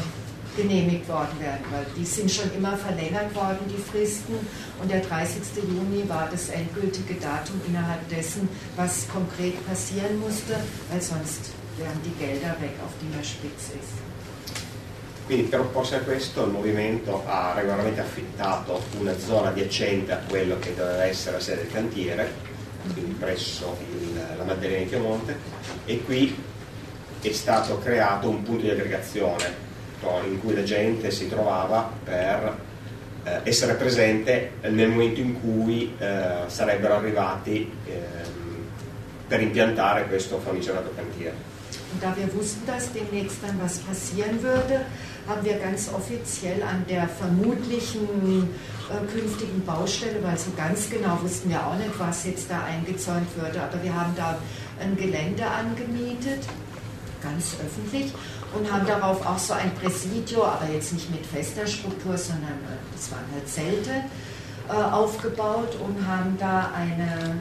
genehmigt 0.57 1.09
worden 1.09 1.39
werden, 1.41 1.65
weil 1.71 1.87
die 1.97 2.05
sind 2.05 2.31
schon 2.31 2.53
immer 2.55 2.77
verlängert 2.77 3.35
worden, 3.35 3.67
die 3.69 3.81
Fristen. 3.81 4.35
Und 4.81 4.91
der 4.91 5.01
30. 5.01 5.43
Juni 5.57 6.09
war 6.09 6.29
das 6.31 6.49
endgültige 6.49 7.15
Datum 7.15 7.61
innerhalb 7.67 8.09
dessen, 8.09 8.49
was 8.77 9.09
konkret 9.09 9.55
passieren 9.67 10.19
musste, 10.19 10.55
weil 10.91 11.01
sonst 11.01 11.53
wären 11.77 12.01
die 12.05 12.15
Gelder 12.25 12.57
weg, 12.61 12.75
auf 12.85 12.93
die 13.01 13.15
man 13.15 13.25
spitz 13.25 13.71
ist. 13.81 13.99
Quindi 15.27 15.45
per 15.45 15.61
opporsi 15.61 15.95
a 15.95 16.01
questo 16.01 16.45
il 16.45 16.51
movimento 16.51 17.23
ha 17.27 17.55
regolarmente 17.55 18.03
affittato 18.03 18.83
una 18.99 19.19
zona 19.19 19.49
adiacente 19.49 20.13
a 20.13 20.19
quello 20.29 20.59
che 20.59 20.75
doveva 20.75 21.05
essere 21.05 21.37
la 21.37 21.43
sede 21.43 21.63
del 21.63 21.73
cantiere, 21.73 22.31
quindi 22.93 23.15
presso 23.15 23.75
il, 23.91 24.21
la 24.37 24.45
Maddalena 24.45 24.81
di 24.81 24.85
Piemonte, 24.85 25.35
e 25.87 26.05
qui 26.05 26.37
è 27.23 27.33
stato 27.33 27.79
creato 27.79 28.29
un 28.29 28.43
punto 28.43 28.65
di 28.65 28.71
aggregazione 28.71 29.64
in 30.25 30.41
cui 30.41 30.55
la 30.55 30.63
gente 30.63 31.11
si 31.11 31.29
trovava 31.29 31.91
per 32.05 32.57
eh, 33.25 33.41
essere 33.43 33.75
presente 33.75 34.53
nel 34.63 34.89
momento 34.89 35.21
in 35.21 35.41
cui 35.41 35.95
eh, 35.99 36.45
sarebbero 36.47 36.95
arrivati 36.95 37.71
eh, 37.87 37.93
per 39.27 39.41
impiantare 39.41 40.07
questo 40.07 40.39
famigerato 40.39 40.91
cantiere. 40.95 41.53
Und 41.93 42.03
da 42.03 42.15
wir 42.17 42.33
wussten, 42.35 42.67
dass 42.67 42.93
demnächst 42.93 43.39
dann 43.43 43.61
was 43.63 43.79
passieren 43.79 44.43
würde, 44.43 44.85
haben 45.29 45.45
wir 45.45 45.55
ganz 45.55 45.89
offiziell 45.93 46.63
an 46.63 46.85
der 46.89 47.09
vermutlichen 47.09 48.49
äh, 48.91 49.13
künftigen 49.13 49.65
Baustelle, 49.65 50.23
weil 50.23 50.37
so 50.37 50.51
ganz 50.57 50.91
genau 50.91 51.19
wussten 51.23 51.51
wir 51.51 51.65
auch 51.65 51.77
nicht, 51.77 51.99
was 51.99 52.25
jetzt 52.25 52.51
da 52.51 52.65
eingezäunt 52.65 53.29
würde, 53.37 53.63
aber 53.63 53.83
wir 53.83 53.95
haben 53.95 54.13
da 54.17 54.39
ein 54.81 54.97
Gelände 54.97 55.47
angemietet, 55.47 56.43
ganz 57.23 57.57
öffentlich, 57.65 58.13
und 58.57 58.71
haben 58.73 58.87
darauf 58.87 59.25
auch 59.27 59.39
so 59.39 59.55
ein 59.55 59.73
Präsidio, 59.75 60.45
aber 60.45 60.69
jetzt 60.73 60.93
nicht 60.93 61.11
mit 61.11 61.25
fester 61.27 61.67
Struktur, 61.67 62.17
sondern 62.17 62.53
äh, 62.53 62.79
das 62.93 63.11
waren 63.11 63.25
halt 63.33 63.49
Zelte, 63.49 64.05
äh, 64.69 64.73
aufgebaut 64.73 65.77
und 65.85 66.07
haben 66.07 66.37
da 66.39 66.71
eine 66.75 67.39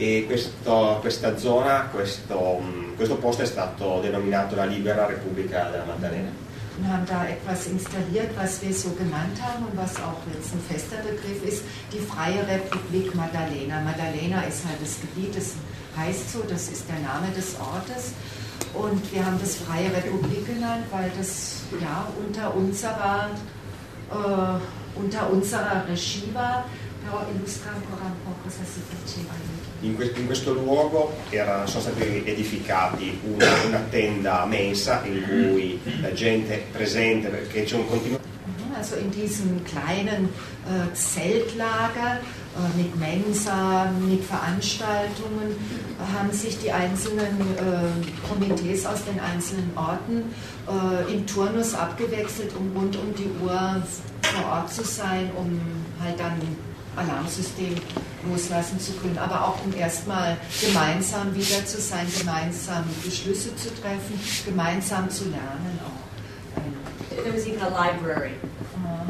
e 0.00 0.24
questo, 0.24 0.98
questa 1.02 1.36
zona, 1.36 1.88
questo, 1.92 2.60
mm, 2.62 2.96
questo, 2.96 3.16
posto 3.16 3.42
è 3.42 3.46
stato 3.46 4.00
denominato 4.00 4.54
la 4.54 4.64
Libera 4.64 5.06
Repubblica 5.06 5.68
della 5.68 5.84
Maddalena. 5.84 6.30
Und 6.78 6.88
haben 6.88 7.04
da 7.04 7.28
etwas 7.28 7.66
installiert, 7.66 8.30
was 8.36 8.62
wir 8.62 8.72
so 8.72 8.90
genannt 8.94 9.36
haben 9.42 9.66
und 9.66 9.76
was 9.76 9.96
auch 9.96 10.16
jetzt 10.32 10.54
ein 10.54 10.62
fester 10.66 10.96
Begriff 11.02 11.44
ist, 11.44 11.62
die 11.92 11.98
Freie 11.98 12.46
Republik 12.48 13.14
Maddalena. 13.14 13.80
Maddalena 13.82 14.40
ist 14.44 14.64
halt 14.64 14.80
das 14.80 14.96
Gebiet, 15.02 15.36
das 15.36 15.52
heißt 15.98 16.32
so, 16.32 16.42
das 16.48 16.68
ist 16.68 16.88
der 16.88 17.00
Name 17.00 17.28
des 17.36 17.56
Ortes. 17.60 18.14
Und 18.74 19.12
wir 19.12 19.24
haben 19.24 19.38
das 19.40 19.56
Freie 19.56 19.90
Republik 19.94 20.46
genannt, 20.46 20.84
weil 20.90 21.10
das 21.16 21.62
ja 21.80 22.06
unter 22.24 22.54
unserer, 22.54 23.30
äh, 24.10 24.98
unter 24.98 25.30
unserer 25.30 25.84
Regie 25.88 26.30
war. 26.32 26.64
Però 27.02 27.24
illustra 27.34 27.70
ancora 27.70 28.04
un 28.04 28.20
po' 28.24 28.36
cosa 28.44 28.62
si 28.62 28.80
faceva 28.84 29.32
in, 29.82 29.94
questo, 29.94 30.18
in 30.18 30.26
questo 30.26 30.52
luogo 30.52 31.14
era, 31.30 31.66
sono 31.66 31.82
stati 31.82 32.22
edificati 32.24 33.18
una, 33.24 33.46
una, 33.66 33.78
tenda 33.88 34.44
mensa 34.44 35.02
in 35.04 35.22
cui 35.26 35.80
la 36.00 36.12
gente 36.12 36.66
presente, 36.70 37.28
perché 37.28 37.64
c'è 37.64 37.76
un 37.76 37.88
continuo... 37.88 38.18
Mhm, 38.18 38.74
also 38.74 38.96
in 38.96 39.10
diesem 39.10 39.62
kleinen 39.64 40.28
äh, 40.66 40.94
Zeltlager 40.94 42.20
mit 42.76 42.98
Mensa, 42.98 43.90
mit 44.00 44.24
Veranstaltungen 44.24 45.52
äh, 45.52 46.18
haben 46.18 46.32
sich 46.32 46.58
die 46.58 46.72
einzelnen 46.72 47.40
äh, 47.56 48.28
Komitees 48.28 48.86
aus 48.86 49.04
den 49.04 49.20
einzelnen 49.20 49.70
Orten 49.76 50.24
äh, 50.66 51.12
im 51.12 51.26
Turnus 51.26 51.74
abgewechselt, 51.74 52.52
um 52.58 52.76
rund 52.76 52.96
um 52.96 53.14
die 53.14 53.30
Uhr 53.42 53.82
vor 54.22 54.52
Ort 54.52 54.72
zu 54.72 54.84
sein, 54.84 55.30
um 55.36 55.60
halt 56.02 56.18
dann 56.18 56.40
Alarmsystem 56.96 57.76
loslassen 58.28 58.80
zu 58.80 58.92
können, 58.94 59.16
aber 59.16 59.46
auch 59.46 59.64
um 59.64 59.72
erstmal 59.72 60.36
gemeinsam 60.60 61.34
wieder 61.34 61.64
zu 61.64 61.80
sein, 61.80 62.06
gemeinsam 62.18 62.84
Beschlüsse 63.04 63.54
zu 63.54 63.68
treffen, 63.80 64.20
gemeinsam 64.44 65.08
zu 65.08 65.24
lernen 65.24 65.78
auch. 65.84 66.00
There 67.22 67.32
was 67.32 67.46
even 67.46 67.60
a 67.60 67.68
library 67.68 68.32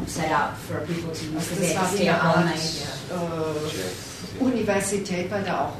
set 0.07 0.31
up 0.31 0.57
for 0.57 0.79
people 0.79 1.11
to 1.11 1.25
use. 1.25 1.49
Also 1.51 1.61
das 1.61 1.75
war 1.75 1.99
wie 1.99 2.09
eine 2.09 2.21
Art 2.21 2.45
äh, 3.09 4.43
Universität, 4.43 5.31
weil 5.31 5.43
da 5.43 5.65
auch 5.65 5.73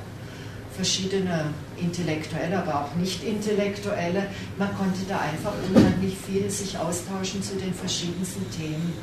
verschiedene 0.76 1.54
Intellektuelle, 1.78 2.58
aber 2.60 2.82
auch 2.82 2.96
Nicht-Intellektuelle, 2.96 4.28
man 4.58 4.76
konnte 4.78 5.02
da 5.08 5.20
einfach 5.20 5.54
unheimlich 5.74 6.16
viel 6.18 6.50
sich 6.50 6.78
austauschen 6.78 7.44
zu 7.44 7.56
den 7.56 7.74
verschiedensten 7.74 8.50
Themen. 8.52 8.94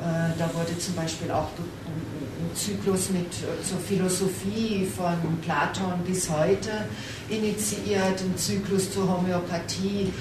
Äh, 0.00 0.38
da 0.38 0.50
wurde 0.54 0.76
zum 0.78 0.94
Beispiel 0.94 1.30
auch 1.30 1.48
ein 1.58 2.56
Zyklus 2.56 3.10
mit 3.10 3.26
äh, 3.26 3.62
zur 3.62 3.78
Philosophie 3.78 4.88
von 4.96 5.16
Platon 5.42 6.00
bis 6.06 6.28
heute 6.28 6.70
initiiert, 7.28 8.20
ein 8.20 8.36
Zyklus 8.36 8.92
zur 8.92 9.08
Homöopathie, 9.08 10.12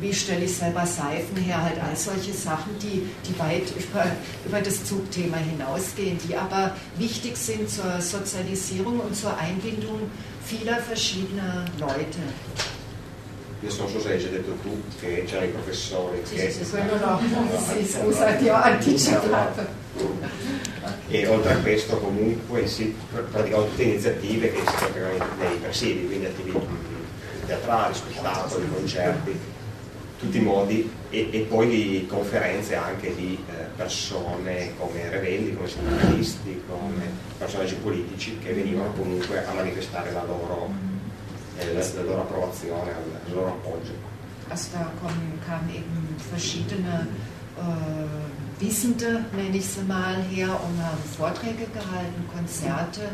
wie 0.00 0.12
stelle 0.12 0.44
ich 0.44 0.56
selber 0.56 0.86
Seifen 0.86 1.36
her, 1.36 1.62
halt 1.62 1.78
all 1.82 1.94
solche 1.94 2.32
Sachen, 2.32 2.78
die, 2.80 3.02
die 3.26 3.38
weit 3.38 3.70
über, 3.76 4.06
über 4.46 4.60
das 4.60 4.84
Zugthema 4.84 5.36
hinausgehen, 5.36 6.18
die 6.26 6.36
aber 6.36 6.74
wichtig 6.96 7.36
sind 7.36 7.68
zur 7.68 8.00
Sozialisierung 8.00 9.00
und 9.00 9.14
zur 9.14 9.36
Einbindung 9.36 10.10
vieler 10.44 10.78
verschiedener 10.78 11.64
Leute. 11.78 12.20
Adesso 13.62 13.84
non 13.84 13.92
so 13.92 14.00
se 14.00 14.12
hai 14.12 14.18
detto 14.18 14.52
tu 14.62 14.78
che 15.00 15.24
c'erano 15.26 15.46
i 15.46 15.50
professori. 15.52 16.20
Sì, 16.24 16.34
che... 16.34 16.50
sì, 16.50 16.68
quello 16.68 16.98
no, 16.98 17.18
sì, 17.58 17.86
scusa, 17.86 18.34
ti 18.34 18.48
ho 18.48 18.54
anticipato. 18.56 19.66
E 21.08 21.26
oltre 21.26 21.52
a 21.52 21.56
questo 21.58 21.96
comunque 21.96 22.66
si 22.66 22.94
praticano 23.30 23.64
tutte 23.66 23.82
iniziative 23.84 24.52
che 24.52 24.58
si 24.58 24.74
praticano 24.76 25.26
nei 25.38 25.56
presidi, 25.62 26.06
quindi 26.06 26.26
attività 26.26 26.93
teatrali, 27.46 27.94
spettacoli, 27.94 28.68
concerti, 28.68 29.38
tutti 30.18 30.38
i 30.38 30.40
modi 30.40 30.90
e, 31.10 31.28
e 31.30 31.40
poi 31.40 32.06
conferenze 32.08 32.74
anche 32.74 33.14
di 33.14 33.38
eh, 33.48 33.64
persone 33.76 34.72
come 34.78 35.08
revendi, 35.10 35.54
come 35.54 35.68
sindacalisti, 35.68 36.62
come 36.68 37.10
personaggi 37.38 37.74
politici 37.74 38.38
che 38.38 38.52
venivano 38.52 38.92
comunque 38.92 39.44
a 39.44 39.52
manifestare 39.52 40.12
la 40.12 40.24
loro 40.24 40.92
la 41.56 42.02
loro 42.02 42.20
approvazione, 42.22 42.90
il 43.26 43.32
loro 43.32 43.48
appoggio. 43.48 43.92
Also 44.48 44.70
da 44.72 44.90
eben 45.72 46.16
verschiedene 46.30 47.06
äh, 47.56 48.60
Wissende, 48.60 49.24
nenne 49.34 49.56
ich 49.56 49.66
sie 49.66 49.82
mal, 49.82 50.22
her 50.30 50.48
und 50.48 50.82
haben 50.82 51.02
Vorträge 51.16 51.66
gehalten, 51.72 52.28
Konzerte. 52.32 53.08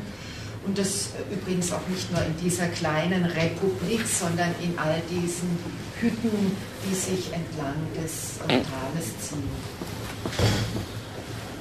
Und 0.66 0.76
das 0.76 1.11
übrigens 1.30 1.72
auch 1.72 1.86
nicht 1.88 2.11
nur 2.12 2.22
in 2.22 2.36
dieser 2.36 2.68
kleinen 2.68 3.24
Republik, 3.24 4.02
sondern 4.06 4.54
in 4.62 4.78
all 4.78 5.00
diesen 5.08 5.58
Hütten, 6.00 6.56
die 6.84 6.94
sich 6.94 7.32
entlang 7.32 7.76
des 7.96 8.38
Tales 8.46 9.18
ziehen. 9.20 9.48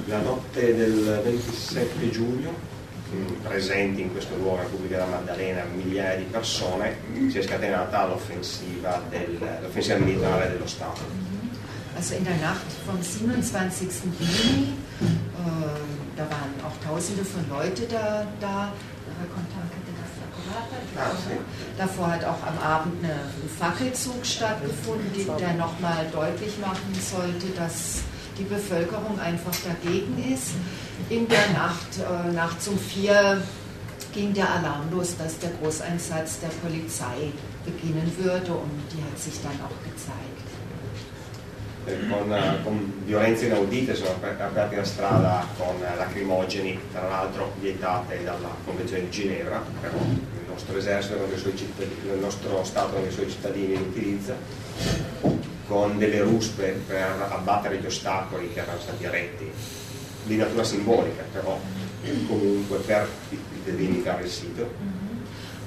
La 0.06 0.20
notte 0.22 0.74
del 0.74 1.22
27 1.24 2.10
giugno 2.10 2.50
presenti 3.42 4.02
in 4.02 4.12
questo 4.12 4.36
luogo, 4.36 4.62
Repubblica 4.62 4.96
della 4.96 5.08
Maddalena, 5.08 5.64
migliaia 5.74 6.16
di 6.16 6.24
persone, 6.24 6.96
si 7.28 7.38
è 7.38 7.42
scatenata 7.42 8.06
l'offensiva, 8.06 9.02
del, 9.08 9.38
l'offensiva 9.62 9.98
militare 9.98 10.48
dello 10.50 10.66
Stato. 10.66 11.00
Mhm. 11.00 11.50
Also 11.96 12.14
in 12.14 12.24
der 12.24 12.36
Nacht 12.36 12.66
vom 12.86 13.00
27. 13.02 14.12
Juni, 14.18 14.74
äh, 15.00 15.99
da 16.20 16.30
waren 16.30 16.52
auch 16.66 16.76
Tausende 16.86 17.24
von 17.24 17.48
Leuten 17.48 17.86
da, 17.88 18.26
da 18.40 18.68
ah, 18.68 18.72
Davor 21.78 22.12
hat 22.12 22.24
auch 22.24 22.42
am 22.46 22.58
Abend 22.58 23.02
eine, 23.02 23.12
ein 23.14 23.50
Fackelzug 23.58 24.24
stattgefunden, 24.24 25.26
der 25.38 25.54
nochmal 25.54 26.06
deutlich 26.12 26.58
machen 26.58 26.94
sollte, 27.00 27.46
dass 27.56 28.00
die 28.36 28.44
Bevölkerung 28.44 29.18
einfach 29.18 29.54
dagegen 29.64 30.32
ist. 30.32 30.52
In 31.08 31.26
der 31.28 31.48
Nacht, 31.52 31.98
äh, 31.98 32.32
Nacht 32.32 32.56
um 32.68 32.78
vier, 32.78 33.42
ging 34.12 34.34
der 34.34 34.50
Alarm 34.50 34.90
los, 34.90 35.16
dass 35.16 35.38
der 35.38 35.50
Großeinsatz 35.50 36.40
der 36.40 36.48
Polizei 36.48 37.32
beginnen 37.64 38.12
würde 38.18 38.52
und 38.52 38.82
die 38.92 39.02
hat 39.02 39.18
sich 39.18 39.40
dann 39.42 39.58
auch 39.62 39.84
gezeigt. 39.84 40.59
Eh, 41.86 42.08
con, 42.08 42.36
con, 42.62 43.02
violenze 43.04 43.46
inaudite 43.46 43.94
sono 43.94 44.10
aperti 44.10 44.76
la 44.76 44.84
strada 44.84 45.46
con 45.56 45.80
lacrimogeni, 45.80 46.78
tra 46.92 47.08
l'altro 47.08 47.52
vietate 47.58 48.22
dalla 48.22 48.54
Convenzione 48.64 49.04
di 49.04 49.10
Ginevra, 49.10 49.62
però 49.80 49.96
il 49.96 50.44
nostro 50.46 50.76
esercito, 50.76 51.14
il 51.24 52.18
nostro 52.20 52.62
Stato 52.64 52.96
con 52.96 53.06
i 53.06 53.10
suoi 53.10 53.30
cittadini 53.30 53.68
li 53.68 53.82
utilizza 53.82 54.36
con 55.66 55.98
delle 55.98 56.20
ruspe 56.20 56.80
per 56.86 57.28
abbattere 57.30 57.78
gli 57.78 57.86
ostacoli 57.86 58.52
che 58.52 58.60
erano 58.60 58.80
stati 58.80 59.04
eretti, 59.04 59.50
di 60.24 60.36
natura 60.36 60.64
simbolica 60.64 61.22
però, 61.32 61.58
comunque 62.26 62.78
per 62.78 63.08
delimitare 63.64 64.24
il 64.24 64.30
sito. 64.30 64.74
Mhm. 64.78 65.10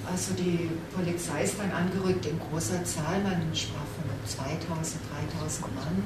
Also 0.06 0.34
die 0.34 0.70
Polizei 0.94 1.44
ist 1.44 1.58
dann 1.58 1.72
angerückt 1.72 2.26
in 2.26 2.38
großer 2.38 2.84
Zahl, 2.84 3.24
man 3.24 3.40
sprach 3.54 3.88
2000, 4.26 5.02
3000 5.40 5.76
Mann. 5.76 6.04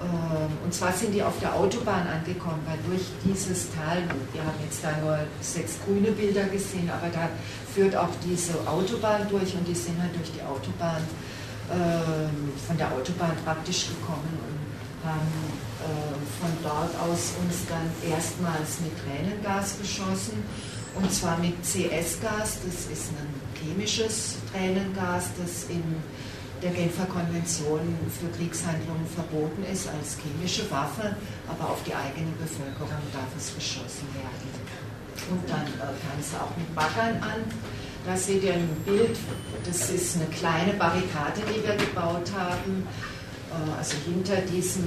Ähm, 0.00 0.52
und 0.64 0.72
zwar 0.72 0.92
sind 0.92 1.12
die 1.12 1.22
auf 1.22 1.38
der 1.40 1.54
Autobahn 1.54 2.06
angekommen, 2.06 2.60
weil 2.66 2.78
durch 2.88 3.04
dieses 3.24 3.68
Tal, 3.74 4.02
wir 4.32 4.42
haben 4.42 4.58
jetzt 4.64 4.82
da 4.82 4.96
nur 5.00 5.18
sechs 5.40 5.76
grüne 5.84 6.12
Bilder 6.12 6.44
gesehen, 6.44 6.88
aber 6.90 7.12
da 7.12 7.28
führt 7.74 7.94
auch 7.96 8.08
diese 8.24 8.54
Autobahn 8.66 9.28
durch 9.28 9.54
und 9.54 9.66
die 9.68 9.74
sind 9.74 10.00
halt 10.00 10.14
durch 10.16 10.32
die 10.32 10.42
Autobahn, 10.42 11.02
ähm, 11.70 12.52
von 12.66 12.76
der 12.76 12.88
Autobahn 12.92 13.36
praktisch 13.44 13.88
gekommen 13.88 14.38
und 14.42 14.60
haben 15.06 15.32
äh, 15.80 16.16
von 16.40 16.50
dort 16.62 16.92
aus 16.98 17.34
uns 17.42 17.66
dann 17.68 17.88
erstmals 18.10 18.80
mit 18.80 18.92
Tränengas 19.04 19.74
beschossen 19.74 20.42
und 20.94 21.12
zwar 21.12 21.38
mit 21.38 21.54
CS-Gas, 21.62 22.58
das 22.66 22.90
ist 22.90 23.10
ein 23.12 23.30
chemisches 23.62 24.36
Tränengas, 24.50 25.30
das 25.38 25.70
in 25.70 25.82
der 26.62 26.70
Genfer 26.72 27.06
Konvention 27.06 27.80
für 28.20 28.28
Kriegshandlungen 28.36 29.06
verboten 29.06 29.64
ist 29.64 29.88
als 29.88 30.18
chemische 30.20 30.70
Waffe, 30.70 31.16
aber 31.48 31.70
auf 31.70 31.82
die 31.84 31.94
eigene 31.94 32.32
Bevölkerung 32.36 33.00
darf 33.12 33.32
es 33.36 33.54
geschossen 33.54 34.08
werden. 34.12 34.48
Und 35.30 35.48
dann 35.48 35.66
äh, 35.66 35.92
kam 36.00 36.18
es 36.18 36.34
auch 36.34 36.54
mit 36.56 36.74
Baggern 36.74 37.16
an. 37.22 37.40
Da 38.04 38.16
seht 38.16 38.42
ihr 38.42 38.54
ein 38.54 38.68
Bild, 38.84 39.16
das 39.64 39.90
ist 39.90 40.16
eine 40.16 40.26
kleine 40.26 40.72
Barrikade, 40.74 41.40
die 41.48 41.62
wir 41.66 41.76
gebaut 41.76 42.30
haben. 42.36 42.86
Äh, 43.50 43.78
also 43.78 43.96
hinter 44.04 44.40
diesem, 44.42 44.84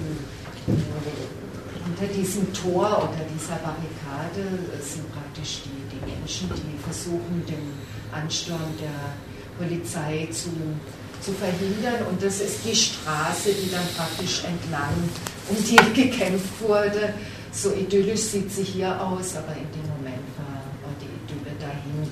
äh, 0.68 1.86
hinter 1.86 2.14
diesem 2.14 2.52
Tor 2.54 3.10
oder 3.10 3.26
dieser 3.34 3.58
Barrikade 3.62 4.46
sind 4.82 5.12
praktisch 5.14 5.62
die, 5.66 5.96
die 5.96 6.12
Menschen, 6.12 6.50
die 6.50 6.78
versuchen, 6.84 7.44
den 7.48 7.74
Ansturm 8.12 8.74
der 8.80 9.14
Polizei 9.58 10.28
zu 10.32 10.50
zu 11.24 11.32
verhindern. 11.34 12.06
Und 12.10 12.22
das 12.22 12.42
ist 12.42 12.60
die 12.66 12.76
Straße, 12.76 13.50
die 13.54 13.72
dann 13.72 13.88
praktisch 13.96 14.44
entlang 14.44 14.94
um 15.50 15.58
die 15.64 16.02
gekämpft 16.02 16.62
wurde. 16.62 17.14
So 17.52 17.72
idyllisch 17.72 18.22
sieht 18.22 18.52
sie 18.52 18.64
hier 18.64 19.00
aus, 19.00 19.36
aber 19.36 19.54
in 19.54 19.70
dem 19.72 19.88
Moment 19.96 20.26
war, 20.38 20.64
war 20.84 20.94
die 21.00 21.06
Idylle 21.06 21.56
dahin. 21.60 22.10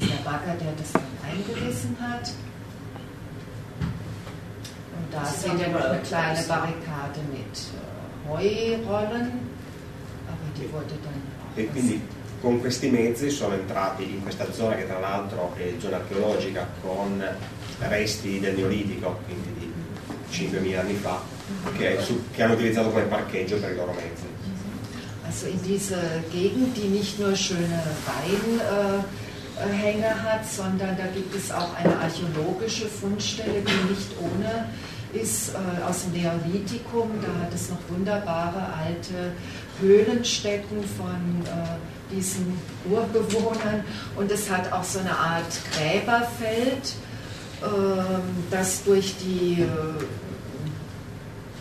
Der 0.00 0.22
Bagger, 0.24 0.54
der 0.54 0.72
das 0.78 0.92
dann 0.92 1.02
eingerissen 1.24 1.96
hat. 2.00 2.30
Und 4.96 5.12
da 5.12 5.24
seht 5.24 5.58
ihr 5.58 5.68
noch 5.68 5.84
eine 5.84 6.00
kleine 6.00 6.40
Barrikade 6.46 7.20
mit 7.30 7.56
äh, 7.74 8.28
Heurollen, 8.28 9.32
aber 10.28 10.46
die 10.56 10.72
wurde 10.72 10.94
dann 11.02 11.20
auch. 11.42 12.17
Con 12.40 12.60
questi 12.60 12.88
mezzi 12.88 13.30
sono 13.30 13.54
entrati 13.54 14.04
in 14.04 14.22
questa 14.22 14.52
zona 14.52 14.76
che 14.76 14.86
tra 14.86 15.00
l'altro 15.00 15.54
è 15.56 15.74
zona 15.78 15.96
archeologica 15.96 16.66
con 16.80 17.22
resti 17.80 18.38
del 18.38 18.54
Neolitico, 18.56 19.20
quindi 19.26 19.54
di 19.58 19.72
5.000 20.30 20.78
anni 20.78 20.94
fa, 20.94 21.20
che, 21.76 21.98
su, 22.00 22.24
che 22.30 22.42
hanno 22.42 22.54
utilizzato 22.54 22.90
come 22.90 23.04
parcheggio 23.04 23.56
per 23.56 23.72
i 23.72 23.74
loro 23.74 23.92
mezzi. 23.92 24.26
Also 25.26 25.46
in 25.46 25.60
dieser 25.62 26.22
Gegend, 26.32 26.74
die 26.74 26.88
nicht 26.88 27.18
nur 27.18 27.36
schöne 27.36 27.82
Weinhänge 29.60 30.06
äh, 30.06 30.14
hat, 30.24 30.46
sondern 30.46 30.96
da 30.96 31.06
gibt 31.08 31.34
es 31.34 31.50
auch 31.52 31.74
eine 31.74 31.98
archäologische 31.98 32.86
Fundstelle, 32.86 33.60
die 33.60 33.90
nicht 33.90 34.08
ohne 34.20 34.70
ist, 35.12 35.50
äh, 35.50 35.82
aus 35.82 36.04
dem 36.04 36.12
Neolithikum. 36.12 37.10
Da 37.22 37.44
hat 37.44 37.54
es 37.54 37.70
noch 37.70 37.78
wunderbare 37.88 38.72
alte 38.84 39.32
Höhlenstätten 39.80 40.84
von 40.84 41.42
äh, 41.44 42.14
diesen 42.14 42.58
Urbewohnern 42.90 43.84
und 44.16 44.30
es 44.30 44.50
hat 44.50 44.72
auch 44.72 44.84
so 44.84 44.98
eine 44.98 45.16
Art 45.16 45.60
Gräberfeld 45.72 46.94
ähm, 47.62 48.44
das 48.50 48.84
durch 48.84 49.16
die 49.18 49.62
äh, 49.62 49.66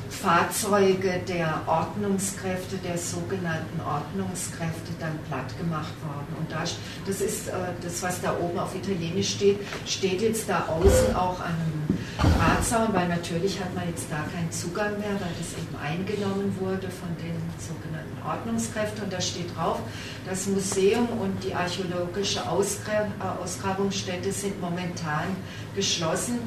Fahrzeuge 0.10 1.22
der 1.28 1.62
Ordnungskräfte, 1.66 2.78
der 2.78 2.98
sogenannten 2.98 3.80
Ordnungskräfte, 3.82 4.92
dann 5.00 5.18
platt 5.28 5.58
gemacht 5.58 5.94
worden. 6.04 6.36
Und 6.40 6.52
das, 6.52 6.76
das 7.06 7.22
ist 7.22 7.48
äh, 7.48 7.52
das, 7.82 8.04
was 8.04 8.22
da 8.22 8.36
oben 8.38 8.60
auf 8.60 8.76
Italienisch 8.76 9.36
steht, 9.36 9.60
steht 9.88 10.22
jetzt 10.22 10.48
da 10.48 10.68
außen 10.68 11.16
auch 11.16 11.40
an 11.40 11.54
einem 11.54 11.87
Drahtzaun, 12.18 12.94
weil 12.94 13.08
natürlich 13.08 13.60
hat 13.60 13.74
man 13.76 13.88
jetzt 13.88 14.08
da 14.10 14.26
keinen 14.34 14.52
Zugang 14.52 14.98
mehr, 15.00 15.14
weil 15.20 15.34
das 15.38 15.54
eben 15.54 15.76
eingenommen 15.82 16.56
wurde 16.60 16.90
von 16.90 17.10
den 17.18 17.36
sogenannten 17.60 18.18
Ordnungskräften. 18.26 19.04
Und 19.04 19.14
da 19.14 19.22
steht 19.22 19.56
drauf, 19.56 19.80
das 20.28 20.48
Museum 20.48 21.08
und 21.22 21.44
die 21.44 21.54
archäologische 21.54 22.40
äh, 22.40 23.44
Ausgrabungsstätte 23.44 24.32
sind 24.32 24.60
momentan 24.60 25.36
geschlossen. 25.76 26.40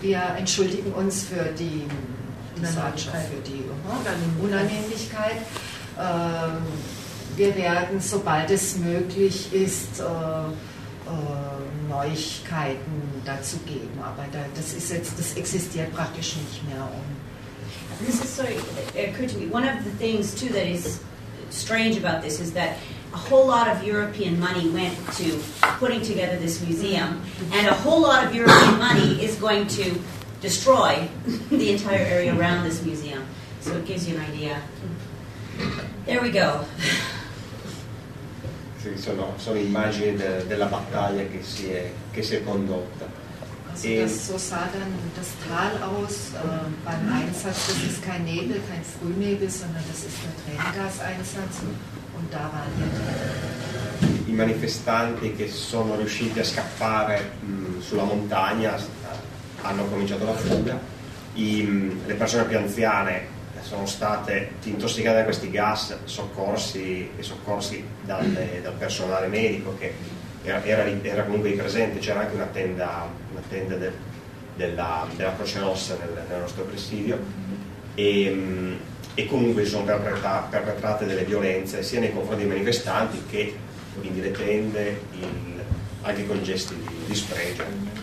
Wir 0.00 0.22
entschuldigen 0.38 0.92
uns 0.92 1.24
für 1.24 1.52
die 1.58 1.84
für 2.56 3.42
die 3.44 3.64
Unannehmlichkeit. 4.42 5.42
Ähm, 5.98 6.62
wir 7.36 7.54
werden, 7.54 8.00
sobald 8.00 8.50
es 8.50 8.78
möglich 8.78 9.52
ist, 9.52 10.00
äh, 11.06 11.88
Neuigkeiten 11.88 13.22
dazu 13.24 13.58
geben. 13.66 13.98
Aber 14.02 14.24
das 14.54 14.72
ist 14.72 14.90
jetzt, 14.90 15.18
das 15.18 15.34
existiert 15.34 15.94
praktisch 15.94 16.36
nicht 16.36 16.68
mehr. 16.68 16.82
Um 16.82 17.16
this 18.00 18.22
is 18.22 18.28
sorry, 18.28 18.54
it 18.94 19.08
uh, 19.08 19.10
occurred 19.10 19.30
to 19.30 19.38
me. 19.38 19.46
One 19.46 19.66
of 19.66 19.84
the 19.84 19.90
things 19.90 20.38
too 20.38 20.48
that 20.50 20.66
is 20.66 21.02
strange 21.50 21.96
about 21.96 22.22
this 22.22 22.40
is 22.40 22.52
that 22.52 22.76
a 23.12 23.16
whole 23.16 23.46
lot 23.46 23.68
of 23.68 23.82
European 23.82 24.38
money 24.38 24.68
went 24.68 24.94
to 25.14 25.40
putting 25.78 26.02
together 26.02 26.36
this 26.36 26.60
museum, 26.60 27.22
and 27.52 27.66
a 27.66 27.74
whole 27.74 28.00
lot 28.00 28.24
of 28.24 28.34
European 28.34 28.78
money 28.78 29.22
is 29.24 29.36
going 29.36 29.66
to 29.68 29.98
destroy 30.40 31.08
the 31.50 31.70
entire 31.70 32.04
area 32.04 32.38
around 32.38 32.64
this 32.64 32.82
museum. 32.82 33.24
So 33.60 33.72
it 33.76 33.86
gives 33.86 34.08
you 34.08 34.16
an 34.16 34.22
idea. 34.22 34.62
There 36.04 36.20
we 36.20 36.30
go. 36.30 36.64
Sono, 38.94 39.34
sono, 39.36 39.58
immagini 39.58 40.16
de, 40.16 40.46
della 40.46 40.66
battaglia 40.66 41.22
che 41.22 41.42
si 41.42 41.70
è, 41.70 41.90
che 42.10 42.22
si 42.22 42.36
è 42.36 42.44
condotta. 42.44 43.24
Also 43.70 43.88
das, 43.88 44.26
so 44.26 44.38
sah 44.38 44.68
dann 44.72 44.92
das 45.14 45.28
Tal 45.46 45.82
aus 45.82 46.32
äh, 46.32 46.68
beim 46.84 47.12
Einsatz. 47.12 47.66
Das 47.66 47.82
ist 47.84 48.02
kein 48.02 48.24
Nebel, 48.24 48.60
kein 48.70 48.82
Frühnebel, 48.82 49.50
sondern 49.50 49.82
das 49.88 50.04
ist 50.04 50.16
der 50.22 50.32
Tränengaseinsatz. 50.56 51.60
Und 52.16 52.32
da 52.32 52.38
waren 52.38 52.72
wir. 52.78 54.32
I 54.32 54.32
manifestanti 54.32 55.34
che 55.34 55.48
sono 55.48 55.96
riusciti 55.96 56.40
a 56.40 56.44
scappare 56.44 57.32
mh, 57.40 57.80
sulla 57.80 58.04
montagna 58.04 58.76
hanno 59.62 59.84
cominciato 59.86 60.24
la 60.24 60.34
fuga, 60.34 60.78
I, 61.34 62.00
le 62.06 62.14
persone 62.14 62.44
più 62.44 62.56
anziane 62.56 63.34
sono 63.66 63.84
state 63.84 64.52
intossicate 64.62 65.16
da 65.16 65.24
questi 65.24 65.50
gas 65.50 65.96
soccorsi, 66.04 67.10
soccorsi 67.18 67.82
dalle, 68.04 68.60
dal 68.62 68.74
personale 68.74 69.26
medico 69.26 69.76
che 69.76 69.92
era, 70.44 70.62
era, 70.62 70.84
era 71.02 71.24
comunque 71.24 71.50
presente, 71.50 71.98
c'era 71.98 72.20
anche 72.20 72.36
una 72.36 72.44
tenda, 72.44 73.08
una 73.32 73.42
tenda 73.48 73.74
del, 73.74 73.92
della, 74.54 75.08
della, 75.16 75.34
Croce 75.34 75.58
Rossa 75.58 75.96
nel, 75.98 76.26
nel 76.28 76.40
nostro 76.40 76.62
presidio 76.62 77.18
e, 77.96 78.76
e, 79.14 79.26
comunque 79.26 79.64
sono 79.64 79.82
perpetrate, 79.82 80.56
perpetrate 80.56 81.04
delle 81.04 81.24
violenze 81.24 81.82
sia 81.82 81.98
nei 81.98 82.12
confronti 82.12 82.44
dei 82.44 82.52
manifestanti 82.52 83.20
che 83.28 83.56
quindi 83.98 84.20
le 84.20 84.30
tende, 84.30 85.00
il, 85.18 85.60
anche 86.02 86.24
con 86.24 86.40
gesti 86.44 86.76
di, 86.76 86.94
di 87.04 87.14
spregio. 87.16 87.95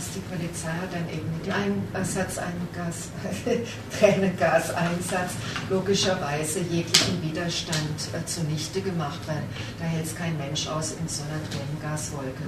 Was 0.00 0.12
die 0.14 0.20
Polizei 0.20 0.72
hat 0.80 0.94
dann 0.94 1.06
eben 1.10 1.28
mit 1.36 1.46
Ersatzeingas, 1.94 3.10
Tränengaseinsatz 3.98 5.32
logischerweise 5.68 6.60
jeglichen 6.60 7.22
Widerstand 7.22 7.98
äh, 8.14 8.24
zunichte 8.24 8.80
gemacht, 8.80 9.20
weil 9.26 9.42
da 9.78 9.84
hält 9.84 10.06
es 10.06 10.16
kein 10.16 10.38
Mensch 10.38 10.66
aus 10.68 10.92
in 10.92 11.06
so 11.06 11.22
einer 11.24 11.40
Tränengaswolke. 11.50 12.44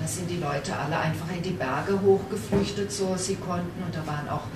Da 0.00 0.06
sind 0.06 0.30
die 0.30 0.38
Leute 0.38 0.74
alle 0.74 0.98
einfach 0.98 1.26
in 1.36 1.42
die 1.42 1.50
Berge 1.50 2.00
hochgeflüchtet, 2.00 2.90
so 2.90 3.14
sie 3.16 3.36
konnten, 3.36 3.82
und 3.82 3.94
da 3.94 4.06
waren 4.06 4.28
auch 4.30 4.46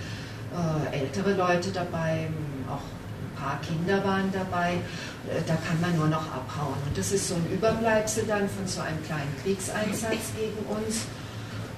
äh, 0.93 0.99
ältere 0.99 1.35
Leute 1.35 1.71
dabei, 1.73 2.29
auch 2.71 2.81
ein 2.81 3.37
paar 3.37 3.61
Kinder 3.61 4.03
waren 4.03 4.33
dabei. 4.33 4.77
Äh, 5.29 5.43
da 5.47 5.57
kann 5.57 5.79
man 5.83 5.95
nur 5.95 6.09
noch 6.09 6.25
abhauen. 6.33 6.77
Und 6.87 6.97
das 6.97 7.13
ist 7.13 7.29
so 7.29 7.35
ein 7.35 7.47
Überbleibsel 7.53 8.25
dann 8.27 8.49
von 8.49 8.67
so 8.67 8.81
einem 8.81 9.05
kleinen 9.05 9.35
Kriegseinsatz 9.43 10.33
gegen 10.39 10.65
uns. 10.75 11.05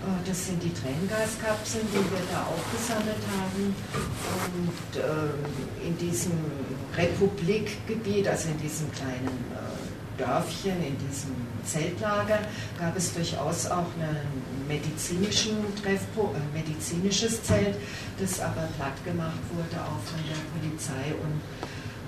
Äh, 0.02 0.28
das 0.28 0.46
sind 0.46 0.62
die 0.62 0.72
Tränengaskapseln, 0.72 1.86
die 1.90 2.04
wir 2.10 2.24
da 2.30 2.42
aufgesammelt 2.42 3.22
haben. 3.38 3.74
Und 4.58 5.00
äh, 5.00 5.86
in 5.86 5.96
diesem 5.98 6.32
Republikgebiet, 6.96 8.28
also 8.28 8.48
in 8.48 8.58
diesem 8.58 8.90
kleinen 8.92 9.38
äh, 9.54 10.18
Dörfchen, 10.18 10.82
in 10.82 10.96
diesem 10.98 11.34
Zeltlager, 11.64 12.40
gab 12.78 12.96
es 12.96 13.14
durchaus 13.14 13.66
auch 13.66 13.86
ein 13.98 14.42
medizinischen 14.68 15.56
Treffpo 15.80 16.34
äh, 16.34 16.58
medizinisches 16.58 17.42
Zelt, 17.42 17.76
das 18.18 18.40
aber 18.40 18.68
platt 18.76 18.98
gemacht 19.04 19.40
wurde, 19.54 19.80
auch 19.82 20.02
von 20.04 20.20
der 20.26 20.40
Polizei 20.58 21.14
und 21.22 21.40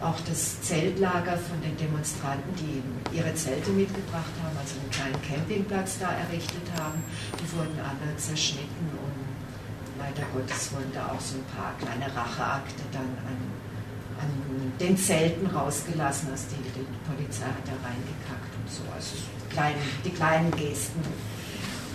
auch 0.05 0.21
das 0.29 0.61
Zeltlager 0.61 1.37
von 1.39 1.61
den 1.63 1.77
Demonstranten, 1.77 2.53
die 2.61 3.17
ihre 3.17 3.35
Zelte 3.35 3.71
mitgebracht 3.71 4.37
haben, 4.45 4.57
also 4.61 4.77
einen 4.79 4.91
kleinen 4.91 5.21
Campingplatz 5.23 5.99
da 5.99 6.13
errichtet 6.13 6.69
haben, 6.77 7.03
die 7.41 7.49
wurden 7.57 7.79
alle 7.81 8.15
zerschnitten 8.17 8.93
und 8.93 9.25
leider 9.99 10.29
Gottes 10.33 10.73
wurden 10.73 10.93
da 10.93 11.09
auch 11.09 11.21
so 11.21 11.41
ein 11.41 11.49
paar 11.57 11.73
kleine 11.81 12.05
Racheakte 12.05 12.85
dann 12.93 13.09
an, 13.25 13.39
an 14.21 14.31
den 14.79 14.97
Zelten 14.97 15.47
rausgelassen, 15.47 16.29
dass 16.31 16.49
die, 16.49 16.61
die 16.77 16.85
Polizei 17.09 17.49
hat 17.49 17.65
da 17.65 17.77
reingekackt 17.81 18.53
und 18.61 18.69
so. 18.69 18.83
Also 18.95 19.17
klein, 19.49 19.75
die 20.05 20.11
kleinen 20.11 20.51
Gesten. 20.53 21.01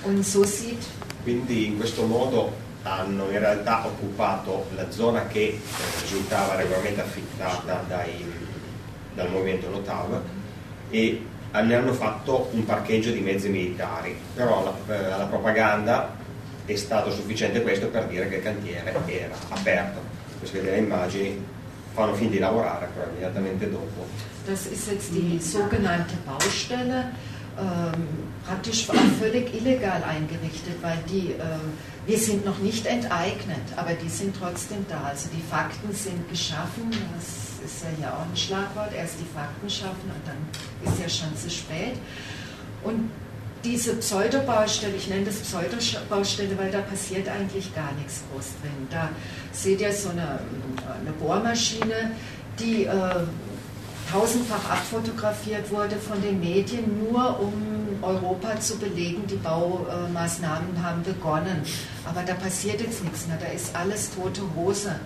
Und 0.03 0.25
so 0.25 0.43
sieht. 0.43 0.81
Quindi 1.25 1.65
in 1.65 1.77
questo 1.77 2.07
modo 2.07 2.53
hanno 2.89 3.29
in 3.29 3.39
realtà 3.39 3.85
occupato 3.85 4.67
la 4.75 4.89
zona 4.89 5.27
che 5.27 5.39
eh, 5.39 5.59
risultava 6.01 6.55
regolarmente 6.55 7.01
affittata 7.01 7.83
dai, 7.87 8.25
dal 9.13 9.29
movimento 9.29 9.69
Notav 9.69 10.21
e 10.89 11.25
ne 11.51 11.75
hanno 11.75 11.93
fatto 11.93 12.49
un 12.51 12.65
parcheggio 12.65 13.11
di 13.11 13.19
mezzi 13.19 13.49
militari, 13.49 14.15
però 14.33 14.63
la, 14.63 14.95
eh, 14.95 15.09
la 15.09 15.25
propaganda 15.25 16.15
è 16.65 16.75
stato 16.75 17.11
sufficiente 17.11 17.61
questo 17.61 17.87
per 17.87 18.05
dire 18.05 18.27
che 18.29 18.35
il 18.35 18.43
cantiere 18.43 18.93
era 19.07 19.35
aperto. 19.49 20.01
Vedete 20.41 20.71
le 20.71 20.77
immagini 20.77 21.45
fanno 21.93 22.13
fin 22.13 22.29
di 22.29 22.39
lavorare, 22.39 22.87
però 22.93 23.07
immediatamente 23.09 23.69
dopo. 23.69 24.05
Das 24.45 24.65
ist 24.67 24.87
jetzt 24.87 25.11
die 25.11 25.39
sogenannte 25.39 26.15
Baustelle, 26.25 27.11
ähm, 27.57 28.28
praktisch 28.49 28.89
auch 28.89 28.95
völlig 29.19 29.53
illegal 29.53 30.03
eingerichtet, 30.03 30.81
weil 30.81 30.97
die, 31.07 31.33
äh, 31.33 31.43
wir 32.07 32.17
sind 32.17 32.45
noch 32.45 32.57
nicht 32.57 32.85
enteignet, 32.87 33.61
aber 33.75 33.93
die 33.93 34.09
sind 34.09 34.35
trotzdem 34.35 34.85
da. 34.89 35.03
Also 35.03 35.29
die 35.31 35.41
Fakten 35.41 35.93
sind 35.93 36.27
geschaffen, 36.29 36.89
das 37.15 37.63
ist 37.63 37.83
ja 37.83 37.89
hier 37.97 38.13
auch 38.13 38.25
ein 38.27 38.35
Schlagwort, 38.35 38.91
erst 38.97 39.15
die 39.19 39.37
Fakten 39.37 39.69
schaffen 39.69 40.09
und 40.09 40.23
dann 40.25 40.91
ist 40.91 40.99
ja 40.99 41.07
schon 41.07 41.37
zu 41.37 41.49
spät. 41.49 41.93
Und 42.83 43.11
diese 43.63 43.95
Pseudobaustelle, 43.97 44.95
ich 44.95 45.09
nenne 45.09 45.25
das 45.25 45.35
Pseudobaustelle, 45.35 46.57
weil 46.57 46.71
da 46.71 46.79
passiert 46.79 47.27
eigentlich 47.27 47.75
gar 47.75 47.91
nichts 47.99 48.23
groß 48.31 48.45
drin. 48.61 48.87
Da 48.89 49.09
seht 49.51 49.81
ihr 49.81 49.93
so 49.93 50.09
eine, 50.09 50.39
eine 51.01 51.11
Bohrmaschine, 51.19 52.11
die 52.57 52.85
äh, 52.85 52.95
tausendfach 54.11 54.71
abfotografiert 54.71 55.69
wurde 55.69 55.97
von 55.97 56.19
den 56.21 56.39
Medien, 56.39 57.03
nur 57.03 57.39
um 57.41 57.88
Europa 58.01 58.59
zu 58.59 58.77
belegen, 58.77 59.25
die 59.27 59.35
Baumaßnahmen 59.35 60.83
haben 60.83 61.03
begonnen. 61.03 61.63
Aber 62.05 62.23
da 62.23 62.33
passiert 62.33 62.81
jetzt 62.81 63.03
nichts 63.03 63.27
mehr, 63.27 63.37
da 63.37 63.47
ist 63.47 63.75
alles 63.75 64.11
tote 64.15 64.41
Hose. 64.55 64.99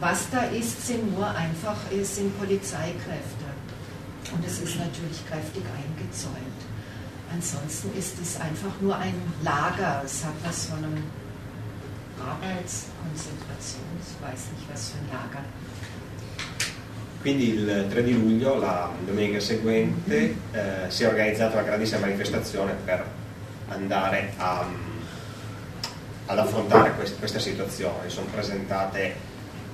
Was 0.00 0.30
da 0.30 0.42
ist, 0.42 0.86
sind 0.86 1.16
nur 1.16 1.28
einfach 1.28 1.76
sind 2.02 2.38
Polizeikräfte. 2.38 3.46
Und 4.32 4.46
es 4.46 4.60
ist 4.60 4.78
natürlich 4.78 5.26
kräftig 5.28 5.64
eingezäunt. 5.64 6.60
Ansonsten 7.32 7.96
ist 7.98 8.14
es 8.20 8.40
einfach 8.40 8.80
nur 8.80 8.96
ein 8.96 9.14
Lager. 9.42 10.02
Es 10.04 10.24
hat 10.24 10.34
was 10.44 10.66
von 10.66 10.78
einem 10.78 11.02
Arbeitskonzentrations, 12.18 14.16
weiß 14.20 14.52
nicht 14.54 14.66
was 14.72 14.90
für 14.90 14.98
ein 14.98 15.08
Lager. 15.12 15.44
Quindi 17.28 17.52
il 17.52 17.86
3 17.90 18.02
di 18.04 18.14
luglio, 18.14 18.56
la 18.56 18.90
domenica 19.04 19.38
seguente, 19.38 20.34
eh, 20.50 20.88
si 20.88 21.02
è 21.02 21.08
organizzata 21.08 21.58
una 21.58 21.66
grandissima 21.66 22.00
manifestazione 22.00 22.72
per 22.82 23.04
andare 23.68 24.32
a, 24.38 24.66
ad 26.24 26.38
affrontare 26.38 26.94
quest, 26.94 27.18
questa 27.18 27.38
situazione. 27.38 28.08
Sono 28.08 28.28
presentate 28.32 29.14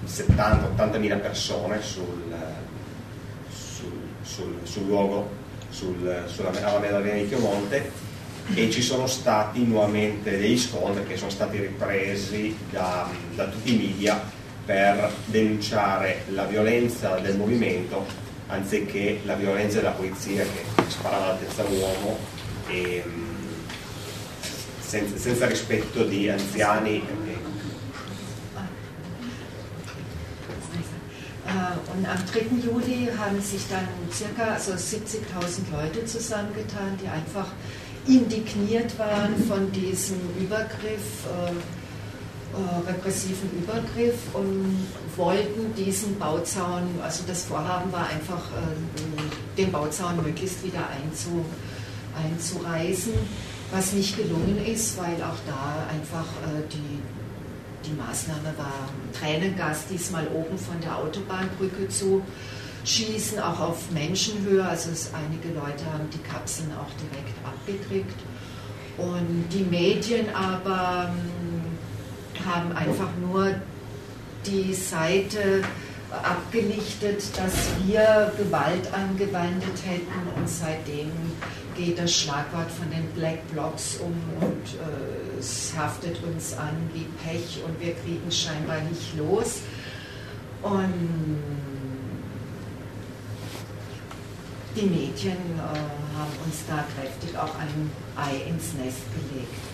70-80 0.05 0.99
mila 0.99 1.15
persone 1.19 1.81
sul, 1.81 2.35
sul, 3.49 3.93
sul, 4.23 4.59
sul 4.65 4.87
luogo 4.87 5.31
sul, 5.71 6.25
sulla 6.27 6.51
Alameda 6.61 6.99
di 6.99 7.29
Chiomonte 7.29 7.89
e 8.53 8.69
ci 8.69 8.83
sono 8.83 9.07
stati 9.07 9.65
nuovamente 9.65 10.41
degli 10.41 10.59
scontri 10.59 11.07
che 11.07 11.17
sono 11.17 11.31
stati 11.31 11.59
ripresi 11.59 12.57
da, 12.71 13.09
da 13.37 13.47
tutti 13.47 13.75
i 13.75 13.77
media 13.77 14.43
per 14.65 15.13
denunciare 15.27 16.23
la 16.29 16.45
violenza 16.45 17.19
del 17.19 17.37
movimento 17.37 18.07
anziché 18.49 19.21
la 19.25 19.35
violenza 19.35 19.79
della 19.79 19.91
polizia 19.91 20.43
che 20.43 20.83
sparava 20.89 21.25
alla 21.25 21.35
testa 21.37 21.65
uomo 21.65 22.19
e, 22.69 23.03
senza, 24.81 25.17
senza 25.17 25.47
rispetto 25.47 26.05
di 26.05 26.29
anziani 26.29 27.03
Äh, 31.47 31.97
und 31.97 32.07
am 32.07 32.19
3. 32.27 32.57
Juli 32.65 33.09
haben 33.17 33.41
sich 33.41 33.63
dann 33.69 33.87
circa 34.11 34.55
also 34.55 34.73
70.000 34.73 35.71
Leute 35.73 36.05
zusammengetan, 36.05 36.99
die 37.03 37.09
einfach 37.09 37.49
indigniert 38.07 38.99
waren 38.99 39.37
von 39.47 39.71
diesem 39.73 40.19
Übergriff, 40.41 41.27
äh, 41.27 41.53
äh, 42.55 42.91
repressiven 42.91 43.51
Übergriff 43.59 44.19
und 44.33 44.87
wollten 45.17 45.75
diesen 45.75 46.19
Bauzaun, 46.19 46.83
also 47.03 47.25
das 47.27 47.45
Vorhaben 47.45 47.93
war 47.93 48.09
einfach, 48.09 48.43
äh, 48.53 49.57
den 49.57 49.71
Bauzaun 49.71 50.23
möglichst 50.23 50.65
wieder 50.65 50.89
einzu, 50.89 51.45
einzureißen, 52.17 53.13
was 53.73 53.93
nicht 53.93 54.17
gelungen 54.17 54.65
ist, 54.67 54.97
weil 54.99 55.15
auch 55.23 55.39
da 55.47 55.87
einfach 55.93 56.27
äh, 56.47 56.63
die 56.73 57.01
die 57.87 57.93
Maßnahme 57.93 58.55
war 58.57 58.89
Tränengas 59.13 59.87
diesmal 59.87 60.27
oben 60.29 60.59
von 60.59 60.81
der 60.81 60.97
Autobahnbrücke 60.97 61.89
zu 61.89 62.23
schießen, 62.85 63.39
auch 63.41 63.61
auf 63.61 63.91
Menschenhöhe. 63.91 64.65
Also 64.65 64.91
es, 64.91 65.11
einige 65.15 65.49
Leute 65.49 65.85
haben 65.93 66.09
die 66.13 66.19
Kapseln 66.19 66.71
auch 66.73 66.91
direkt 67.01 67.35
abgekriegt. 67.45 68.21
Und 68.97 69.47
die 69.53 69.65
Medien 69.65 70.27
aber 70.35 71.09
hm, 71.09 71.64
haben 72.47 72.73
einfach 72.77 73.11
nur 73.21 73.55
die 74.47 74.75
Seite 74.75 75.63
abgelichtet, 76.23 77.23
dass 77.37 77.53
wir 77.85 78.33
Gewalt 78.37 78.93
angewendet 78.93 79.79
hätten 79.85 80.29
und 80.37 80.49
seitdem 80.49 81.11
geht 81.77 81.99
das 81.99 82.15
Schlagwort 82.15 82.71
von 82.71 82.91
den 82.91 83.05
Black 83.15 83.47
Blocs 83.51 83.97
um 83.97 84.15
und 84.41 84.75
äh, 84.75 85.39
es 85.39 85.73
haftet 85.77 86.23
uns 86.23 86.57
an 86.57 86.77
wie 86.93 87.07
Pech 87.25 87.63
und 87.67 87.81
wir 87.81 87.95
kriegen 87.95 88.31
scheinbar 88.31 88.81
nicht 88.83 89.17
los. 89.17 89.61
Und 90.63 91.43
die 94.77 94.87
Medien 94.87 95.37
äh, 95.57 96.19
haben 96.19 96.33
uns 96.45 96.65
da 96.69 96.85
kräftig 96.97 97.37
auch 97.37 97.59
ein 97.59 97.91
Ei 98.17 98.49
ins 98.49 98.75
Nest 98.75 99.03
gelegt. 99.13 99.74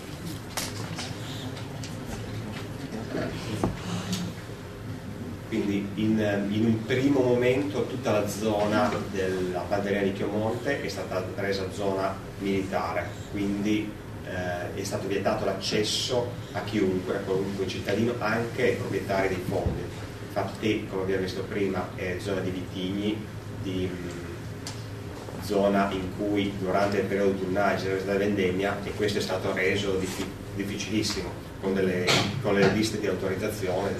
Quindi 5.51 5.85
in, 5.95 6.47
in, 6.49 6.65
un 6.65 6.85
primo 6.85 7.19
momento 7.19 7.85
tutta 7.85 8.11
la 8.11 8.25
zona 8.25 8.89
della 9.11 9.65
Balderia 9.67 10.01
di 10.01 10.13
Chiomonte 10.13 10.81
è 10.81 10.87
stata 10.87 11.25
resa 11.35 11.69
zona 11.73 12.15
militare, 12.39 13.05
quindi 13.31 13.91
eh, 14.25 14.73
è 14.73 14.83
stato 14.83 15.07
vietato 15.07 15.43
l'accesso 15.43 16.31
a 16.53 16.61
chiunque, 16.61 17.17
a 17.17 17.19
qualunque 17.19 17.67
cittadino, 17.67 18.13
anche 18.19 18.63
ai 18.63 18.75
proprietari 18.75 19.27
dei 19.27 19.43
fondi. 19.45 19.81
Infatti, 20.27 20.87
come 20.89 21.01
abbiamo 21.01 21.23
visto 21.23 21.43
prima, 21.43 21.89
è 21.95 22.15
zona 22.19 22.39
di 22.39 22.51
vitigni, 22.51 23.25
di 23.61 23.89
mh, 23.91 25.43
zona 25.43 25.91
in 25.91 26.15
cui 26.17 26.53
durante 26.59 26.99
il 26.99 27.03
periodo 27.03 27.31
autunnale 27.31 27.75
c'era 27.75 27.99
stata 27.99 28.17
vendemmia 28.17 28.77
e 28.85 28.91
questo 28.91 29.17
è 29.17 29.21
stato 29.21 29.51
reso 29.51 29.97
diffi- 29.97 30.31
difficilissimo 30.55 31.50
con, 31.61 31.73
delle, 31.73 32.05
con 32.41 32.55
le 32.55 32.71
liste 32.73 32.99
di 32.99 33.07
autorizzazione 33.07 33.91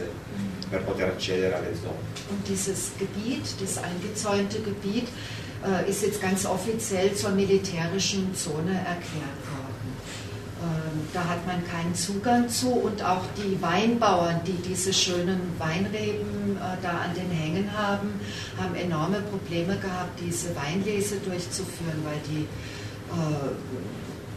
per 0.70 0.84
poter 0.84 1.10
accedere 1.10 1.56
alle 1.56 1.74
Zone. 1.74 2.00
Und 2.30 2.48
dieses 2.48 2.92
Gebiet, 2.98 3.44
das 3.60 3.78
eingezäunte 3.78 4.62
Gebiet, 4.62 5.08
äh, 5.64 5.90
ist 5.90 6.02
jetzt 6.02 6.22
ganz 6.22 6.46
offiziell 6.46 7.14
zur 7.14 7.32
militärischen 7.32 8.34
Zone 8.34 8.72
erklärt 8.72 9.42
worden. 9.52 9.62
Ähm, 10.62 11.08
da 11.14 11.26
hat 11.28 11.46
man 11.46 11.66
keinen 11.68 11.94
Zugang 11.94 12.48
zu 12.48 12.72
und 12.72 13.04
auch 13.04 13.26
die 13.36 13.62
Weinbauern, 13.62 14.42
die 14.46 14.58
diese 14.70 14.94
schönen 14.94 15.42
Weinreben 15.58 16.58
äh, 16.58 16.78
da 16.82 16.90
an 16.90 17.14
den 17.16 17.30
Hängen 17.32 17.70
haben, 17.76 18.20
haben 18.58 18.76
enorme 18.76 19.22
Probleme 19.22 19.78
gehabt, 19.78 20.20
diese 20.20 20.56
Weinlese 20.56 21.18
durchzuführen, 21.18 22.02
weil 22.06 22.22
die 22.30 22.44
äh, 23.12 23.52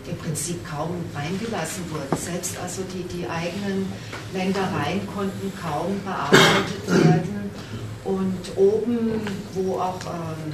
im 0.08 0.16
Prinzip 0.18 0.64
kaum 0.68 0.90
reingelassen 1.14 1.84
wurden. 1.90 2.16
Selbst 2.16 2.58
also 2.58 2.82
die, 2.92 3.02
die 3.16 3.28
eigenen 3.28 3.90
Ländereien 4.32 5.06
konnten 5.14 5.52
kaum 5.60 6.00
bearbeitet 6.04 6.86
werden. 6.88 7.50
Und 8.04 8.56
oben, 8.56 9.20
wo 9.54 9.80
auch 9.80 10.00
ähm, 10.04 10.52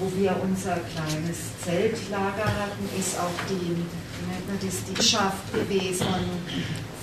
wo 0.00 0.10
wir 0.18 0.36
unser 0.42 0.76
kleines 0.92 1.56
Zeltlager 1.62 2.44
hatten, 2.44 2.88
ist 2.98 3.18
auch 3.18 3.34
die, 3.48 3.76
wie 3.76 4.26
nennt 4.26 4.48
man 4.48 4.58
das, 4.60 4.82
die 4.84 5.02
Schaft 5.02 5.52
gewesen 5.52 6.06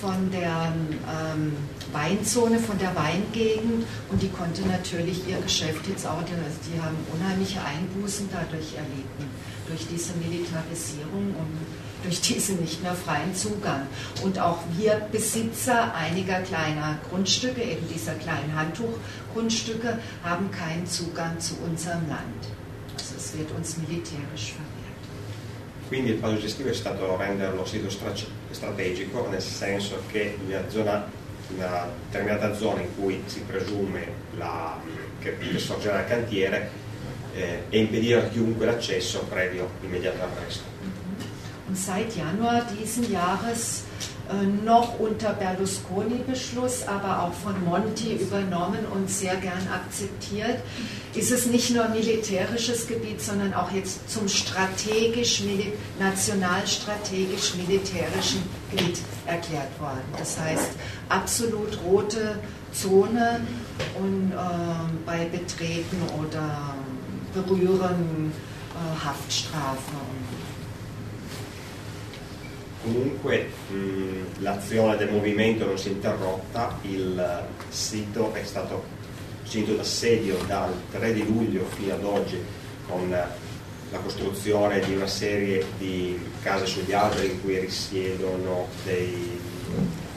von, 0.00 0.30
der 0.30 0.72
ähm, 1.08 1.56
Weinzone, 1.92 2.58
von 2.58 2.78
der 2.78 2.94
Weingegend 2.94 3.86
und 4.10 4.22
die 4.22 4.28
konnte 4.28 4.62
natürlich 4.62 5.26
ihr 5.28 5.40
Geschäft 5.40 5.86
jetzt 5.88 6.06
auch, 6.06 6.18
also 6.18 6.58
die 6.68 6.80
haben 6.80 6.96
unheimliche 7.12 7.60
Einbußen 7.64 8.28
dadurch 8.30 8.74
erlitten 8.74 9.30
durch 9.68 9.86
diese 9.86 10.12
Militarisierung 10.14 11.34
und 11.38 11.58
durch 12.02 12.20
diesen 12.20 12.60
nicht 12.60 12.82
mehr 12.82 12.94
freien 12.94 13.34
Zugang. 13.34 13.86
Und 14.22 14.38
auch 14.38 14.58
wir 14.76 14.94
Besitzer 15.12 15.94
einiger 15.94 16.40
kleiner 16.40 16.98
Grundstücke, 17.08 17.62
eben 17.62 17.86
dieser 17.88 18.14
kleinen 18.14 18.54
Handtuchgrundstücke, 18.56 19.98
haben 20.24 20.50
keinen 20.50 20.86
Zugang 20.86 21.38
zu 21.38 21.54
unserem 21.64 22.08
Land. 22.08 22.42
Also 22.98 23.14
es 23.16 23.36
wird 23.38 23.50
uns 23.52 23.76
militärisch 23.78 24.54
verwehrt. 24.54 24.72
Quindi 25.88 26.12
il 26.12 26.16
passo 26.18 26.40
gestivo 26.40 26.70
è 26.70 26.74
stato 26.74 27.16
renderlo 27.16 27.66
sito 27.66 27.90
strategico, 27.90 29.28
nel 29.30 29.42
senso 29.42 29.96
che 30.10 30.38
una, 30.46 30.62
zona, 30.68 31.06
una 31.54 31.86
determinata 32.10 32.54
zona 32.54 32.80
in 32.80 32.88
cui 32.96 33.22
si 33.26 33.40
presume 33.40 34.06
la, 34.38 34.80
che, 35.20 35.36
che 35.36 35.58
sorgerà 35.58 36.00
il 36.00 36.08
cantiere 36.08 36.70
eh, 37.34 37.62
e 37.70 37.78
impedire 37.78 38.20
a 38.20 38.28
chiunque 38.28 38.66
l'accesso 38.66 39.20
previo 39.28 39.70
immediato 39.82 40.22
arresto. 40.22 40.64
Und 41.68 41.76
seit 41.76 42.14
Januar 42.16 42.66
diesen 42.78 43.10
Jahres 43.10 43.84
äh, 44.30 44.64
noch 44.64 44.98
unter 44.98 45.32
Berlusconi-Beschluss, 45.32 46.86
aber 46.86 47.22
auch 47.22 47.32
von 47.32 47.64
Monti 47.64 48.14
übernommen 48.14 48.84
und 48.92 49.10
sehr 49.10 49.36
gern 49.36 49.66
akzeptiert, 49.72 50.58
ist 51.14 51.32
es 51.32 51.46
nicht 51.46 51.74
nur 51.74 51.88
militärisches 51.88 52.86
Gebiet, 52.86 53.20
sondern 53.20 53.52
auch 53.54 53.70
jetzt 53.72 54.10
zum 54.10 54.28
strategisch, 54.28 55.42
nationalstrategisch 55.98 57.54
militärischen 57.56 58.42
Gebiet 58.70 58.98
erklärt 59.26 59.80
worden. 59.80 60.04
Das 60.18 60.38
heißt, 60.38 60.70
absolut 61.08 61.78
rote 61.84 62.38
Zone 62.72 63.40
und 63.98 64.32
äh, 64.32 64.36
bei 65.04 65.24
Betreten 65.26 66.00
oder 66.18 66.74
Berühren 67.34 68.32
äh, 68.74 69.06
Haftstrafe 69.06 69.92
comunque 72.82 73.46
mh, 73.70 74.42
l'azione 74.42 74.96
del 74.96 75.10
movimento 75.10 75.64
non 75.66 75.78
si 75.78 75.88
è 75.88 75.92
interrotta, 75.92 76.78
il 76.82 77.44
sito 77.68 78.34
è 78.34 78.42
stato 78.44 79.00
sito 79.44 79.74
d'assedio 79.74 80.36
dal 80.46 80.72
3 80.90 81.12
di 81.12 81.24
luglio 81.24 81.64
fino 81.76 81.94
ad 81.94 82.04
oggi 82.04 82.40
con 82.88 83.08
la 83.10 83.98
costruzione 83.98 84.80
di 84.80 84.94
una 84.94 85.06
serie 85.06 85.64
di 85.78 86.18
case 86.42 86.66
sugli 86.66 86.92
alberi 86.92 87.32
in 87.32 87.42
cui 87.42 87.58
risiedono 87.58 88.68
dei, 88.84 89.38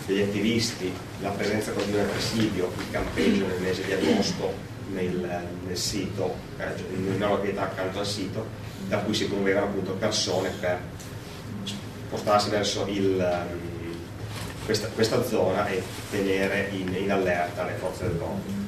degli 0.05 0.22
attivisti, 0.22 0.91
la 1.22 1.30
presenza 1.30 1.72
continua 1.72 2.01
del 2.01 2.09
presidio, 2.11 2.72
il 2.78 2.91
campeggio 2.91 3.45
nel 3.45 3.59
mese 3.59 3.84
di 3.84 3.91
agosto 3.91 4.74
nel, 4.91 5.47
nel 5.65 5.77
sito, 5.77 6.36
eh, 6.57 6.65
in 6.93 7.13
una 7.15 7.29
località 7.29 7.63
accanto 7.63 7.99
al 7.99 8.07
sito, 8.07 8.45
da 8.88 8.99
cui 8.99 9.13
si 9.13 9.25
muovevano 9.27 9.67
appunto 9.67 9.93
persone 9.93 10.49
per 10.59 10.79
spostarsi 12.07 12.49
verso 12.49 12.86
il, 12.88 13.19
ehm, 13.19 13.73
questa, 14.65 14.88
questa, 14.88 15.23
zona 15.23 15.67
e 15.67 15.81
tenere 16.09 16.69
in, 16.71 16.93
in 16.93 17.11
allerta 17.11 17.65
le 17.65 17.73
forze 17.79 18.07
dell'ordine. 18.07 18.63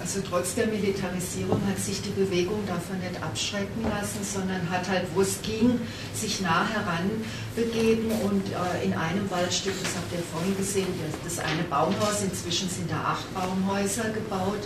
Also 0.00 0.20
trotz 0.22 0.54
der 0.54 0.68
Militarisierung 0.68 1.60
hat 1.66 1.78
sich 1.78 2.00
die 2.00 2.10
Bewegung 2.10 2.64
davon 2.66 3.00
nicht 3.00 3.20
abschrecken 3.20 3.82
lassen, 3.82 4.22
sondern 4.22 4.70
hat 4.70 4.88
halt, 4.88 5.04
wo 5.12 5.22
es 5.22 5.42
ging, 5.42 5.80
sich 6.14 6.40
nah 6.40 6.64
heranbegeben 6.66 8.12
und 8.22 8.46
äh, 8.46 8.84
in 8.86 8.94
einem 8.94 9.28
Waldstück, 9.28 9.74
das 9.82 9.96
habt 9.96 10.12
ihr 10.12 10.22
vorhin 10.32 10.56
gesehen, 10.56 10.86
das 11.24 11.40
eine 11.40 11.64
Baumhaus, 11.64 12.22
inzwischen 12.22 12.70
sind 12.70 12.90
da 12.90 13.18
acht 13.18 13.34
Baumhäuser 13.34 14.10
gebaut 14.10 14.62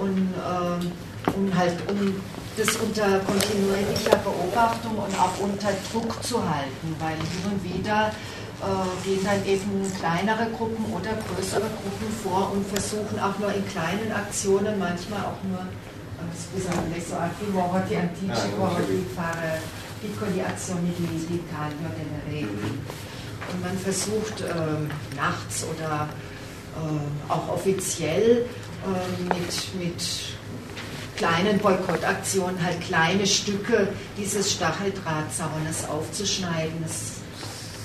und 0.00 0.34
äh, 0.34 1.30
um 1.30 1.56
halt 1.56 1.74
um 1.88 2.14
das 2.56 2.74
unter 2.76 3.20
kontinuierlicher 3.20 4.16
Beobachtung 4.24 4.98
und 4.98 5.14
auch 5.18 5.38
unter 5.40 5.70
Druck 5.92 6.22
zu 6.24 6.38
halten, 6.42 6.96
weil 6.98 7.14
hin 7.14 7.44
und 7.52 7.62
wieder 7.62 8.10
äh, 8.60 9.06
gehen 9.06 9.24
dann 9.24 9.44
eben 9.46 9.86
kleinere 9.98 10.50
Gruppen 10.50 10.84
oder 10.92 11.10
größere 11.14 11.70
Gruppen 11.78 12.10
vor 12.22 12.52
und 12.52 12.66
versuchen 12.66 13.18
auch 13.20 13.38
nur 13.38 13.52
in 13.54 13.66
kleinen 13.68 14.10
Aktionen, 14.12 14.78
manchmal 14.78 15.20
auch 15.20 15.40
nur, 15.46 15.62
scusate, 16.34 16.78
adesso 16.90 17.16
altri 17.16 17.46
di 17.88 17.96
anticipo 17.96 18.68
di 18.88 19.06
fare 19.14 19.60
piccoli 20.00 20.40
azioni 20.40 20.92
di, 20.96 21.26
di 21.26 21.42
taglio 21.50 21.88
delle 21.94 22.20
reti. 22.26 22.78
Und 23.50 23.62
man 23.62 23.78
versucht 23.78 24.40
äh, 24.42 25.16
nachts 25.16 25.64
oder 25.64 26.08
äh, 26.76 27.32
auch 27.32 27.48
offiziell 27.54 28.44
äh, 28.44 28.67
mit, 29.28 29.74
mit 29.80 30.02
kleinen 31.16 31.58
Boykottaktionen 31.58 32.62
halt 32.62 32.80
kleine 32.80 33.26
Stücke 33.26 33.88
dieses 34.16 34.52
Stacheldrahtsaunes 34.52 35.88
aufzuschneiden. 35.88 36.80
Das, 36.82 37.18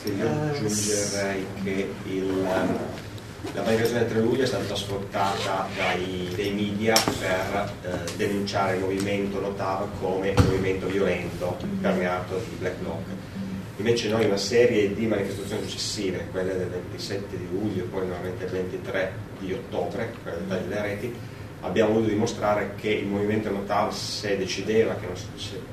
io 0.06 0.30
aggiungerei 0.30 1.46
che 1.64 1.90
il, 2.06 2.44
la 3.54 3.62
manifestazione 3.64 4.06
del 4.06 4.12
3 4.12 4.22
luglio 4.22 4.44
è 4.44 4.46
stata 4.46 4.76
sfruttata 4.76 5.68
dai, 5.76 6.32
dai 6.36 6.52
media 6.52 6.94
per 7.20 7.74
eh, 7.84 8.16
denunciare 8.18 8.76
il 8.76 8.82
movimento 8.82 9.40
Notava 9.40 9.88
come 10.00 10.34
movimento 10.38 10.88
violento 10.88 11.58
permeato 11.82 12.38
di 12.50 12.56
black 12.60 12.76
bloc. 12.78 13.02
Invece 13.78 14.10
noi 14.10 14.26
una 14.26 14.38
serie 14.38 14.94
di 14.94 15.08
manifestazioni 15.08 15.64
successive, 15.64 16.28
quelle 16.32 16.56
del 16.56 16.68
27 16.68 17.38
di 17.38 17.48
luglio 17.52 17.84
e 17.84 17.88
poi 17.88 18.06
nuovamente 18.06 18.46
il 18.46 18.52
23 18.52 19.33
di 19.46 19.54
ottobre, 19.54 20.14
quelle 20.22 20.46
delle 20.48 20.82
reti, 20.82 21.14
abbiamo 21.62 21.94
voluto 21.94 22.10
dimostrare 22.10 22.74
che 22.76 22.90
il 22.90 23.08
movimento 23.08 23.50
Notav, 23.50 23.92
se 23.92 24.38
decideva 24.38 24.96
che 24.96 25.08
non, 25.08 25.16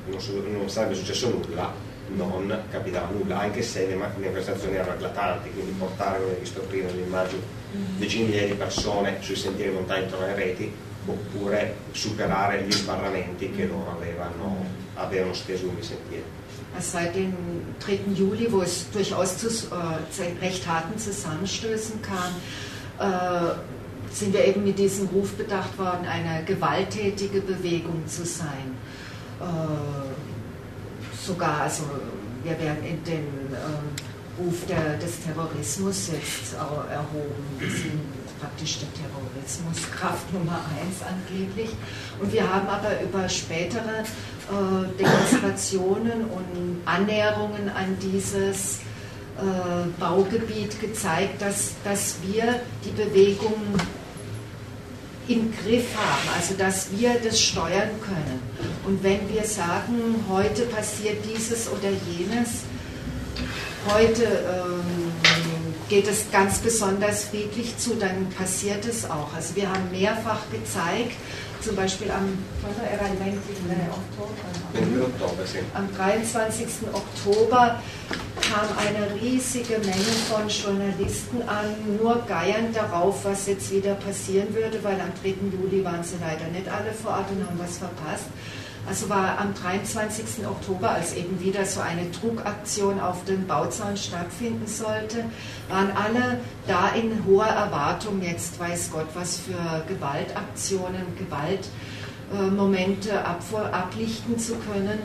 non, 0.06 0.52
non, 0.52 0.70
sarebbe 0.70 0.94
successo 0.94 1.30
nulla, 1.30 1.72
non 2.08 2.62
capitava 2.70 3.10
nulla, 3.10 3.40
anche 3.40 3.62
se 3.62 3.86
le 3.86 3.94
manifestazioni 3.94 4.76
erano 4.76 4.94
eclatanti, 4.94 5.50
quindi 5.50 5.72
portare, 5.72 6.18
come 6.20 6.32
hai 6.32 6.40
visto 6.40 6.60
prima, 6.62 6.90
l'immagine 6.90 7.58
decine 7.98 8.24
di 8.24 8.30
migliaia 8.30 8.48
di 8.48 8.54
persone 8.54 9.18
sui 9.20 9.36
sentieri 9.36 9.72
montani 9.72 10.04
intorno 10.04 10.24
alle 10.24 10.34
reti, 10.34 10.72
oppure 11.06 11.76
superare 11.92 12.62
gli 12.62 12.72
sbarramenti 12.72 13.50
che 13.50 13.66
loro 13.66 13.92
avevano, 13.92 14.64
avevano 14.94 15.32
steso 15.34 15.64
lungo 15.64 15.80
i 15.80 15.84
sentieri. 15.84 16.24
Seit 16.78 17.12
dem 17.12 17.34
3. 17.78 18.14
Juli, 18.14 18.46
wo 18.48 18.62
es 18.62 18.86
durchaus 18.92 19.36
zu 19.36 19.48
äh, 19.48 20.32
recht 20.40 20.66
harten 20.66 20.96
Zusammenstößen 20.98 22.00
kam, 22.00 22.32
sind 24.12 24.32
wir 24.32 24.44
eben 24.44 24.64
mit 24.64 24.78
diesem 24.78 25.09
Ruf 25.09 25.32
bedacht 25.32 25.78
worden, 25.78 26.07
eine 26.07 26.44
gewalttätige 26.44 27.40
Bewegung 27.40 28.07
zu 28.07 28.24
sein. 28.26 28.76
Äh, 29.40 31.24
sogar, 31.24 31.62
also 31.62 31.84
wir 32.42 32.59
werden 32.59 32.84
in 32.84 33.03
den 33.05 33.53
äh, 33.53 34.42
Ruf 34.42 34.66
der, 34.66 34.96
des 34.98 35.22
Terrorismus 35.24 36.09
jetzt 36.09 36.55
erhoben. 36.55 37.44
Wir 37.59 37.70
sind 37.70 38.01
praktisch 38.40 38.78
der 38.80 38.88
Terrorismus 38.94 39.90
Kraft 39.92 40.32
Nummer 40.32 40.61
eins 40.78 41.03
angeblich. 41.03 41.70
Und 42.20 42.32
wir 42.32 42.53
haben 42.53 42.68
aber 42.68 43.01
über 43.03 43.28
spätere 43.28 44.01
äh, 44.01 44.98
Demonstrationen 44.98 46.24
und 46.24 46.80
Annäherungen 46.84 47.68
an 47.68 47.96
dieses 48.01 48.78
äh, 48.78 48.89
Baugebiet 49.99 50.80
gezeigt, 50.80 51.41
dass, 51.43 51.72
dass 51.84 52.16
wir 52.22 52.61
die 52.84 52.91
Bewegung 52.91 53.55
im 55.28 55.53
Griff 55.62 55.86
haben, 55.97 56.36
also 56.36 56.55
dass 56.55 56.88
wir 56.93 57.14
das 57.22 57.41
steuern 57.41 57.91
können. 58.01 58.43
Und 58.86 59.03
wenn 59.03 59.28
wir 59.32 59.45
sagen, 59.45 60.24
heute 60.28 60.62
passiert 60.62 61.18
dieses 61.24 61.68
oder 61.68 61.91
jenes, 62.11 62.62
heute 63.88 64.24
ähm, 64.24 65.22
geht 65.88 66.09
es 66.09 66.30
ganz 66.32 66.59
besonders 66.59 67.24
friedlich 67.24 67.76
zu, 67.78 67.95
dann 67.95 68.28
passiert 68.30 68.84
es 68.86 69.09
auch. 69.09 69.32
Also 69.34 69.57
wir 69.57 69.68
haben 69.68 69.91
mehrfach 69.91 70.41
gezeigt, 70.51 71.16
zum 71.62 71.76
Beispiel 71.76 72.11
am, 72.11 72.38
am 75.74 75.96
23. 75.96 76.66
Oktober 76.92 77.80
kam 78.40 78.68
eine 78.78 79.20
riesige 79.20 79.78
Menge 79.78 80.12
von 80.28 80.48
Journalisten 80.48 81.42
an, 81.42 81.96
nur 82.00 82.22
geiernd 82.26 82.74
darauf, 82.74 83.24
was 83.24 83.46
jetzt 83.46 83.70
wieder 83.70 83.94
passieren 83.94 84.54
würde, 84.54 84.82
weil 84.82 85.00
am 85.00 85.12
3. 85.22 85.34
Juli 85.52 85.84
waren 85.84 86.02
sie 86.02 86.16
leider 86.20 86.46
nicht 86.48 86.68
alle 86.68 86.92
vor 86.92 87.12
Ort 87.12 87.30
und 87.30 87.46
haben 87.46 87.58
was 87.58 87.78
verpasst. 87.78 88.26
Also 88.89 89.09
war 89.09 89.39
am 89.39 89.55
23. 89.55 90.47
Oktober, 90.47 90.91
als 90.91 91.14
eben 91.14 91.41
wieder 91.41 91.64
so 91.64 91.81
eine 91.81 92.07
Druckaktion 92.11 92.99
auf 92.99 93.24
den 93.24 93.47
Bauzaun 93.47 93.97
stattfinden 93.97 94.66
sollte, 94.66 95.24
waren 95.68 95.91
alle 95.93 96.41
da 96.66 96.89
in 96.91 97.24
hoher 97.26 97.47
Erwartung, 97.47 98.20
jetzt 98.22 98.59
weiß 98.59 98.91
Gott, 98.93 99.07
was 99.14 99.39
für 99.39 99.85
Gewaltaktionen, 99.87 101.03
Gewaltmomente 102.31 103.24
ablichten 103.24 104.39
zu 104.39 104.55
können. 104.57 104.99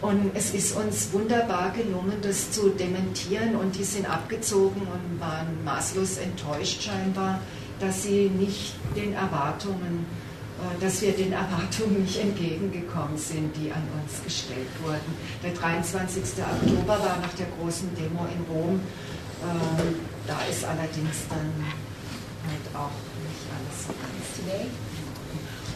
Und 0.00 0.30
es 0.34 0.54
ist 0.54 0.76
uns 0.76 1.12
wunderbar 1.12 1.72
gelungen, 1.72 2.18
das 2.22 2.52
zu 2.52 2.70
dementieren 2.70 3.56
und 3.56 3.76
die 3.76 3.82
sind 3.82 4.08
abgezogen 4.08 4.82
und 4.82 5.20
waren 5.20 5.64
maßlos 5.64 6.18
enttäuscht 6.18 6.82
scheinbar, 6.82 7.40
dass 7.80 8.04
sie 8.04 8.30
nicht 8.30 8.74
den 8.94 9.14
Erwartungen 9.14 10.06
äh, 10.06 10.27
dass 10.80 11.02
wir 11.02 11.12
den 11.12 11.32
Erwartungen 11.32 12.02
nicht 12.02 12.18
entgegengekommen 12.18 13.16
sind, 13.16 13.54
die 13.56 13.70
an 13.70 13.82
uns 13.94 14.22
gestellt 14.24 14.68
wurden. 14.82 15.14
Der 15.42 15.52
23. 15.52 16.22
Oktober 16.42 16.98
war 16.98 17.18
nach 17.22 17.34
der 17.34 17.46
großen 17.58 17.94
Demo 17.94 18.26
in 18.26 18.42
Rom. 18.52 18.80
Ähm, 19.40 19.94
da 20.26 20.38
ist 20.50 20.64
allerdings 20.64 21.28
dann 21.30 21.54
halt 22.46 22.66
auch 22.74 22.98
nicht 23.22 23.46
alles 23.54 23.86
so 23.86 23.94
ganz 23.94 24.18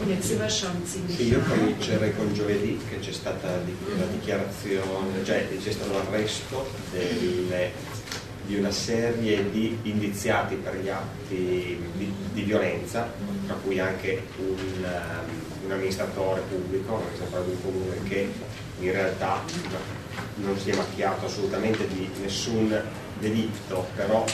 Und 0.01 0.11
jetzt 0.11 0.29
sind 0.29 0.41
wir 0.41 0.51
schon 0.51 0.85
ziemlich. 0.85 1.17
Sì, 1.17 1.29
io 1.31 1.41
comincerei 1.41 2.11
con 2.17 2.33
giovedì 2.35 2.81
che 2.91 2.99
c'è 2.99 3.13
stata 3.13 3.49
la 3.49 4.07
dichiarazione, 4.07 5.23
cioè 5.25 5.47
c'è 5.63 5.71
stato 5.71 5.93
l'arresto 5.93 6.67
delle 6.91 7.71
di 8.47 8.57
una 8.57 8.71
serie 8.71 9.51
di 9.51 9.79
indiziati 9.83 10.57
per 10.57 10.77
gli 10.77 10.89
atti 10.89 11.79
di, 11.97 12.13
di 12.33 12.43
violenza, 12.43 13.11
tra 13.47 13.55
cui 13.55 13.79
anche 13.79 14.23
un, 14.39 14.57
um, 14.83 15.65
un, 15.65 15.73
amministratore 15.73 16.43
pubblico, 16.49 16.95
un 16.95 17.01
amministratore 17.01 17.45
di 17.45 17.51
un 17.51 17.63
comune 17.63 18.03
che 18.05 18.33
in 18.81 18.93
realtà 18.93 19.41
non 20.37 20.59
si 20.59 20.71
è 20.71 20.77
macchiato 20.77 21.27
assolutamente 21.27 21.87
di 21.87 22.09
nessun 22.21 22.83
delitto, 23.19 23.87
però 23.95 24.25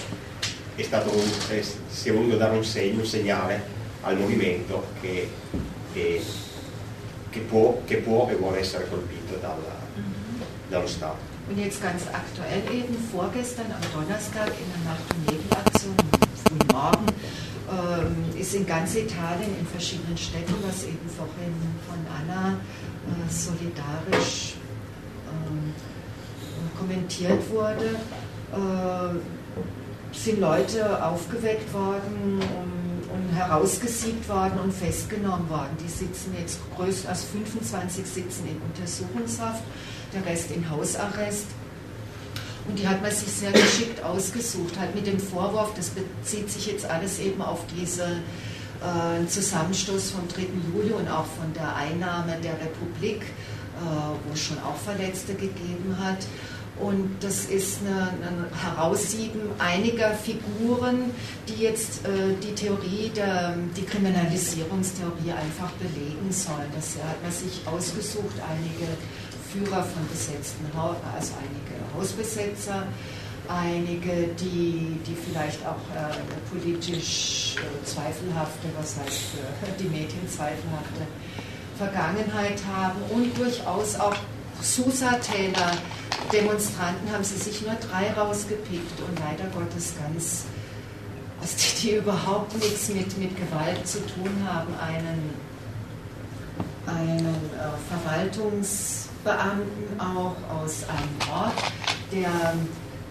è 0.74 0.82
stato 0.82 1.12
è, 1.48 1.62
si 1.88 2.08
è 2.08 2.12
voluto 2.12 2.36
dare 2.36 2.56
un 2.56 2.64
segno, 2.64 3.00
un 3.00 3.06
segnale 3.06 3.76
al 4.02 4.16
movimento 4.16 4.86
che, 5.00 5.28
che, 5.92 6.22
che, 7.30 7.40
può, 7.40 7.82
che 7.84 7.96
può, 7.98 8.28
e 8.30 8.36
vuole 8.36 8.60
essere 8.60 8.88
colpito 8.88 9.36
dalla, 9.40 9.76
Stato. 10.68 11.16
Und 11.48 11.58
jetzt 11.58 11.82
ganz 11.82 12.02
aktuell 12.12 12.62
eben, 12.70 12.94
vorgestern 13.10 13.66
am 13.72 13.80
Donnerstag 13.92 14.48
in 14.48 14.68
der 14.68 14.92
Nacht- 14.92 15.08
und 15.14 15.24
Nebelaktion, 15.32 15.94
früh 16.44 16.58
morgen, 16.72 17.06
ähm, 17.70 18.38
ist 18.38 18.54
in 18.54 18.66
ganz 18.66 18.94
Italien, 18.94 19.56
in 19.58 19.66
verschiedenen 19.66 20.16
Städten, 20.16 20.54
was 20.66 20.84
eben 20.84 21.08
vorhin 21.08 21.54
von 21.88 21.98
Anna 22.12 22.52
äh, 22.52 23.30
solidarisch 23.30 24.56
äh, 25.26 26.78
kommentiert 26.78 27.50
wurde, 27.50 27.96
äh, 28.52 30.14
sind 30.14 30.40
Leute 30.40 31.02
aufgeweckt 31.04 31.72
worden 31.72 32.40
und, 32.40 33.10
und, 33.10 33.36
herausgesiebt 33.36 34.28
worden 34.28 34.58
und 34.64 34.72
festgenommen 34.72 35.48
worden. 35.48 35.76
Die 35.82 35.88
sitzen 35.88 36.34
jetzt 36.38 36.58
größt 36.76 37.06
als 37.06 37.24
25 37.24 38.04
sitzen 38.06 38.48
in 38.48 38.60
Untersuchungshaft 38.62 39.62
der 40.12 40.24
Rest 40.24 40.50
in 40.50 40.68
Hausarrest. 40.70 41.46
Und 42.66 42.78
die 42.78 42.86
hat 42.86 43.00
man 43.00 43.10
sich 43.10 43.32
sehr 43.32 43.52
geschickt 43.52 44.02
ausgesucht, 44.04 44.78
halt 44.78 44.94
mit 44.94 45.06
dem 45.06 45.18
Vorwurf, 45.18 45.72
das 45.74 45.90
bezieht 45.90 46.50
sich 46.50 46.66
jetzt 46.66 46.84
alles 46.84 47.18
eben 47.18 47.40
auf 47.40 47.60
diesen 47.74 48.22
äh, 48.82 49.26
Zusammenstoß 49.26 50.10
vom 50.10 50.28
3. 50.28 50.42
Juli 50.74 50.92
und 50.92 51.08
auch 51.08 51.24
von 51.24 51.52
der 51.54 51.74
Einnahme 51.74 52.36
der 52.42 52.52
Republik, 52.52 53.22
äh, 53.22 53.26
wo 54.26 54.32
es 54.34 54.40
schon 54.40 54.58
auch 54.58 54.76
Verletzte 54.76 55.32
gegeben 55.32 55.96
hat. 55.98 56.18
Und 56.78 57.16
das 57.20 57.46
ist 57.46 57.80
ein 57.80 58.46
Heraussieben 58.62 59.40
einiger 59.58 60.10
Figuren, 60.10 61.10
die 61.48 61.62
jetzt 61.64 62.06
äh, 62.06 62.34
die 62.40 62.54
Theorie, 62.54 63.10
der, 63.16 63.56
die 63.76 63.82
Kriminalisierungstheorie 63.82 65.32
einfach 65.32 65.72
belegen 65.72 66.30
sollen. 66.30 66.70
Das 66.76 66.94
hat 67.02 67.20
man 67.20 67.32
sich 67.32 67.66
ausgesucht, 67.66 68.36
einige 68.48 68.92
Führer 69.52 69.82
von 69.82 70.06
besetzten 70.08 70.66
also 70.76 71.32
einige 71.40 71.96
Hausbesetzer, 71.96 72.86
einige, 73.48 74.28
die, 74.34 75.00
die 75.06 75.14
vielleicht 75.14 75.64
auch 75.64 75.80
äh, 75.96 76.12
politisch 76.50 77.56
äh, 77.56 77.84
zweifelhafte, 77.86 78.68
was 78.78 78.96
heißt 78.98 79.20
für 79.30 79.82
die 79.82 79.88
Medien 79.88 80.28
zweifelhafte 80.28 81.06
Vergangenheit 81.78 82.60
haben 82.70 83.00
und 83.10 83.36
durchaus 83.38 83.98
auch 83.98 84.14
Susa-Täler, 84.60 85.72
Demonstranten 86.32 87.10
haben 87.12 87.24
sie 87.24 87.36
sich 87.36 87.62
nur 87.62 87.74
drei 87.74 88.12
rausgepickt 88.12 89.00
und 89.00 89.18
leider 89.18 89.48
Gottes 89.50 89.94
ganz, 90.02 90.44
also 91.40 91.54
die, 91.56 91.80
die 91.80 91.96
überhaupt 91.96 92.54
nichts 92.54 92.88
mit, 92.88 93.16
mit 93.16 93.36
Gewalt 93.36 93.86
zu 93.86 93.98
tun 94.00 94.46
haben, 94.46 94.74
einen, 94.78 95.30
einen 96.86 97.34
äh, 97.54 97.78
Verwaltungs- 97.88 99.07
Beamten 99.24 100.00
auch 100.00 100.36
aus 100.62 100.84
einem 100.88 101.32
Ort, 101.32 101.54
der, 102.12 102.54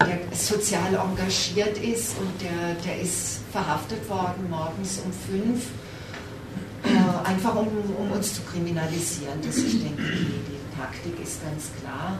der 0.06 0.36
sozial 0.36 0.94
engagiert 0.94 1.78
ist 1.78 2.18
und 2.18 2.40
der, 2.40 2.74
der 2.84 3.00
ist 3.00 3.40
verhaftet 3.52 4.08
worden 4.08 4.48
morgens 4.50 5.00
um 5.04 5.12
fünf, 5.12 5.66
äh, 6.84 7.28
einfach 7.28 7.54
um, 7.54 7.68
um, 7.98 8.12
uns 8.12 8.34
zu 8.34 8.42
kriminalisieren. 8.42 9.40
Das, 9.42 9.56
ich 9.58 9.82
denke, 9.82 10.02
die, 10.02 10.42
die 10.48 10.76
Taktik 10.78 11.20
ist 11.22 11.42
ganz 11.42 11.70
klar. 11.80 12.18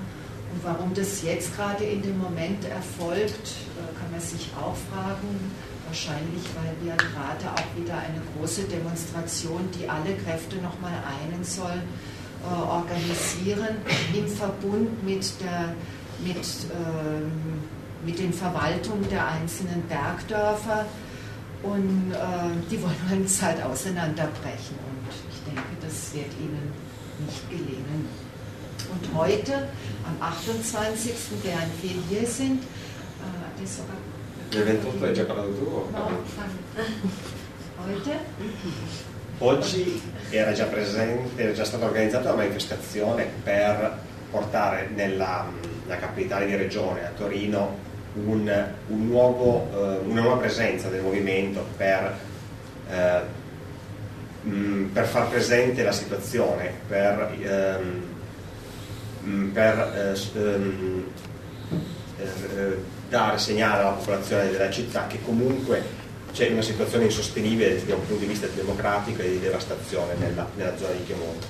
Und 0.52 0.64
warum 0.64 0.94
das 0.94 1.22
jetzt 1.22 1.54
gerade 1.56 1.84
in 1.84 2.02
dem 2.02 2.18
Moment 2.18 2.64
erfolgt, 2.64 3.48
äh, 3.76 3.98
kann 3.98 4.10
man 4.10 4.20
sich 4.20 4.50
auch 4.56 4.76
fragen. 4.90 5.52
Wahrscheinlich, 5.86 6.44
weil 6.54 6.74
wir 6.84 6.96
gerade 6.96 7.48
auch 7.54 7.80
wieder 7.80 7.96
eine 7.96 8.20
große 8.36 8.64
Demonstration, 8.64 9.70
die 9.78 9.88
alle 9.88 10.14
Kräfte 10.16 10.56
nochmal 10.56 10.92
einen 10.92 11.42
soll, 11.42 11.82
organisieren 12.48 13.76
im 14.14 14.26
Verbund 14.26 15.04
mit, 15.04 15.32
der, 15.40 15.74
mit, 16.24 16.36
ähm, 16.36 17.32
mit 18.04 18.18
den 18.18 18.32
Verwaltungen 18.32 19.08
der 19.08 19.26
einzelnen 19.26 19.82
Bergdörfer. 19.88 20.86
Und 21.62 22.12
äh, 22.12 22.16
die 22.70 22.80
wollen 22.82 23.22
uns 23.22 23.42
halt 23.42 23.62
auseinanderbrechen. 23.62 24.78
Und 24.88 25.08
ich 25.30 25.42
denke, 25.44 25.62
das 25.80 26.14
wird 26.14 26.32
ihnen 26.38 26.72
nicht 27.24 27.50
gelingen. 27.50 28.08
Und 28.90 29.18
heute, 29.18 29.68
am 30.06 30.22
28., 30.22 31.12
während 31.42 31.82
wir 31.82 31.90
hier 32.08 32.26
sind, 32.26 32.62
äh, 32.62 33.60
das 33.60 33.76
sogar. 33.76 33.96
Il 34.50 34.62
28 34.62 35.02
hai 35.02 35.12
già 35.12 35.24
parlato 35.26 35.52
tu? 35.52 35.64
No, 35.92 36.08
heute 37.84 38.12
Oggi 39.40 40.02
era 40.30 40.52
già, 40.52 40.64
presente, 40.64 41.40
era 41.40 41.52
già 41.52 41.64
stata 41.64 41.84
organizzata 41.84 42.32
una 42.32 42.42
manifestazione 42.42 43.24
per 43.44 43.96
portare 44.32 44.90
nella, 44.92 45.46
capitale 45.86 46.46
di 46.46 46.56
regione, 46.56 47.06
a 47.06 47.10
Torino, 47.16 47.78
un, 48.14 48.66
un 48.88 49.06
nuovo, 49.06 49.68
eh, 49.72 49.98
una 49.98 50.22
nuova 50.22 50.38
presenza 50.38 50.88
del 50.88 51.02
movimento 51.02 51.64
per, 51.76 52.16
eh, 52.90 53.20
mh, 54.42 54.86
per 54.86 55.06
far 55.06 55.28
presente 55.28 55.84
la 55.84 55.92
situazione, 55.92 56.72
per, 56.88 57.32
ehm, 57.40 58.02
per 59.52 60.16
eh, 60.34 60.38
ehm, 60.38 61.04
eh, 62.18 62.76
dare 63.08 63.38
segnale 63.38 63.82
alla 63.82 63.92
popolazione 63.92 64.50
della 64.50 64.70
città 64.70 65.06
che 65.06 65.20
comunque 65.24 65.97
c'è 66.32 66.50
una 66.50 66.62
situazione 66.62 67.04
insostenibile 67.04 67.84
da 67.84 67.94
un 67.94 68.06
punto 68.06 68.20
di 68.20 68.26
vista 68.26 68.46
democratico 68.46 69.22
e 69.22 69.30
di 69.30 69.40
devastazione 69.40 70.14
nella, 70.18 70.46
nella 70.56 70.76
zona 70.76 70.92
di 70.92 71.02
Piemonte. 71.04 71.46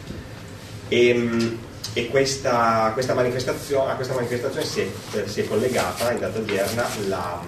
E, 0.89 1.09
ehm, 1.09 1.59
e 1.93 2.09
questa, 2.09 2.91
questa 2.93 3.13
a 3.13 3.95
questa 3.95 4.15
manifestazione 4.15 4.65
si 4.65 4.81
è, 4.81 5.27
si 5.27 5.41
è 5.41 5.49
collegata 5.49 6.13
in 6.13 6.19
data 6.21 6.39
odierna 6.39 6.87
la, 7.09 7.43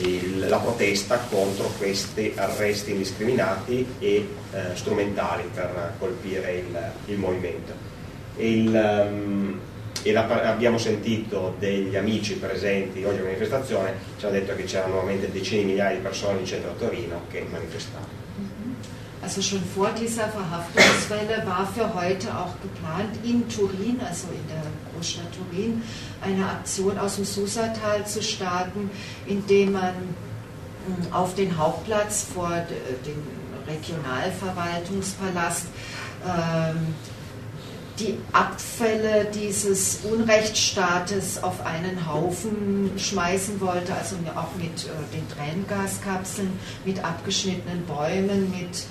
il, 0.00 0.48
la, 0.48 0.58
protesta 0.58 1.18
contro 1.30 1.70
questi 1.78 2.32
arresti 2.34 2.92
indiscriminati 2.92 3.86
e 3.98 4.28
eh, 4.52 4.74
strumentali 4.74 5.48
per 5.52 5.94
colpire 5.98 6.52
il, 6.52 6.92
il 7.06 7.18
movimento. 7.18 7.72
Il, 8.36 8.68
um, 8.68 9.60
e 10.02 10.12
la, 10.12 10.26
abbiamo 10.26 10.78
sentito 10.78 11.54
degli 11.58 11.96
amici 11.96 12.34
presenti 12.34 13.04
oggi 13.04 13.18
alla 13.18 13.26
manifestazione, 13.26 13.94
ci 14.18 14.24
hanno 14.24 14.34
detto 14.34 14.54
che 14.54 14.64
c'erano 14.64 14.94
nuovamente 14.94 15.30
decine 15.30 15.62
di 15.62 15.66
migliaia 15.66 15.96
di 15.96 16.02
persone 16.02 16.40
in 16.40 16.46
centro 16.46 16.70
a 16.70 16.74
Torino 16.74 17.22
che 17.30 17.46
manifestavano. 17.50 18.26
Mhm. 18.36 18.76
Also 19.20 19.42
schon 19.42 19.60
vor 19.74 19.90
dieser 19.90 20.28
Verhaftungswelle 20.28 21.44
war 21.44 21.66
für 21.66 21.92
heute 21.92 22.28
auch 22.28 22.54
geplant, 22.62 23.18
in 23.24 23.48
Turin, 23.48 24.00
also 24.00 24.28
in 24.28 24.46
der 24.46 24.62
Großstadt 24.94 25.26
Turin, 25.32 25.82
eine 26.20 26.46
Aktion 26.46 26.96
aus 26.96 27.16
dem 27.16 27.24
Susatal 27.24 28.06
zu 28.06 28.22
starten, 28.22 28.88
indem 29.26 29.72
man 29.72 29.94
hm, 30.86 31.12
auf 31.12 31.34
den 31.34 31.58
Hauptplatz 31.58 32.26
vor 32.32 32.64
dem 33.04 33.26
Regionalverwaltungspalast 33.66 35.66
ähm, 36.24 36.94
die 38.00 38.18
Abfälle 38.32 39.26
dieses 39.34 40.00
Unrechtsstaates 40.04 41.42
auf 41.42 41.66
einen 41.66 42.10
Haufen 42.10 42.92
schmeißen 42.96 43.60
wollte, 43.60 43.94
also 43.94 44.16
auch 44.36 44.54
mit 44.56 44.84
äh, 44.84 44.88
den 45.12 45.28
Tränengaskapseln, 45.28 46.52
mit 46.84 47.04
abgeschnittenen 47.04 47.84
Bäumen, 47.86 48.50
mit, 48.50 48.84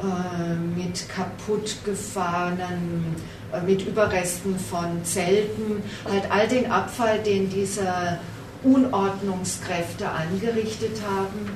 äh, 0.00 0.54
mit 0.78 1.08
kaputtgefahrenen, 1.08 3.16
äh, 3.52 3.60
mit 3.62 3.84
Überresten 3.86 4.56
von 4.58 5.04
Zelten, 5.04 5.82
halt 6.08 6.30
all 6.30 6.46
den 6.46 6.70
Abfall, 6.70 7.18
den 7.18 7.50
diese 7.50 8.20
Unordnungskräfte 8.62 10.08
angerichtet 10.08 11.02
haben 11.06 11.50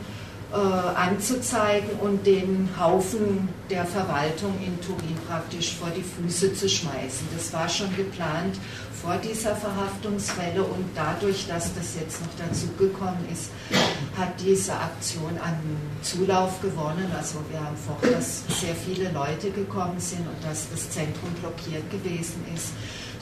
anzuzeigen 0.52 1.90
und 2.00 2.26
den 2.26 2.68
Haufen 2.78 3.48
der 3.70 3.84
Verwaltung 3.84 4.54
in 4.64 4.80
Turin 4.80 5.16
praktisch 5.28 5.74
vor 5.74 5.90
die 5.96 6.02
Füße 6.02 6.54
zu 6.54 6.68
schmeißen. 6.68 7.28
Das 7.36 7.52
war 7.52 7.68
schon 7.68 7.94
geplant 7.96 8.56
vor 9.00 9.16
dieser 9.16 9.56
Verhaftungswelle 9.56 10.62
und 10.62 10.84
dadurch, 10.94 11.46
dass 11.46 11.72
das 11.74 11.94
jetzt 11.98 12.20
noch 12.20 12.46
dazugekommen 12.46 13.28
ist, 13.32 13.50
hat 14.18 14.32
diese 14.40 14.74
Aktion 14.74 15.38
an 15.42 15.58
Zulauf 16.02 16.60
gewonnen. 16.60 17.10
Also 17.16 17.38
wir 17.50 17.60
haben 17.60 17.76
vor, 17.76 17.96
dass 18.10 18.42
sehr 18.60 18.74
viele 18.74 19.10
Leute 19.12 19.50
gekommen 19.50 19.98
sind 19.98 20.20
und 20.20 20.44
dass 20.44 20.68
das 20.70 20.90
Zentrum 20.90 21.30
blockiert 21.40 21.88
gewesen 21.90 22.44
ist. 22.54 22.72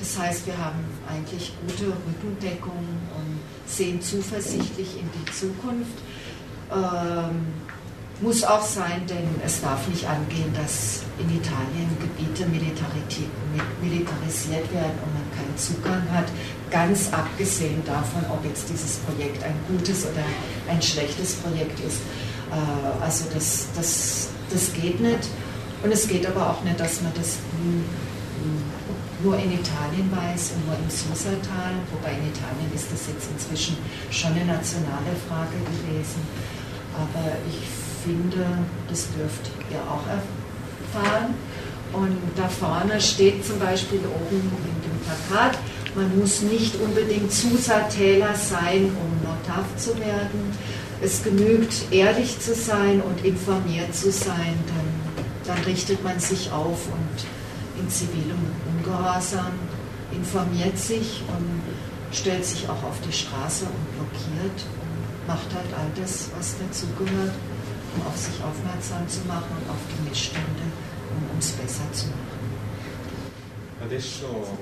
Das 0.01 0.19
heißt, 0.19 0.47
wir 0.47 0.57
haben 0.57 0.85
eigentlich 1.09 1.53
gute 1.67 1.87
Rückendeckung 1.87 2.73
und 3.17 3.41
sehen 3.67 4.01
zuversichtlich 4.01 4.99
in 4.99 5.09
die 5.13 5.33
Zukunft. 5.33 5.99
Ähm, 6.71 7.47
muss 8.21 8.43
auch 8.43 8.63
sein, 8.63 9.07
denn 9.09 9.41
es 9.47 9.61
darf 9.61 9.87
nicht 9.89 10.05
angehen, 10.05 10.53
dass 10.53 11.05
in 11.21 11.37
Italien 11.37 11.97
Gebiete 12.01 12.47
militarisiert 12.47 13.13
werden 14.73 14.99
und 15.05 15.15
man 15.15 15.31
keinen 15.37 15.57
Zugang 15.57 16.03
hat, 16.11 16.27
ganz 16.69 17.13
abgesehen 17.13 17.85
davon, 17.85 18.25
ob 18.29 18.45
jetzt 18.45 18.69
dieses 18.69 18.97
Projekt 18.99 19.45
ein 19.45 19.55
gutes 19.69 20.05
oder 20.05 20.25
ein 20.69 20.83
schlechtes 20.83 21.37
Projekt 21.37 21.79
ist. 21.81 22.01
Äh, 22.51 22.57
also 23.05 23.27
das, 23.33 23.69
das, 23.77 24.31
das 24.51 24.73
geht 24.73 24.99
nicht. 25.01 25.29
Und 25.85 25.93
es 25.93 26.09
geht 26.09 26.27
aber 26.27 26.51
auch 26.51 26.65
nicht, 26.65 26.81
dass 26.81 27.01
man 27.03 27.13
das 27.15 27.37
nur 29.23 29.37
in 29.37 29.53
Italien 29.53 30.11
weiß 30.11 30.55
und 30.55 30.67
nur 30.67 30.77
im 30.77 30.91
Susatal, 30.91 31.75
wobei 31.93 32.13
in 32.13 32.31
Italien 32.31 32.73
ist 32.75 32.91
das 32.93 33.07
jetzt 33.07 33.31
inzwischen 33.31 33.77
schon 34.11 34.33
eine 34.33 34.45
nationale 34.45 35.15
Frage 35.29 35.59
gewesen. 35.59 36.27
Aber 36.99 37.33
ich 37.49 37.61
finde, 38.05 38.45
das 38.89 39.07
dürft 39.13 39.51
ihr 39.71 39.81
auch 39.89 40.05
erfahren. 40.09 41.35
Und 41.93 42.19
da 42.37 42.49
vorne 42.49 43.01
steht 43.01 43.47
zum 43.47 43.59
Beispiel 43.59 44.01
oben 44.01 44.37
in 44.37 44.83
dem 44.83 44.99
Plakat, 45.05 45.59
man 45.95 46.19
muss 46.19 46.43
nicht 46.43 46.75
unbedingt 46.77 47.33
Zusatäler 47.33 48.35
sein, 48.35 48.91
um 49.03 49.27
Notav 49.27 49.65
zu 49.77 49.99
werden. 49.99 50.53
Es 51.01 51.23
genügt, 51.23 51.91
ehrlich 51.91 52.39
zu 52.41 52.55
sein 52.55 53.01
und 53.01 53.25
informiert 53.25 53.95
zu 53.95 54.13
sein, 54.13 54.55
dann, 54.67 55.57
dann 55.57 55.65
richtet 55.65 56.05
man 56.05 56.19
sich 56.21 56.53
auf 56.53 56.89
und 56.89 57.81
in 57.81 57.89
zivilem 57.89 58.39
Ungehorsam 58.77 59.53
informiert 60.13 60.79
sich 60.79 61.23
und 61.29 61.63
stellt 62.15 62.45
sich 62.45 62.69
auch 62.69 62.83
auf 62.83 63.01
die 63.07 63.13
Straße 63.13 63.65
und 63.65 63.97
blockiert 63.97 64.65
macht 65.29 65.53
halt 65.55 65.71
all 65.77 65.91
das, 65.95 66.31
was 66.35 66.57
dazugehört, 66.59 67.37
um 67.95 68.01
auf 68.09 68.17
sich 68.17 68.37
aufmerksam 68.43 69.07
zu 69.07 69.21
machen 69.29 69.53
und 69.61 69.67
auf 69.69 69.83
die 69.93 70.09
Missstände, 70.09 70.65
um 71.15 71.37
uns 71.37 71.53
besser 71.53 71.87
zu 71.93 72.07
machen. 72.07 72.39
Adesso 73.81 74.59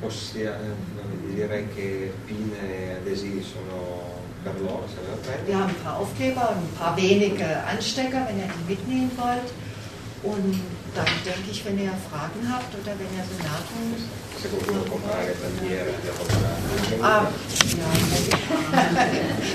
possiamo, 0.00 0.76
direi 1.34 1.66
che 1.74 2.12
pinne 2.26 2.60
e 2.60 2.96
adesivi 3.00 3.42
sono 3.42 4.20
per 4.42 4.60
loro, 4.60 4.86
se 4.86 5.00
ne 5.00 5.46
Wir 5.46 5.56
haben 5.56 5.70
ein 5.70 5.82
paar 5.82 5.96
Aufkleber 5.96 6.50
und 6.50 6.58
ein 6.58 6.74
paar 6.78 6.94
wenige 6.96 7.64
Anstecker, 7.64 8.26
wenn 8.28 8.38
ihr 8.38 8.50
die 8.52 8.70
mitnehmen 8.74 9.10
wollt. 9.16 9.48
Und 10.22 10.60
dann 10.94 11.06
denke 11.24 11.50
ich, 11.50 11.64
wenn 11.64 11.78
ihr 11.78 11.94
Fragen 12.10 12.42
habt 12.52 12.74
oder 12.74 12.92
wenn 13.00 13.10
ihr 13.16 13.24
Bemerkungen. 13.32 13.96
Ah, 17.02 17.26
ja, 17.76 17.90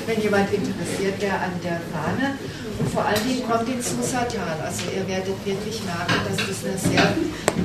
wenn 0.05 0.21
jemand 0.21 0.51
interessiert 0.53 1.21
wäre 1.21 1.36
an 1.36 1.53
der 1.63 1.79
Fahne. 1.91 2.38
Und 2.79 2.89
vor 2.89 3.05
allen 3.05 3.23
Dingen 3.27 3.47
kommt 3.49 3.69
ins 3.69 3.91
Susatal. 3.91 4.59
Also 4.63 4.84
ihr 4.95 5.07
werdet 5.07 5.45
wirklich 5.45 5.81
merken, 5.84 6.13
dass 6.27 6.38
das 6.38 6.65
eine 6.65 6.77
sehr 6.77 7.13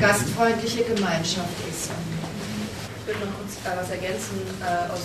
gastfreundliche 0.00 0.84
Gemeinschaft 0.84 1.58
ist. 1.68 1.90
Ich 3.00 3.06
würde 3.06 3.26
noch 3.26 3.34
kurz 3.38 3.56
was 3.64 3.90
ergänzen 3.90 4.38
äh, 4.60 4.92
aus 4.92 5.00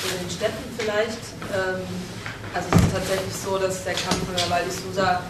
den 0.00 0.30
Städten 0.30 0.64
vielleicht. 0.78 1.20
Ähm, 1.52 1.82
also 2.54 2.68
es 2.72 2.82
ist 2.82 2.92
tatsächlich 2.94 3.34
so, 3.34 3.58
dass 3.58 3.84
der 3.84 3.94
Kampf 3.94 4.24
von 4.24 4.36
der 4.36 4.48
Val 4.48 4.62
di 4.64 4.70
Susa 4.70 5.22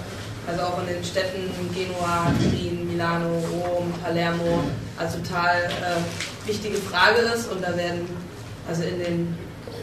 also 0.46 0.62
auch 0.62 0.80
in 0.80 0.86
den 0.86 1.04
Städten 1.04 1.50
Genua, 1.74 2.32
Turin, 2.38 2.86
Milano, 2.88 3.38
Rom, 3.52 3.92
Palermo, 4.02 4.64
also 4.96 5.18
total 5.18 5.64
äh, 5.64 6.48
wichtige 6.48 6.76
Frage 6.76 7.20
ist 7.20 7.50
und 7.50 7.62
da 7.62 7.76
werden 7.76 8.06
also 8.68 8.82
in 8.82 8.98
den 8.98 9.38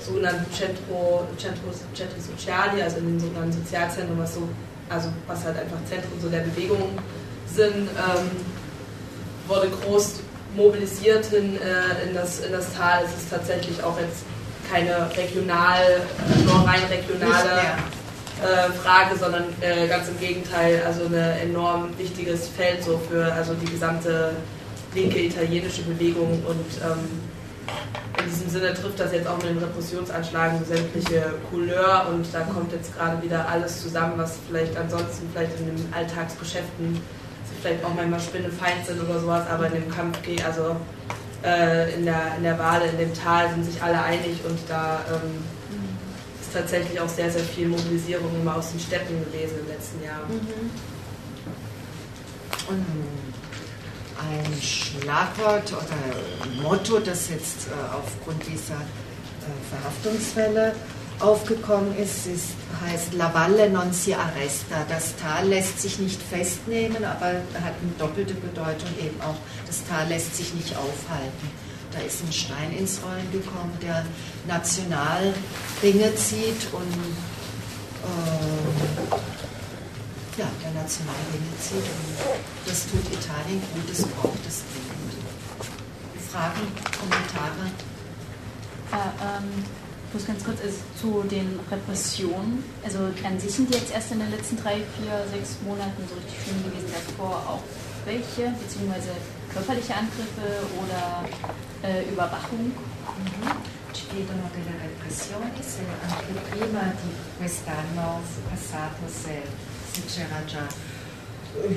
sogenannten 0.06 0.52
Centro, 0.54 1.28
Centro, 1.38 1.72
Centri 1.94 2.20
Sociali, 2.20 2.82
also 2.82 2.98
in 2.98 3.08
den 3.08 3.20
sogenannten 3.20 3.54
Sozialzentren, 3.54 4.18
was 4.18 4.36
so, 4.36 4.48
also 4.90 5.10
was 5.28 5.44
halt 5.44 5.60
einfach 5.60 5.78
Zentren 5.90 6.20
so 6.22 6.30
der 6.30 6.42
Bewegung 6.42 6.98
sind, 7.54 7.76
ähm, 7.76 8.30
wurde 9.48 9.70
groß 9.70 10.20
mobilisiert 10.56 11.32
in, 11.34 11.56
äh, 11.62 12.08
in, 12.08 12.16
das, 12.16 12.40
in 12.40 12.52
das 12.52 12.74
Tal. 12.74 13.04
Es 13.04 13.12
ist 13.22 13.30
tatsächlich 13.30 13.82
auch 13.84 13.98
jetzt 14.00 14.24
keine 14.72 15.10
regional, 15.16 16.02
nur 16.46 16.68
rein 16.68 16.82
regionale 16.90 17.78
äh, 18.44 18.72
Frage, 18.72 19.18
sondern 19.18 19.46
äh, 19.62 19.88
ganz 19.88 20.08
im 20.10 20.20
Gegenteil, 20.20 20.82
also 20.86 21.06
ein 21.06 21.14
enorm 21.50 21.98
wichtiges 21.98 22.48
Feld 22.50 22.84
so 22.84 23.00
für 23.10 23.32
also 23.34 23.54
die 23.54 23.72
gesamte 23.72 24.34
linke 24.94 25.20
italienische 25.20 25.84
Bewegung 25.84 26.44
und 26.48 26.66
ähm, 26.84 27.22
in 28.20 28.30
diesem 28.30 28.50
Sinne 28.50 28.74
trifft 28.74 29.00
das 29.00 29.12
jetzt 29.14 29.28
auch 29.28 29.38
mit 29.38 29.50
den 29.50 29.58
Repressionsanschlagen 29.60 30.66
sämtliche 30.66 31.34
Couleur 31.52 32.08
und 32.10 32.26
da 32.34 32.42
kommt 32.42 32.72
jetzt 32.72 32.96
gerade 32.98 33.22
wieder 33.22 33.48
alles 33.48 33.82
zusammen, 33.82 34.14
was 34.18 34.38
vielleicht 34.48 34.76
ansonsten 34.78 35.30
vielleicht 35.34 35.60
in 35.60 35.68
den 35.68 35.94
Alltagsgeschäften 35.94 37.02
vielleicht 37.62 37.84
auch 37.84 37.94
manchmal 37.96 38.20
Spinnefeind 38.20 38.86
sind 38.86 39.02
oder 39.04 39.20
sowas, 39.20 39.44
aber 39.50 39.68
in 39.68 39.74
dem 39.74 39.90
Kampf, 39.90 40.20
also 40.46 40.76
äh, 41.44 41.94
in, 41.94 42.06
der, 42.06 42.36
in 42.38 42.44
der 42.44 42.58
Wahl, 42.60 42.82
in 42.82 42.98
dem 42.98 43.14
Tal 43.14 43.50
sind 43.50 43.66
sich 43.66 43.82
alle 43.82 44.02
einig 44.02 44.40
und 44.48 44.60
da 44.68 45.02
ähm, 45.10 45.44
ist 46.48 46.54
tatsächlich 46.54 47.00
auch 47.00 47.10
sehr, 47.10 47.30
sehr 47.30 47.44
viel 47.44 47.68
Mobilisierung 47.68 48.34
immer 48.40 48.56
aus 48.56 48.72
den 48.72 48.80
Städten 48.80 49.20
gewesen 49.26 49.60
im 49.60 49.68
letzten 49.68 50.04
Jahr. 50.04 50.22
Mhm. 50.28 50.72
Ein 54.20 54.62
Schlagwort 54.62 55.72
oder 55.72 56.62
Motto, 56.62 57.00
das 57.00 57.30
jetzt 57.30 57.68
äh, 57.68 57.96
aufgrund 57.96 58.46
dieser 58.46 58.76
äh, 58.76 59.48
Verhaftungswelle 59.70 60.74
aufgekommen 61.20 61.96
ist, 61.98 62.28
ist, 62.28 62.50
heißt 62.86 63.14
La 63.14 63.34
Valle 63.34 63.70
non 63.70 63.94
si 63.94 64.14
arresta. 64.14 64.86
Das 64.90 65.16
Tal 65.16 65.48
lässt 65.48 65.82
sich 65.82 66.00
nicht 66.00 66.22
festnehmen, 66.22 67.06
aber 67.06 67.26
hat 67.26 67.76
eine 67.82 67.94
doppelte 67.98 68.34
Bedeutung 68.34 68.90
eben 69.00 69.20
auch, 69.22 69.38
das 69.66 69.84
Tal 69.86 70.08
lässt 70.08 70.36
sich 70.36 70.54
nicht 70.54 70.76
aufhalten. 70.76 71.67
Da 71.98 72.04
ist 72.04 72.22
ein 72.24 72.32
Stein 72.32 72.78
ins 72.78 73.02
Rollen 73.02 73.32
gekommen, 73.32 73.74
der 73.82 74.06
national 74.46 75.34
Ringe 75.82 76.14
zieht 76.16 76.72
und 76.72 76.94
äh, 78.06 79.18
ja, 80.38 80.46
der 80.62 80.72
national 80.80 81.16
Ringe 81.34 81.58
zieht. 81.60 81.90
Und 81.90 82.14
das 82.68 82.84
tut 82.84 83.02
Italien 83.12 83.62
gut, 83.74 83.90
das 83.90 84.06
braucht 84.06 84.46
es 84.48 84.62
dringend. 84.70 85.18
Fragen, 86.32 86.70
Kommentare? 87.00 87.66
Äh, 88.92 89.10
ähm, 89.24 89.66
muss 90.14 90.28
ganz 90.28 90.44
kurz 90.44 90.62
also 90.62 90.78
zu 91.02 91.24
den 91.28 91.60
Repressionen. 91.72 92.64
Also 92.86 93.00
an 93.24 93.40
sich 93.40 93.52
sind 93.52 93.74
die 93.74 93.78
jetzt 93.78 93.92
erst 93.92 94.12
in 94.12 94.20
den 94.20 94.30
letzten 94.30 94.58
drei, 94.58 94.76
vier, 94.76 95.26
sechs 95.32 95.58
Monaten 95.66 96.04
so 96.08 96.14
richtig 96.14 96.38
schlimm 96.44 96.64
gewesen. 96.64 96.94
Davor 96.94 97.38
auch 97.50 97.64
welche, 98.06 98.54
beziehungsweise 98.62 99.18
körperliche 99.58 99.96
Angriffe 99.96 100.48
oder 100.78 101.26
eh, 101.84 102.10
Überwachung. 102.12 102.72
Ci 103.92 104.06
chiedono 104.08 104.50
delle 104.54 104.78
repressioni, 104.78 105.52
se 105.62 105.82
anche 106.08 106.34
prima 106.50 106.94
di 107.02 107.10
quest'anno 107.38 108.22
passato 108.50 109.08
se, 109.08 109.42
se 109.92 110.02
c'era 110.06 110.44
già 110.46 110.96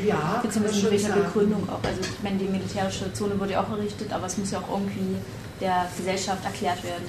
ja, 0.06 0.40
beziehungsweise 0.42 0.82
mit 0.82 0.90
welcher 0.90 1.14
Begründung 1.14 1.66
auch. 1.70 1.82
Also 1.82 2.00
ich 2.02 2.22
meine, 2.22 2.36
die 2.36 2.48
militärische 2.48 3.10
Zone 3.14 3.38
wurde 3.40 3.52
ja 3.52 3.62
auch 3.62 3.70
errichtet, 3.70 4.12
aber 4.12 4.26
es 4.26 4.36
muss 4.36 4.50
ja 4.50 4.58
auch 4.58 4.68
irgendwie 4.68 5.16
der 5.58 5.88
Gesellschaft 5.96 6.44
erklärt 6.44 6.82
werden. 6.84 7.06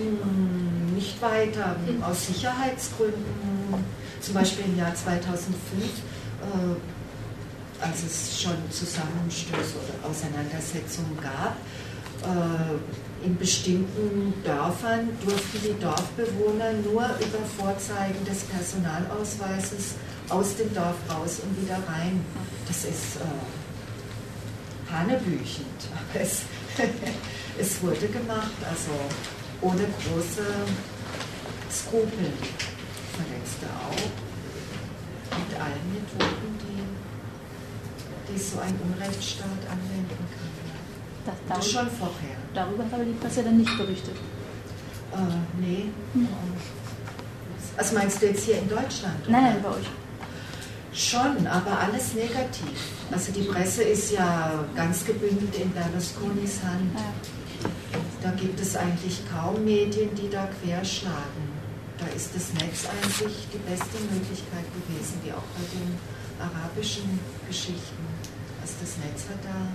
Mm, 0.00 0.94
nicht 0.96 1.22
weiter, 1.22 1.76
aus 2.02 2.26
Sicherheitsgründen. 2.26 3.84
Zum 4.20 4.34
Beispiel 4.34 4.64
im 4.64 4.78
Jahr 4.78 4.92
2005 4.92 5.54
äh, 5.84 6.74
als 7.82 8.04
es 8.04 8.40
schon 8.40 8.56
Zusammenstöße 8.70 9.76
oder 9.76 10.08
Auseinandersetzungen 10.08 11.18
gab. 11.20 11.56
Äh, 12.22 13.26
in 13.26 13.36
bestimmten 13.36 14.34
Dörfern 14.44 15.10
durften 15.24 15.58
die 15.62 15.78
Dorfbewohner 15.80 16.72
nur 16.84 17.04
über 17.04 17.38
Vorzeigen 17.58 18.24
des 18.24 18.44
Personalausweises 18.44 19.94
aus 20.28 20.56
dem 20.56 20.72
Dorf 20.74 20.96
raus 21.08 21.40
und 21.42 21.60
wieder 21.62 21.76
rein. 21.88 22.24
Das 22.66 22.84
ist 22.84 23.16
äh, 23.16 24.92
hanebüchend, 24.92 25.88
es, 26.14 26.42
es 27.58 27.82
wurde 27.82 28.08
gemacht, 28.08 28.56
also 28.68 28.92
ohne 29.60 29.82
große 29.82 30.44
Skrupel. 31.70 32.32
Verletzte 33.12 33.66
auch. 33.66 34.10
Mit 35.38 35.60
allen 35.60 35.92
Methoden, 35.92 36.61
die, 38.32 38.38
so 38.38 38.58
ein 38.60 38.74
Unrechtsstaat 38.82 39.62
anwenden 39.70 40.08
kann. 40.32 40.52
Das, 41.24 41.34
Das 41.48 41.72
darüber, 41.72 41.90
schon 41.90 41.98
vorher. 41.98 42.36
darüber 42.54 42.84
hat 42.84 42.94
aber 42.94 43.04
die 43.04 43.12
Presse 43.12 43.42
dann 43.44 43.56
nicht 43.58 43.76
berichtet. 43.76 44.16
Äh, 45.12 45.60
nee. 45.60 45.84
Also 47.76 47.94
meinst 47.94 48.20
du 48.20 48.26
jetzt 48.26 48.44
hier 48.44 48.58
in 48.58 48.68
Deutschland? 48.68 49.28
Nein, 49.28 49.42
oder? 49.42 49.52
nein, 49.52 49.62
bei 49.62 49.68
euch. 49.70 49.86
Schon, 50.94 51.46
aber 51.46 51.78
alles 51.78 52.14
negativ. 52.14 52.78
Also 53.10 53.32
die 53.32 53.42
Presse 53.42 53.82
ist 53.82 54.12
ja 54.12 54.64
ganz 54.74 55.04
gebündelt 55.04 55.56
in 55.56 55.70
Berlusconis 55.72 56.62
Hand. 56.62 56.92
Ja. 56.94 57.70
Da 58.22 58.30
gibt 58.32 58.60
es 58.60 58.76
eigentlich 58.76 59.20
kaum 59.32 59.64
Medien, 59.64 60.14
die 60.14 60.28
da 60.28 60.48
querschlagen. 60.60 61.52
Da 61.98 62.06
ist 62.14 62.34
das 62.34 62.52
Netz 62.54 62.84
eigentlich 62.86 63.48
die 63.52 63.58
beste 63.70 63.98
Möglichkeit 64.12 64.64
gewesen, 64.74 65.20
wie 65.24 65.32
auch 65.32 65.48
bei 65.56 65.64
den 65.72 65.98
arabischen 66.38 67.18
Geschichten. 67.48 68.11
Also 68.62 68.74
das 68.78 68.94
Netz 69.02 69.26
hat 69.26 69.42
da 69.42 69.66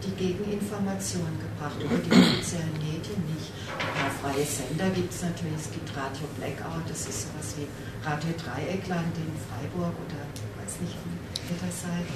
die 0.00 0.16
Gegeninformation 0.16 1.28
gebracht, 1.36 1.76
über 1.76 2.00
die 2.00 2.08
offiziellen 2.08 2.72
Medien 2.80 3.20
nicht. 3.36 3.52
Ein 3.76 3.92
paar 3.92 4.32
freie 4.32 4.46
Sender 4.48 4.88
gibt 4.96 5.12
es 5.12 5.20
natürlich, 5.20 5.60
es 5.60 5.70
gibt 5.70 5.92
Radio 5.92 6.24
Blackout, 6.40 6.88
das 6.88 7.04
ist 7.04 7.28
sowas 7.28 7.52
wie 7.60 7.68
Radio 8.00 8.32
Dreieckland 8.32 9.12
in 9.12 9.28
Freiburg 9.44 9.92
oder 9.92 10.24
weiß 10.56 10.80
nicht, 10.80 10.96
wie 11.04 11.52
ihr 11.52 11.60
das 11.60 11.84
seid. 11.84 12.08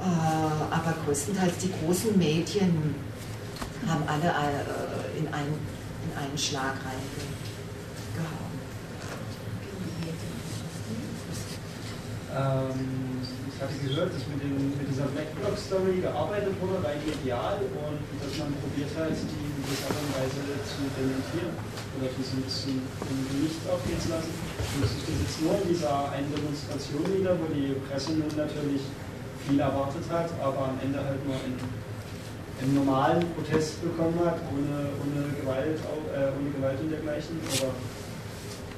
Äh, 0.00 0.72
aber 0.72 0.96
größtenteils 1.04 1.58
die 1.58 1.72
großen 1.84 2.16
Medien 2.16 2.94
haben 3.86 4.08
alle 4.08 4.32
äh, 4.32 5.18
in, 5.20 5.28
einen, 5.28 5.60
in 6.00 6.16
einen 6.16 6.38
Schlag 6.38 6.80
reingehauen. 6.80 7.12
Ähm, 12.34 13.13
hatte 13.64 13.80
gehört, 13.80 14.12
dass 14.12 14.28
mit, 14.28 14.44
den, 14.44 14.76
mit 14.76 14.84
dieser 14.84 15.08
Blackblock 15.08 15.56
Story 15.56 16.04
gearbeitet 16.04 16.52
wurde, 16.60 16.84
rein 16.84 17.00
medial, 17.00 17.64
und 17.64 18.00
dass 18.20 18.32
man 18.36 18.52
probiert 18.60 18.92
hat, 18.92 19.16
die 19.16 19.40
in 19.40 19.56
gewisser 19.64 19.88
Weise 20.20 20.40
zu 20.68 20.84
dementieren 20.92 21.56
oder 21.96 22.12
für 22.12 22.24
so 22.26 22.36
ein 22.36 22.44
bisschen 22.44 22.76
im 22.84 23.20
Licht 23.40 23.64
aufgehen 23.64 23.96
zu 23.96 24.12
lassen. 24.12 24.32
Und 24.36 24.78
das 24.84 24.92
steht 25.00 25.16
jetzt 25.16 25.40
nur 25.40 25.56
in 25.56 25.66
dieser 25.72 26.12
einen 26.12 26.28
Demonstration 26.28 27.08
wieder, 27.08 27.32
wo 27.40 27.48
die 27.48 27.72
Presse 27.88 28.12
nun 28.12 28.28
natürlich 28.36 28.84
viel 29.48 29.60
erwartet 29.60 30.04
hat, 30.12 30.28
aber 30.44 30.74
am 30.74 30.76
Ende 30.84 31.00
halt 31.00 31.24
nur 31.24 31.38
einen, 31.40 31.56
einen 32.60 32.74
normalen 32.84 33.24
Protest 33.32 33.80
bekommen 33.80 34.20
hat, 34.20 34.44
ohne, 34.52 34.92
ohne, 35.00 35.32
Gewalt, 35.40 35.80
äh, 36.12 36.36
ohne 36.36 36.50
Gewalt 36.52 36.78
und 36.84 36.90
dergleichen. 36.92 37.40
Oder 37.40 37.72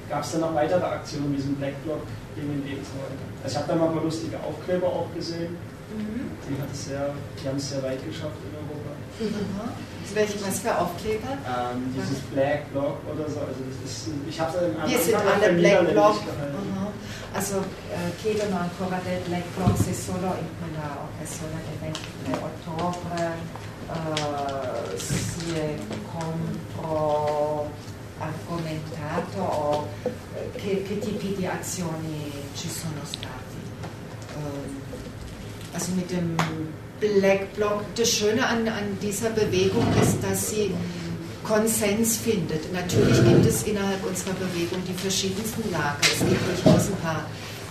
gab 0.09 0.23
es 0.23 0.31
dann 0.31 0.41
noch 0.41 0.55
weitere 0.55 0.83
Aktionen, 0.83 1.35
diesem 1.35 1.55
Blackblock 1.55 2.01
Ding 2.35 2.49
entgegenzuhalten. 2.53 3.17
Also 3.43 3.51
ich 3.53 3.57
habe 3.57 3.67
da 3.67 3.75
mal 3.75 3.87
ein 3.89 3.93
paar 3.95 4.03
lustige 4.03 4.37
Aufkleber 4.39 4.87
auch 4.87 5.09
gesehen. 5.13 5.57
Die, 5.87 6.61
hat 6.61 6.67
es 6.73 6.85
sehr, 6.85 7.13
die 7.41 7.47
haben 7.47 7.57
es 7.57 7.69
sehr 7.69 7.81
weit 7.81 8.03
geschafft 8.05 8.35
in 8.43 8.51
Europa. 8.59 8.91
Mhm. 9.19 9.71
Welche, 10.13 10.35
was 10.45 10.59
für 10.59 10.77
Aufkleber? 10.77 11.31
Ähm, 11.47 11.95
dieses 11.95 12.19
Black 12.31 12.71
Block 12.71 12.99
oder 13.07 13.29
so, 13.29 13.39
also 13.39 13.59
das 13.63 13.77
ist, 13.89 14.09
ich 14.27 14.39
habe 14.39 14.57
es 14.57 14.63
am 14.63 14.89
Wir 14.89 14.99
sind 14.99 15.15
alle 15.15 15.53
Black 15.53 15.55
Niederländisch 15.55 15.93
Bloc. 15.93 16.25
gehalten. 16.27 16.59
Mhm. 16.67 16.87
Also 17.33 17.55
eh, 17.57 18.11
chiedono 18.21 18.57
ancora 18.59 18.99
del 19.03 19.21
Black 19.27 19.47
Bloc 19.55 19.77
se 19.77 19.93
solo 19.93 20.35
in 20.39 20.49
quella 20.59 21.07
occasione 21.07 21.59
del 21.67 21.77
23 21.79 22.35
ottobre 22.43 23.31
eh, 23.87 24.97
si 24.97 25.53
è 25.55 25.75
contro 26.11 27.69
argomentato 28.19 29.39
o 29.39 29.87
che, 30.53 30.83
che 30.83 30.99
tipi 30.99 31.35
di 31.37 31.45
azioni 31.45 32.31
ci 32.55 32.69
sono 32.69 33.01
stati. 33.03 33.57
Ähm, 34.35 34.81
also 35.73 35.91
mit 35.93 36.09
dem 36.09 36.35
Black 36.99 37.53
Bloc, 37.55 37.83
das 37.95 38.09
Schöne 38.09 38.45
an, 38.45 38.67
an 38.67 38.97
dieser 39.01 39.29
Bewegung 39.29 39.85
ist, 40.01 40.17
dass 40.23 40.49
sie 40.49 40.71
Konsens 41.43 42.17
findet. 42.17 42.73
Natürlich 42.73 43.23
gibt 43.23 43.45
es 43.45 43.63
innerhalb 43.63 44.03
unserer 44.05 44.33
Bewegung 44.33 44.81
die 44.87 44.93
verschiedensten 44.93 45.71
Lager. 45.71 45.97
Es 46.01 46.19
gibt 46.19 46.65
durchaus 46.65 46.87
ein 46.87 46.97
paar 46.97 47.25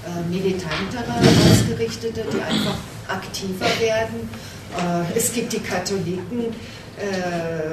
äh, 0.07 0.29
militantere 0.31 1.13
Ausgerichtete, 1.51 2.25
die 2.33 2.41
einfach 2.41 2.77
aktiver 3.09 3.67
werden. 3.81 4.31
Äh, 4.79 5.19
es 5.19 5.33
gibt 5.33 5.53
die 5.53 5.61
Katholiken. 5.61 6.55
Äh, 6.97 7.66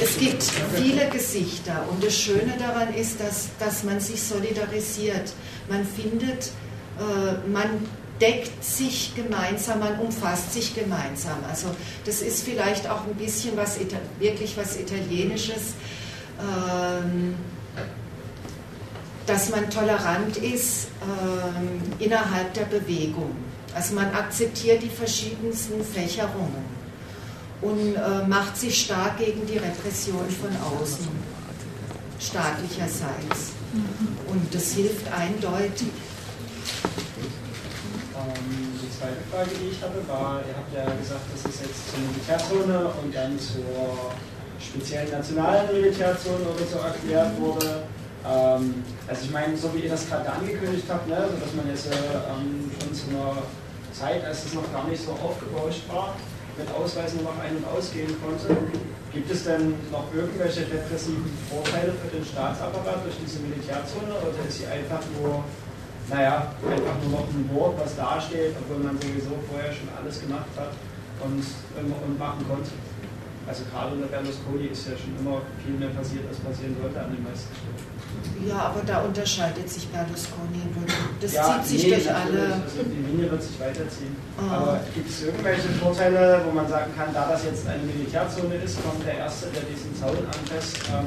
es 0.00 0.18
gibt 0.18 0.42
viele 0.76 1.08
Gesichter 1.08 1.84
und 1.90 2.04
das 2.04 2.16
Schöne 2.16 2.54
daran 2.58 2.94
ist, 2.94 3.20
dass, 3.20 3.48
dass 3.58 3.82
man 3.82 4.00
sich 4.00 4.22
solidarisiert. 4.22 5.32
Man 5.68 5.84
findet, 5.84 6.50
äh, 6.98 7.48
man 7.48 7.86
deckt 8.20 8.62
sich 8.62 9.12
gemeinsam, 9.16 9.80
man 9.80 9.98
umfasst 9.98 10.52
sich 10.52 10.74
gemeinsam. 10.74 11.38
Also 11.48 11.68
das 12.04 12.22
ist 12.22 12.44
vielleicht 12.44 12.88
auch 12.88 13.04
ein 13.06 13.14
bisschen 13.14 13.56
was 13.56 13.78
wirklich 14.20 14.56
was 14.56 14.78
Italienisches, 14.78 15.74
ähm, 16.38 17.34
dass 19.26 19.50
man 19.50 19.68
tolerant 19.70 20.36
ist 20.36 20.88
ähm, 21.02 21.80
innerhalb 21.98 22.54
der 22.54 22.64
Bewegung. 22.64 23.34
Also 23.74 23.94
man 23.94 24.12
akzeptiert 24.14 24.82
die 24.82 24.90
verschiedensten 24.90 25.82
Fächerungen 25.84 26.81
und 27.62 27.94
äh, 27.94 28.26
macht 28.26 28.56
sich 28.56 28.82
stark 28.82 29.18
gegen 29.18 29.46
die 29.46 29.58
Repression 29.58 30.28
von 30.28 30.50
außen, 30.80 31.08
staatlicherseits. 32.20 33.52
Und 34.28 34.54
das 34.54 34.72
hilft 34.72 35.06
eindeutig. 35.12 35.88
Ähm, 38.14 38.78
die 38.82 38.90
zweite 38.98 39.22
Frage, 39.30 39.50
die 39.60 39.70
ich 39.70 39.80
hatte, 39.80 40.06
war, 40.08 40.40
ihr 40.46 40.54
habt 40.56 40.74
ja 40.74 40.84
gesagt, 40.96 41.22
das 41.32 41.50
ist 41.50 41.62
jetzt 41.62 41.90
zur 41.90 42.00
Militärzone 42.00 42.90
und 43.02 43.14
dann 43.14 43.38
zur 43.38 44.12
speziellen 44.60 45.10
nationalen 45.10 45.72
Militärzone 45.72 46.44
oder 46.44 46.66
so 46.66 46.78
erklärt 46.78 47.40
wurde. 47.40 47.84
Ähm, 48.26 48.84
also 49.08 49.24
ich 49.24 49.30
meine, 49.30 49.56
so 49.56 49.72
wie 49.74 49.80
ihr 49.80 49.90
das 49.90 50.08
gerade 50.08 50.30
angekündigt 50.30 50.86
habt, 50.88 51.08
ne, 51.08 51.16
also 51.16 51.36
dass 51.36 51.54
man 51.54 51.68
jetzt 51.68 51.86
äh, 51.86 51.94
ähm, 51.94 52.70
schon 52.78 52.94
zu 52.94 53.08
einer 53.10 53.36
Zeit, 53.92 54.24
als 54.24 54.46
es 54.46 54.54
noch 54.54 54.70
gar 54.72 54.86
nicht 54.88 55.04
so 55.04 55.12
aufgebauscht 55.12 55.82
war, 55.88 56.14
mit 56.62 56.70
Ausweisen 56.74 57.24
noch 57.24 57.38
ein- 57.42 57.58
und 57.58 57.66
ausgehen 57.66 58.14
konnte. 58.22 58.46
Gibt 59.12 59.30
es 59.30 59.44
denn 59.44 59.74
noch 59.90 60.06
irgendwelche 60.14 60.62
repressiven 60.62 61.26
Vorteile 61.50 61.92
für 61.92 62.08
den 62.08 62.24
Staatsapparat 62.24 63.04
durch 63.04 63.18
diese 63.20 63.40
Militärzone 63.44 64.14
oder 64.22 64.40
ist 64.48 64.58
sie 64.62 64.66
einfach 64.66 65.02
nur, 65.18 65.44
naja, 66.08 66.54
einfach 66.64 66.96
nur 67.04 67.20
noch 67.20 67.28
ein 67.28 67.44
Wort, 67.52 67.74
was 67.76 67.96
dasteht, 67.96 68.56
obwohl 68.56 68.80
man 68.80 68.96
sowieso 68.96 69.36
vorher 69.50 69.74
schon 69.74 69.90
alles 69.92 70.22
gemacht 70.22 70.48
hat 70.56 70.72
und, 71.20 71.44
und 71.44 72.18
machen 72.18 72.40
konnte? 72.48 72.70
Also 73.44 73.64
gerade 73.68 73.92
unter 73.92 74.06
Berlusconi 74.06 74.70
ist 74.70 74.86
ja 74.86 74.94
schon 74.96 75.18
immer 75.18 75.42
viel 75.60 75.74
mehr 75.74 75.90
passiert, 75.90 76.24
als 76.30 76.38
passieren 76.38 76.76
sollte 76.80 76.96
an 76.96 77.10
den 77.10 77.26
meisten 77.26 77.50
Stellen. 77.52 77.71
Ja, 78.48 78.58
aber 78.74 78.80
da 78.84 79.02
unterscheidet 79.02 79.68
sich 79.70 79.86
Berlusconi. 79.88 80.62
Das 81.20 81.32
Ja, 81.32 81.62
zieht 81.62 81.78
sich 81.78 81.82
nee, 81.84 81.94
durch 81.94 82.06
natürlich. 82.06 82.42
alle. 82.42 82.54
Also 82.54 82.82
die 82.82 83.02
Linie 83.06 83.30
wird 83.30 83.42
sich 83.42 83.60
weiterziehen. 83.60 84.16
Ah. 84.36 84.56
Aber 84.56 84.80
gibt 84.94 85.08
es 85.08 85.22
irgendwelche 85.22 85.68
Vorteile, 85.80 86.40
wo 86.44 86.50
man 86.50 86.66
sagen 86.68 86.90
kann, 86.96 87.14
da 87.14 87.28
das 87.30 87.44
jetzt 87.44 87.68
eine 87.68 87.82
Militärzone 87.84 88.56
ist, 88.56 88.82
kommt 88.82 89.06
der 89.06 89.18
Erste, 89.18 89.46
der 89.54 89.62
diesen 89.62 89.94
Zaun 89.94 90.18
anfasst, 90.26 90.74
ähm, 90.90 91.06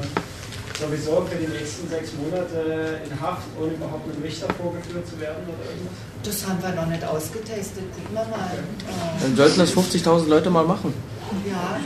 sowieso 0.80 1.28
für 1.30 1.36
die 1.36 1.48
nächsten 1.52 1.90
sechs 1.90 2.12
Monate 2.16 3.00
in 3.04 3.12
Haft, 3.20 3.48
ohne 3.60 3.74
überhaupt 3.74 4.08
einem 4.08 4.24
Richter 4.24 4.48
vorgeführt 4.56 5.04
zu 5.08 5.20
werden 5.20 5.44
oder 5.44 5.60
irgendwas? 5.68 5.96
Das 6.24 6.48
haben 6.48 6.64
wir 6.64 6.72
noch 6.72 6.88
nicht 6.88 7.04
ausgetestet. 7.04 7.84
Gucken 7.92 8.16
wir 8.16 8.26
mal. 8.32 8.48
Äh, 8.56 9.22
Dann 9.24 9.36
sollten 9.36 9.60
das 9.60 9.76
50.000 9.76 10.28
Leute 10.30 10.50
mal 10.50 10.64
machen. 10.64 10.94
Ja, 11.52 11.80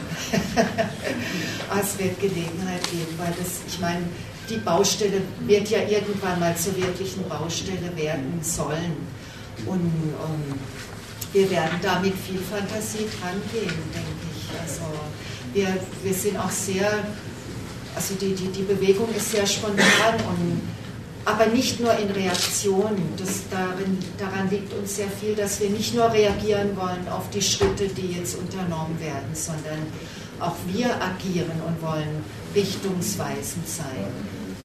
Aber 1.71 1.81
es 1.81 1.97
wird 1.97 2.19
Gelegenheit 2.19 2.83
geben, 2.91 3.13
weil 3.17 3.33
das, 3.39 3.61
ich 3.67 3.79
meine, 3.79 4.03
die 4.49 4.57
Baustelle 4.57 5.21
wird 5.41 5.69
ja 5.69 5.79
irgendwann 5.79 6.39
mal 6.39 6.55
zur 6.55 6.75
wirklichen 6.75 7.27
Baustelle 7.27 7.95
werden 7.95 8.39
sollen. 8.41 8.97
Und 9.65 9.79
ähm, 9.79 10.59
wir 11.33 11.49
werden 11.51 11.79
da 11.81 11.99
mit 11.99 12.13
viel 12.15 12.39
Fantasie 12.39 13.05
dran 13.19 13.41
gehen, 13.51 13.77
denke 13.93 14.25
ich. 14.33 14.59
Also 14.59 14.81
wir, 15.53 15.67
wir 16.03 16.13
sind 16.13 16.37
auch 16.37 16.49
sehr, 16.49 17.03
also 17.95 18.15
die, 18.15 18.33
die, 18.33 18.47
die 18.47 18.63
Bewegung 18.63 19.13
ist 19.15 19.31
sehr 19.31 19.45
spontan 19.45 20.15
und 20.27 20.61
aber 21.25 21.45
nicht 21.47 21.79
nur 21.79 21.95
in 21.97 22.09
Reaktion. 22.09 22.97
Das 23.17 23.43
darin, 23.51 23.99
daran 24.17 24.49
liegt 24.49 24.73
uns 24.73 24.95
sehr 24.95 25.09
viel, 25.09 25.35
dass 25.35 25.59
wir 25.59 25.69
nicht 25.69 25.93
nur 25.93 26.11
reagieren 26.11 26.75
wollen 26.75 27.07
auf 27.09 27.29
die 27.29 27.41
Schritte, 27.41 27.87
die 27.87 28.13
jetzt 28.13 28.35
unternommen 28.35 28.99
werden, 28.99 29.29
sondern 29.33 29.85
auch 30.39 30.55
wir 30.67 30.89
agieren 31.01 31.61
und 31.67 31.81
wollen 31.81 32.23
richtungsweisend 32.55 33.67
sein. 33.67 34.38